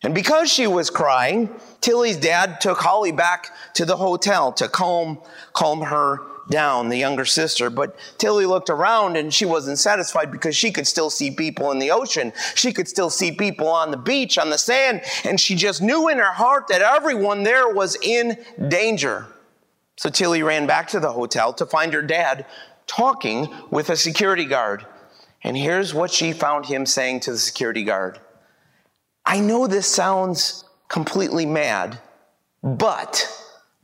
And 0.03 0.15
because 0.15 0.51
she 0.51 0.67
was 0.67 0.91
crying, 0.91 1.49
Tilly's 1.81 2.17
dad 2.17 2.61
took 2.61 2.79
Holly 2.79 3.13
back 3.13 3.55
to 3.75 3.85
the 3.85 3.97
hotel 3.97 4.53
to 4.55 4.69
calm, 4.69 5.19
calm 5.53 5.83
her 5.83 6.21
down, 6.49 6.89
the 6.89 6.97
younger 6.97 7.25
sister. 7.25 7.71
But 7.71 7.97
Tilly 8.19 8.47
looked 8.47 8.69
around 8.69 9.17
and 9.17 9.33
she 9.33 9.45
wasn't 9.45 9.79
satisfied 9.79 10.33
because 10.33 10.57
she 10.57 10.73
could 10.73 10.87
still 10.87 11.11
see 11.11 11.31
people 11.31 11.71
in 11.71 11.79
the 11.79 11.93
ocean. 11.93 12.33
She 12.55 12.73
could 12.73 12.89
still 12.89 13.11
see 13.11 13.33
people 13.33 13.69
on 13.69 13.91
the 13.91 13.97
beach, 13.97 14.39
on 14.39 14.51
the 14.51 14.59
sand, 14.59 15.03
and 15.25 15.39
she 15.39 15.55
just 15.55 15.81
knew 15.81 16.09
in 16.09 16.19
her 16.19 16.33
heart 16.33 16.69
that 16.69 16.83
everyone 16.83 17.45
there 17.45 17.69
was 17.73 17.97
in 18.03 18.37
danger. 18.69 19.27
So 20.03 20.11
Tilly 20.11 20.43
ran 20.43 20.67
back 20.67 20.89
to 20.89 20.99
the 20.99 21.13
hotel 21.13 21.53
to 21.53 21.65
find 21.65 21.93
her 21.93 22.03
dad 22.03 22.45
talking 22.89 23.47
with 23.71 23.89
a 23.89 23.95
security 23.95 24.47
guard. 24.47 24.85
And 25.45 25.57
here's 25.57 25.95
what 25.95 26.11
she 26.11 26.33
found 26.33 26.67
him 26.67 26.87
saying 26.87 27.21
to 27.21 27.31
the 27.31 27.39
security 27.39 27.85
guard 27.85 28.19
I 29.25 29.39
know 29.39 29.69
this 29.69 29.87
sounds 29.87 30.65
completely 30.89 31.47
mad, 31.47 32.01
but 32.65 33.33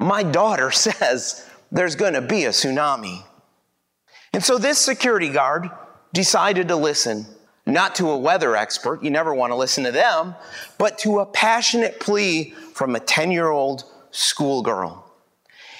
my 0.00 0.24
daughter 0.24 0.70
says 0.72 1.48
there's 1.70 1.94
going 1.94 2.14
to 2.14 2.20
be 2.20 2.46
a 2.46 2.50
tsunami. 2.50 3.22
And 4.32 4.42
so 4.42 4.58
this 4.58 4.78
security 4.78 5.28
guard 5.28 5.70
decided 6.12 6.66
to 6.66 6.74
listen, 6.74 7.26
not 7.64 7.94
to 7.94 8.10
a 8.10 8.18
weather 8.18 8.56
expert, 8.56 9.04
you 9.04 9.10
never 9.12 9.32
want 9.32 9.52
to 9.52 9.56
listen 9.56 9.84
to 9.84 9.92
them, 9.92 10.34
but 10.78 10.98
to 10.98 11.20
a 11.20 11.26
passionate 11.26 12.00
plea 12.00 12.54
from 12.74 12.96
a 12.96 13.00
10 13.00 13.30
year 13.30 13.50
old 13.50 13.84
schoolgirl. 14.10 15.04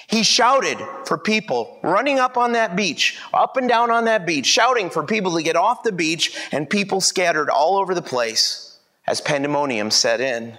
He 0.09 0.23
shouted 0.23 0.79
for 1.05 1.19
people 1.19 1.77
running 1.83 2.17
up 2.17 2.35
on 2.35 2.53
that 2.53 2.75
beach, 2.75 3.19
up 3.31 3.57
and 3.57 3.69
down 3.69 3.91
on 3.91 4.05
that 4.05 4.25
beach, 4.25 4.47
shouting 4.47 4.89
for 4.89 5.03
people 5.03 5.35
to 5.35 5.43
get 5.43 5.55
off 5.55 5.83
the 5.83 5.91
beach, 5.91 6.35
and 6.51 6.67
people 6.67 6.99
scattered 6.99 7.49
all 7.49 7.77
over 7.77 7.93
the 7.93 8.01
place 8.01 8.79
as 9.05 9.21
pandemonium 9.21 9.91
set 9.91 10.19
in. 10.19 10.57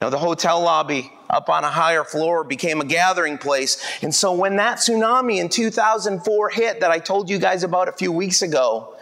Now, 0.00 0.08
the 0.08 0.18
hotel 0.18 0.60
lobby 0.60 1.12
up 1.28 1.48
on 1.48 1.64
a 1.64 1.70
higher 1.70 2.04
floor 2.04 2.44
became 2.44 2.80
a 2.80 2.84
gathering 2.84 3.38
place. 3.38 3.84
And 4.02 4.14
so, 4.14 4.32
when 4.32 4.56
that 4.56 4.78
tsunami 4.78 5.38
in 5.38 5.48
2004 5.48 6.50
hit 6.50 6.80
that 6.80 6.90
I 6.92 7.00
told 7.00 7.28
you 7.28 7.38
guys 7.38 7.64
about 7.64 7.88
a 7.88 7.92
few 7.92 8.12
weeks 8.12 8.40
ago, 8.40 8.96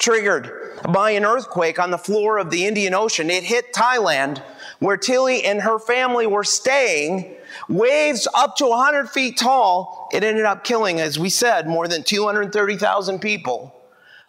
triggered 0.00 0.50
by 0.88 1.10
an 1.10 1.24
earthquake 1.24 1.78
on 1.78 1.90
the 1.90 1.98
floor 1.98 2.38
of 2.38 2.50
the 2.50 2.66
Indian 2.66 2.94
Ocean. 2.94 3.30
It 3.30 3.44
hit 3.44 3.72
Thailand, 3.72 4.42
where 4.78 4.96
Tilly 4.96 5.44
and 5.44 5.60
her 5.60 5.78
family 5.78 6.26
were 6.26 6.42
staying. 6.42 7.36
Waves 7.70 8.26
up 8.34 8.56
to 8.56 8.66
100 8.66 9.10
feet 9.10 9.38
tall. 9.38 10.08
It 10.12 10.24
ended 10.24 10.44
up 10.44 10.64
killing, 10.64 11.00
as 11.00 11.20
we 11.20 11.30
said, 11.30 11.68
more 11.68 11.86
than 11.86 12.02
230,000 12.02 13.20
people. 13.20 13.72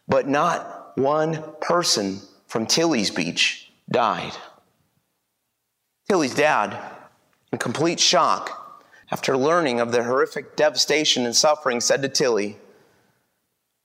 But 0.08 0.28
not 0.28 0.96
one 0.96 1.44
person 1.60 2.20
from 2.46 2.68
Tilly's 2.68 3.10
Beach 3.10 3.72
died. 3.89 4.34
Tilly's 6.08 6.36
dad, 6.36 6.78
in 7.52 7.58
complete 7.58 8.00
shock 8.00 8.84
after 9.10 9.36
learning 9.36 9.80
of 9.80 9.92
the 9.92 10.04
horrific 10.04 10.56
devastation 10.56 11.26
and 11.26 11.36
suffering, 11.36 11.82
said 11.82 12.04
to 12.04 12.10
Tilly, 12.10 12.58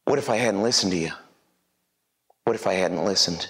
What 0.04 0.18
if 0.18 0.28
I 0.28 0.36
hadn't 0.36 0.62
listened 0.62 0.92
to 0.92 0.98
you? 0.98 1.12
What 2.44 2.56
if 2.56 2.66
I 2.66 2.74
hadn't 2.74 3.04
listened? 3.04 3.48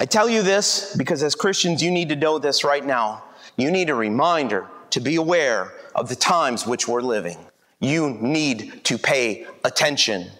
I 0.00 0.04
tell 0.04 0.28
you 0.28 0.42
this 0.42 0.94
because 0.96 1.24
as 1.24 1.34
Christians, 1.34 1.82
you 1.82 1.90
need 1.90 2.08
to 2.10 2.16
know 2.16 2.38
this 2.38 2.62
right 2.62 2.86
now. 2.86 3.24
You 3.56 3.72
need 3.72 3.90
a 3.90 3.96
reminder 3.96 4.68
to 4.90 5.00
be 5.00 5.16
aware 5.16 5.72
of 5.92 6.08
the 6.08 6.14
times 6.14 6.64
which 6.64 6.86
we're 6.86 7.02
living. 7.02 7.36
You 7.80 8.10
need 8.10 8.84
to 8.84 8.96
pay 8.96 9.44
attention. 9.64 10.30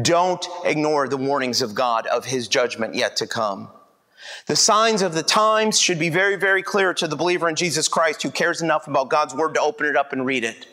Don't 0.00 0.46
ignore 0.64 1.08
the 1.08 1.16
warnings 1.16 1.62
of 1.62 1.74
God 1.74 2.06
of 2.06 2.26
his 2.26 2.46
judgment 2.46 2.94
yet 2.94 3.16
to 3.16 3.26
come. 3.26 3.70
The 4.46 4.54
signs 4.54 5.02
of 5.02 5.14
the 5.14 5.24
times 5.24 5.80
should 5.80 5.98
be 5.98 6.08
very, 6.08 6.36
very 6.36 6.62
clear 6.62 6.94
to 6.94 7.08
the 7.08 7.16
believer 7.16 7.48
in 7.48 7.56
Jesus 7.56 7.88
Christ 7.88 8.22
who 8.22 8.30
cares 8.30 8.62
enough 8.62 8.86
about 8.86 9.08
God's 9.08 9.34
word 9.34 9.54
to 9.54 9.60
open 9.60 9.86
it 9.86 9.96
up 9.96 10.12
and 10.12 10.24
read 10.24 10.44
it. 10.44 10.68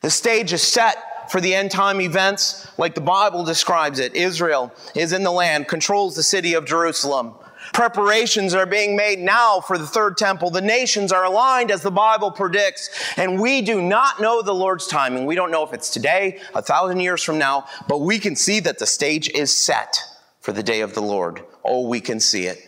The 0.00 0.08
stage 0.08 0.54
is 0.54 0.62
set 0.62 1.30
for 1.30 1.42
the 1.42 1.54
end 1.54 1.70
time 1.70 2.00
events 2.00 2.66
like 2.78 2.94
the 2.94 3.02
Bible 3.02 3.44
describes 3.44 3.98
it. 3.98 4.16
Israel 4.16 4.72
is 4.94 5.12
in 5.12 5.22
the 5.22 5.30
land, 5.30 5.68
controls 5.68 6.16
the 6.16 6.22
city 6.22 6.54
of 6.54 6.64
Jerusalem. 6.64 7.34
Preparations 7.72 8.54
are 8.54 8.66
being 8.66 8.96
made 8.96 9.18
now 9.18 9.60
for 9.60 9.78
the 9.78 9.86
third 9.86 10.16
temple. 10.16 10.50
The 10.50 10.60
nations 10.60 11.12
are 11.12 11.24
aligned 11.24 11.70
as 11.70 11.82
the 11.82 11.90
Bible 11.90 12.30
predicts, 12.30 12.90
and 13.16 13.40
we 13.40 13.62
do 13.62 13.80
not 13.80 14.20
know 14.20 14.42
the 14.42 14.54
Lord's 14.54 14.86
timing. 14.86 15.26
We 15.26 15.34
don't 15.34 15.50
know 15.50 15.64
if 15.64 15.72
it's 15.72 15.90
today, 15.90 16.40
a 16.54 16.62
thousand 16.62 17.00
years 17.00 17.22
from 17.22 17.38
now, 17.38 17.66
but 17.88 17.98
we 17.98 18.18
can 18.18 18.36
see 18.36 18.60
that 18.60 18.78
the 18.78 18.86
stage 18.86 19.28
is 19.30 19.52
set 19.52 19.98
for 20.40 20.52
the 20.52 20.62
day 20.62 20.80
of 20.80 20.94
the 20.94 21.02
Lord. 21.02 21.44
Oh, 21.64 21.86
we 21.86 22.00
can 22.00 22.20
see 22.20 22.46
it. 22.46 22.64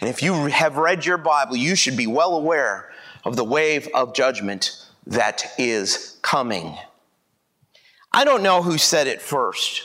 And 0.00 0.08
if 0.08 0.22
you 0.22 0.46
have 0.46 0.76
read 0.76 1.04
your 1.04 1.18
Bible, 1.18 1.56
you 1.56 1.74
should 1.74 1.96
be 1.96 2.06
well 2.06 2.36
aware 2.36 2.90
of 3.24 3.36
the 3.36 3.44
wave 3.44 3.88
of 3.94 4.14
judgment 4.14 4.70
that 5.06 5.52
is 5.58 6.18
coming. 6.22 6.76
I 8.12 8.24
don't 8.24 8.42
know 8.42 8.62
who 8.62 8.78
said 8.78 9.06
it 9.06 9.20
first. 9.20 9.82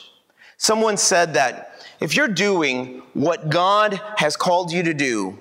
Someone 0.57 0.97
said 0.97 1.34
that 1.34 1.68
if 2.00 2.16
you're 2.16 2.28
doing 2.28 3.02
what 3.14 3.50
God 3.50 4.00
has 4.18 4.36
called 4.36 4.72
you 4.72 4.84
to 4.84 4.93
do, 4.93 5.38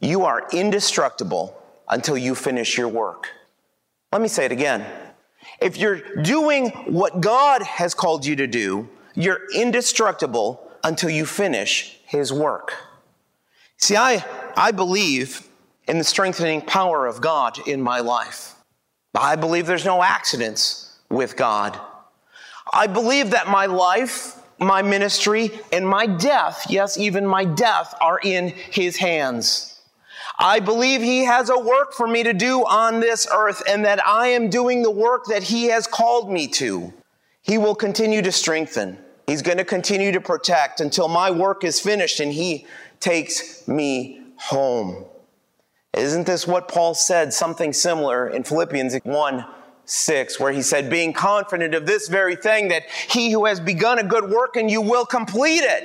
you 0.00 0.24
are 0.24 0.46
indestructible 0.52 1.60
until 1.88 2.16
you 2.18 2.34
finish 2.34 2.76
your 2.76 2.88
work. 2.88 3.28
Let 4.12 4.20
me 4.20 4.28
say 4.28 4.44
it 4.44 4.52
again. 4.52 4.84
If 5.60 5.76
you're 5.76 6.00
doing 6.22 6.70
what 6.86 7.20
God 7.20 7.62
has 7.62 7.94
called 7.94 8.26
you 8.26 8.36
to 8.36 8.46
do, 8.46 8.88
you're 9.14 9.40
indestructible 9.54 10.70
until 10.82 11.10
you 11.10 11.26
finish 11.26 11.98
His 12.06 12.32
work. 12.32 12.74
See, 13.78 13.96
I, 13.96 14.24
I 14.56 14.72
believe 14.72 15.48
in 15.86 15.98
the 15.98 16.04
strengthening 16.04 16.60
power 16.60 17.06
of 17.06 17.20
God 17.20 17.66
in 17.66 17.80
my 17.82 18.00
life. 18.00 18.54
I 19.14 19.36
believe 19.36 19.66
there's 19.66 19.84
no 19.84 20.02
accidents 20.02 20.96
with 21.08 21.36
God. 21.36 21.78
I 22.72 22.86
believe 22.86 23.30
that 23.30 23.48
my 23.48 23.66
life, 23.66 24.36
my 24.58 24.82
ministry, 24.82 25.50
and 25.72 25.88
my 25.88 26.06
death, 26.06 26.66
yes, 26.68 26.98
even 26.98 27.26
my 27.26 27.44
death, 27.44 27.94
are 28.00 28.20
in 28.22 28.48
His 28.48 28.96
hands. 28.96 29.80
I 30.38 30.60
believe 30.60 31.00
He 31.00 31.24
has 31.24 31.50
a 31.50 31.58
work 31.58 31.92
for 31.92 32.06
me 32.06 32.22
to 32.22 32.32
do 32.32 32.64
on 32.64 33.00
this 33.00 33.26
earth 33.32 33.62
and 33.68 33.84
that 33.84 34.04
I 34.06 34.28
am 34.28 34.50
doing 34.50 34.82
the 34.82 34.90
work 34.90 35.26
that 35.26 35.44
He 35.44 35.66
has 35.66 35.86
called 35.86 36.30
me 36.30 36.48
to. 36.48 36.92
He 37.42 37.58
will 37.58 37.74
continue 37.74 38.22
to 38.22 38.32
strengthen. 38.32 38.98
He's 39.26 39.42
going 39.42 39.58
to 39.58 39.64
continue 39.64 40.12
to 40.12 40.20
protect 40.20 40.80
until 40.80 41.08
my 41.08 41.30
work 41.30 41.64
is 41.64 41.80
finished 41.80 42.20
and 42.20 42.32
He 42.32 42.66
takes 43.00 43.66
me 43.68 44.20
home. 44.36 45.04
Isn't 45.96 46.26
this 46.26 46.46
what 46.46 46.68
Paul 46.68 46.94
said? 46.94 47.32
Something 47.32 47.72
similar 47.72 48.28
in 48.28 48.42
Philippians 48.42 48.96
1 49.04 49.44
6, 49.86 50.40
where 50.40 50.52
he 50.52 50.62
said, 50.62 50.88
Being 50.88 51.12
confident 51.12 51.74
of 51.74 51.86
this 51.86 52.08
very 52.08 52.36
thing, 52.36 52.68
that 52.68 52.84
he 53.08 53.30
who 53.30 53.44
has 53.44 53.60
begun 53.60 53.98
a 53.98 54.04
good 54.04 54.30
work 54.30 54.56
in 54.56 54.68
you 54.68 54.80
will 54.80 55.06
complete 55.06 55.62
it 55.62 55.84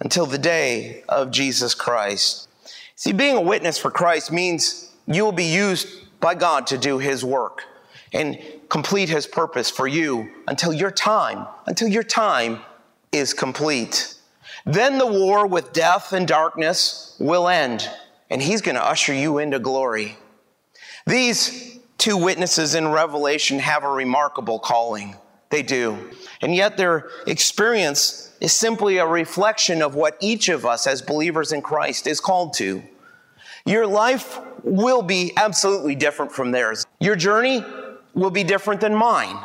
until 0.00 0.26
the 0.26 0.38
day 0.38 1.02
of 1.08 1.30
Jesus 1.30 1.74
Christ. 1.74 2.48
See, 2.96 3.12
being 3.12 3.36
a 3.36 3.40
witness 3.40 3.78
for 3.78 3.90
Christ 3.90 4.30
means 4.30 4.90
you 5.06 5.24
will 5.24 5.32
be 5.32 5.44
used 5.44 5.88
by 6.20 6.34
God 6.34 6.66
to 6.68 6.78
do 6.78 6.98
his 6.98 7.24
work 7.24 7.64
and 8.12 8.38
complete 8.68 9.08
his 9.08 9.26
purpose 9.26 9.68
for 9.70 9.86
you 9.86 10.30
until 10.46 10.72
your 10.72 10.90
time, 10.90 11.46
until 11.66 11.88
your 11.88 12.02
time 12.02 12.60
is 13.12 13.34
complete. 13.34 14.14
Then 14.64 14.98
the 14.98 15.06
war 15.06 15.46
with 15.46 15.72
death 15.72 16.12
and 16.12 16.26
darkness 16.26 17.16
will 17.18 17.48
end, 17.48 17.88
and 18.30 18.40
he's 18.40 18.62
going 18.62 18.76
to 18.76 18.84
usher 18.84 19.12
you 19.12 19.38
into 19.38 19.58
glory. 19.58 20.16
These 21.06 21.73
two 22.04 22.16
witnesses 22.18 22.74
in 22.74 22.86
Revelation 22.88 23.58
have 23.58 23.82
a 23.82 23.88
remarkable 23.88 24.58
calling. 24.58 25.16
They 25.48 25.62
do. 25.62 25.96
And 26.42 26.54
yet 26.54 26.76
their 26.76 27.08
experience 27.26 28.30
is 28.42 28.52
simply 28.52 28.98
a 28.98 29.06
reflection 29.06 29.80
of 29.80 29.94
what 29.94 30.18
each 30.20 30.50
of 30.50 30.66
us 30.66 30.86
as 30.86 31.00
believers 31.00 31.50
in 31.50 31.62
Christ 31.62 32.06
is 32.06 32.20
called 32.20 32.52
to. 32.54 32.82
Your 33.64 33.86
life 33.86 34.38
will 34.62 35.00
be 35.00 35.32
absolutely 35.38 35.94
different 35.94 36.30
from 36.30 36.50
theirs. 36.50 36.84
Your 37.00 37.16
journey 37.16 37.64
will 38.12 38.30
be 38.30 38.44
different 38.44 38.82
than 38.82 38.94
mine. 38.94 39.38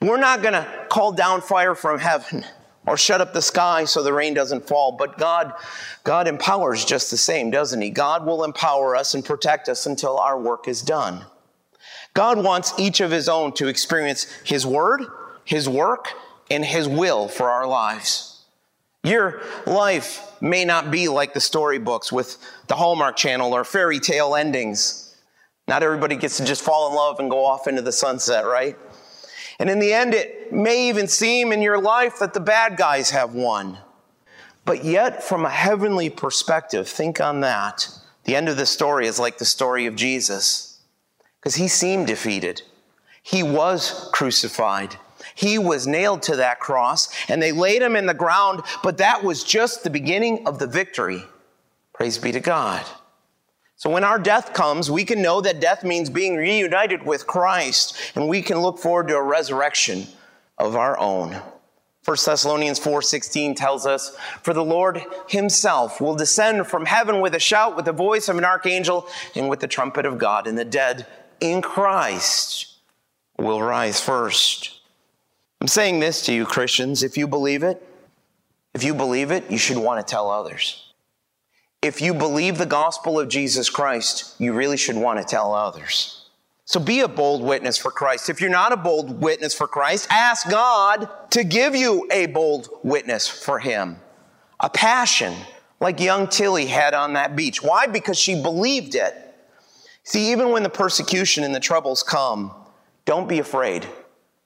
We're 0.00 0.16
not 0.16 0.40
going 0.40 0.54
to 0.54 0.86
call 0.88 1.12
down 1.12 1.42
fire 1.42 1.74
from 1.74 1.98
heaven 1.98 2.46
or 2.86 2.96
shut 2.96 3.20
up 3.20 3.34
the 3.34 3.42
sky 3.42 3.84
so 3.84 4.02
the 4.02 4.14
rain 4.14 4.32
doesn't 4.32 4.66
fall. 4.66 4.92
But 4.92 5.18
God, 5.18 5.52
God 6.04 6.26
empowers 6.26 6.86
just 6.86 7.10
the 7.10 7.18
same, 7.18 7.50
doesn't 7.50 7.82
He? 7.82 7.90
God 7.90 8.24
will 8.24 8.44
empower 8.44 8.96
us 8.96 9.12
and 9.12 9.22
protect 9.22 9.68
us 9.68 9.84
until 9.84 10.16
our 10.16 10.40
work 10.40 10.68
is 10.68 10.80
done. 10.80 11.26
God 12.14 12.42
wants 12.42 12.74
each 12.78 13.00
of 13.00 13.10
His 13.10 13.28
own 13.28 13.52
to 13.54 13.68
experience 13.68 14.24
His 14.44 14.66
word, 14.66 15.02
His 15.44 15.68
work, 15.68 16.08
and 16.50 16.64
His 16.64 16.88
will 16.88 17.28
for 17.28 17.50
our 17.50 17.66
lives. 17.66 18.44
Your 19.04 19.42
life 19.66 20.40
may 20.40 20.64
not 20.64 20.90
be 20.90 21.08
like 21.08 21.34
the 21.34 21.40
storybooks 21.40 22.12
with 22.12 22.38
the 22.68 22.76
Hallmark 22.76 23.16
Channel 23.16 23.52
or 23.52 23.64
fairy 23.64 23.98
tale 23.98 24.36
endings. 24.36 25.16
Not 25.66 25.82
everybody 25.82 26.16
gets 26.16 26.36
to 26.36 26.44
just 26.44 26.62
fall 26.62 26.88
in 26.88 26.94
love 26.94 27.18
and 27.18 27.30
go 27.30 27.44
off 27.44 27.66
into 27.66 27.82
the 27.82 27.92
sunset, 27.92 28.44
right? 28.44 28.76
And 29.58 29.70
in 29.70 29.78
the 29.78 29.92
end, 29.92 30.14
it 30.14 30.52
may 30.52 30.88
even 30.88 31.08
seem 31.08 31.52
in 31.52 31.62
your 31.62 31.80
life 31.80 32.18
that 32.18 32.34
the 32.34 32.40
bad 32.40 32.76
guys 32.76 33.10
have 33.10 33.34
won. 33.34 33.78
But 34.64 34.84
yet, 34.84 35.22
from 35.22 35.44
a 35.44 35.50
heavenly 35.50 36.10
perspective, 36.10 36.88
think 36.88 37.20
on 37.20 37.40
that. 37.40 37.88
The 38.24 38.36
end 38.36 38.48
of 38.48 38.56
the 38.56 38.66
story 38.66 39.06
is 39.06 39.18
like 39.18 39.38
the 39.38 39.44
story 39.44 39.86
of 39.86 39.96
Jesus, 39.96 40.71
because 41.42 41.56
he 41.56 41.66
seemed 41.66 42.06
defeated. 42.06 42.62
He 43.20 43.42
was 43.42 44.08
crucified. 44.12 44.96
He 45.34 45.58
was 45.58 45.88
nailed 45.88 46.22
to 46.22 46.36
that 46.36 46.60
cross, 46.60 47.08
and 47.28 47.42
they 47.42 47.50
laid 47.50 47.82
him 47.82 47.96
in 47.96 48.06
the 48.06 48.14
ground, 48.14 48.62
but 48.84 48.98
that 48.98 49.24
was 49.24 49.42
just 49.42 49.82
the 49.82 49.90
beginning 49.90 50.46
of 50.46 50.60
the 50.60 50.68
victory. 50.68 51.24
Praise 51.92 52.18
be 52.18 52.30
to 52.30 52.40
God. 52.40 52.84
So 53.76 53.90
when 53.90 54.04
our 54.04 54.18
death 54.18 54.52
comes, 54.52 54.88
we 54.88 55.04
can 55.04 55.20
know 55.20 55.40
that 55.40 55.60
death 55.60 55.82
means 55.82 56.10
being 56.10 56.36
reunited 56.36 57.04
with 57.04 57.26
Christ, 57.26 57.96
and 58.14 58.28
we 58.28 58.40
can 58.40 58.60
look 58.60 58.78
forward 58.78 59.08
to 59.08 59.16
a 59.16 59.22
resurrection 59.22 60.06
of 60.58 60.76
our 60.76 60.96
own. 60.96 61.42
1 62.04 62.16
Thessalonians 62.24 62.78
4:16 62.78 63.54
tells 63.56 63.86
us, 63.86 64.12
"For 64.42 64.52
the 64.52 64.64
Lord 64.64 65.04
himself 65.28 66.00
will 66.00 66.14
descend 66.14 66.68
from 66.68 66.86
heaven 66.86 67.20
with 67.20 67.34
a 67.34 67.40
shout, 67.40 67.74
with 67.74 67.84
the 67.84 67.92
voice 67.92 68.28
of 68.28 68.38
an 68.38 68.44
archangel, 68.44 69.08
and 69.34 69.48
with 69.48 69.60
the 69.60 69.68
trumpet 69.68 70.04
of 70.06 70.18
God, 70.18 70.46
and 70.46 70.58
the 70.58 70.64
dead 70.64 71.06
in 71.42 71.60
Christ 71.60 72.76
will 73.36 73.60
rise 73.60 74.00
first. 74.00 74.80
I'm 75.60 75.68
saying 75.68 76.00
this 76.00 76.24
to 76.26 76.32
you 76.32 76.46
Christians, 76.46 77.02
if 77.02 77.18
you 77.18 77.26
believe 77.26 77.62
it, 77.62 77.82
if 78.74 78.84
you 78.84 78.94
believe 78.94 79.30
it, 79.30 79.50
you 79.50 79.58
should 79.58 79.76
want 79.76 80.04
to 80.04 80.10
tell 80.10 80.30
others. 80.30 80.92
If 81.82 82.00
you 82.00 82.14
believe 82.14 82.58
the 82.58 82.66
gospel 82.66 83.18
of 83.18 83.28
Jesus 83.28 83.68
Christ, 83.68 84.36
you 84.38 84.52
really 84.52 84.76
should 84.76 84.96
want 84.96 85.18
to 85.18 85.24
tell 85.24 85.52
others. 85.52 86.26
So 86.64 86.78
be 86.78 87.00
a 87.00 87.08
bold 87.08 87.42
witness 87.42 87.76
for 87.76 87.90
Christ. 87.90 88.30
If 88.30 88.40
you're 88.40 88.48
not 88.48 88.72
a 88.72 88.76
bold 88.76 89.20
witness 89.20 89.52
for 89.52 89.66
Christ, 89.66 90.06
ask 90.10 90.48
God 90.48 91.08
to 91.32 91.42
give 91.42 91.74
you 91.74 92.08
a 92.10 92.26
bold 92.26 92.68
witness 92.84 93.26
for 93.26 93.58
Him. 93.58 93.96
A 94.60 94.70
passion 94.70 95.34
like 95.80 95.98
young 95.98 96.28
Tilly 96.28 96.66
had 96.66 96.94
on 96.94 97.14
that 97.14 97.34
beach. 97.34 97.62
Why? 97.62 97.88
Because 97.88 98.16
she 98.16 98.40
believed 98.40 98.94
it. 98.94 99.31
See, 100.04 100.32
even 100.32 100.50
when 100.50 100.62
the 100.62 100.70
persecution 100.70 101.44
and 101.44 101.54
the 101.54 101.60
troubles 101.60 102.02
come, 102.02 102.52
don't 103.04 103.28
be 103.28 103.38
afraid. 103.38 103.86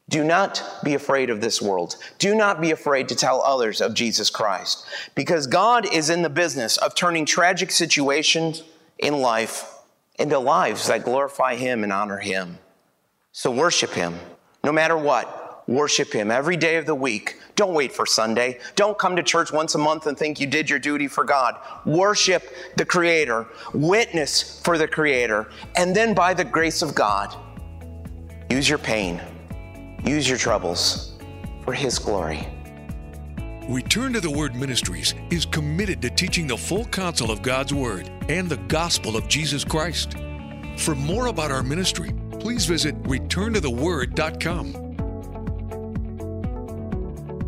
Do 0.09 0.23
not 0.23 0.63
be 0.85 0.95
afraid 0.95 1.31
of 1.31 1.41
this 1.41 1.61
world. 1.61 1.97
Do 2.19 2.35
not 2.35 2.61
be 2.61 2.71
afraid 2.71 3.09
to 3.09 3.17
tell 3.17 3.43
others 3.43 3.81
of 3.81 3.95
Jesus 3.95 4.31
Christ 4.31 4.87
because 5.15 5.47
God 5.47 5.93
is 5.93 6.11
in 6.11 6.23
the 6.23 6.31
business 6.31 6.77
of 6.77 6.95
turning 6.95 7.27
tragic 7.27 7.73
situations 7.73 8.63
in 8.99 9.21
life 9.21 9.73
into 10.19 10.39
lives 10.39 10.87
that 10.87 11.05
glorify 11.05 11.57
Him 11.57 11.83
and 11.83 11.93
honor 11.93 12.19
Him. 12.19 12.59
So 13.33 13.51
worship 13.51 13.91
Him 13.91 14.15
no 14.63 14.73
matter 14.73 14.97
what. 14.97 15.46
Worship 15.67 16.13
Him 16.13 16.31
every 16.31 16.57
day 16.57 16.77
of 16.77 16.87
the 16.87 16.95
week. 16.95 17.41
Don't 17.57 17.75
wait 17.75 17.93
for 17.93 18.07
Sunday. 18.07 18.61
Don't 18.75 18.99
come 18.99 19.17
to 19.17 19.23
church 19.23 19.53
once 19.53 19.75
a 19.75 19.79
month 19.79 20.07
and 20.07 20.17
think 20.17 20.39
you 20.39 20.47
did 20.47 20.69
your 20.69 20.79
duty 20.79 21.09
for 21.09 21.25
God. 21.25 21.57
Worship 21.85 22.55
the 22.77 22.85
Creator, 22.85 23.47
witness 23.73 24.61
for 24.61 24.79
the 24.79 24.87
Creator, 24.87 25.51
and 25.75 25.97
then 25.97 26.15
by 26.15 26.35
the 26.35 26.45
grace 26.45 26.83
of 26.83 26.95
God, 26.95 27.35
use 28.51 28.69
your 28.69 28.79
pain 28.79 29.21
Use 30.07 30.29
your 30.29 30.39
troubles 30.39 31.15
for 31.65 31.73
His 31.73 31.99
glory. 31.99 32.47
Return 33.69 34.13
to 34.13 34.21
the 34.21 34.31
Word 34.31 34.55
Ministries 34.55 35.15
is 35.31 35.45
committed 35.45 36.01
to 36.03 36.11
teaching 36.11 36.47
the 36.47 36.57
full 36.57 36.85
counsel 36.85 37.33
of 37.33 37.43
God's 37.43 37.75
Word 37.75 38.09
and 38.29 38.49
the 38.49 38.59
gospel 38.69 39.17
of 39.17 39.27
Jesus 39.27 39.65
Christ. 39.65 40.15
For 40.77 40.95
more 40.95 41.27
about 41.27 41.51
our 41.51 41.65
ministry, 41.65 42.15
please 42.39 42.67
visit 42.67 43.03
returntotheword.com. 43.03 44.86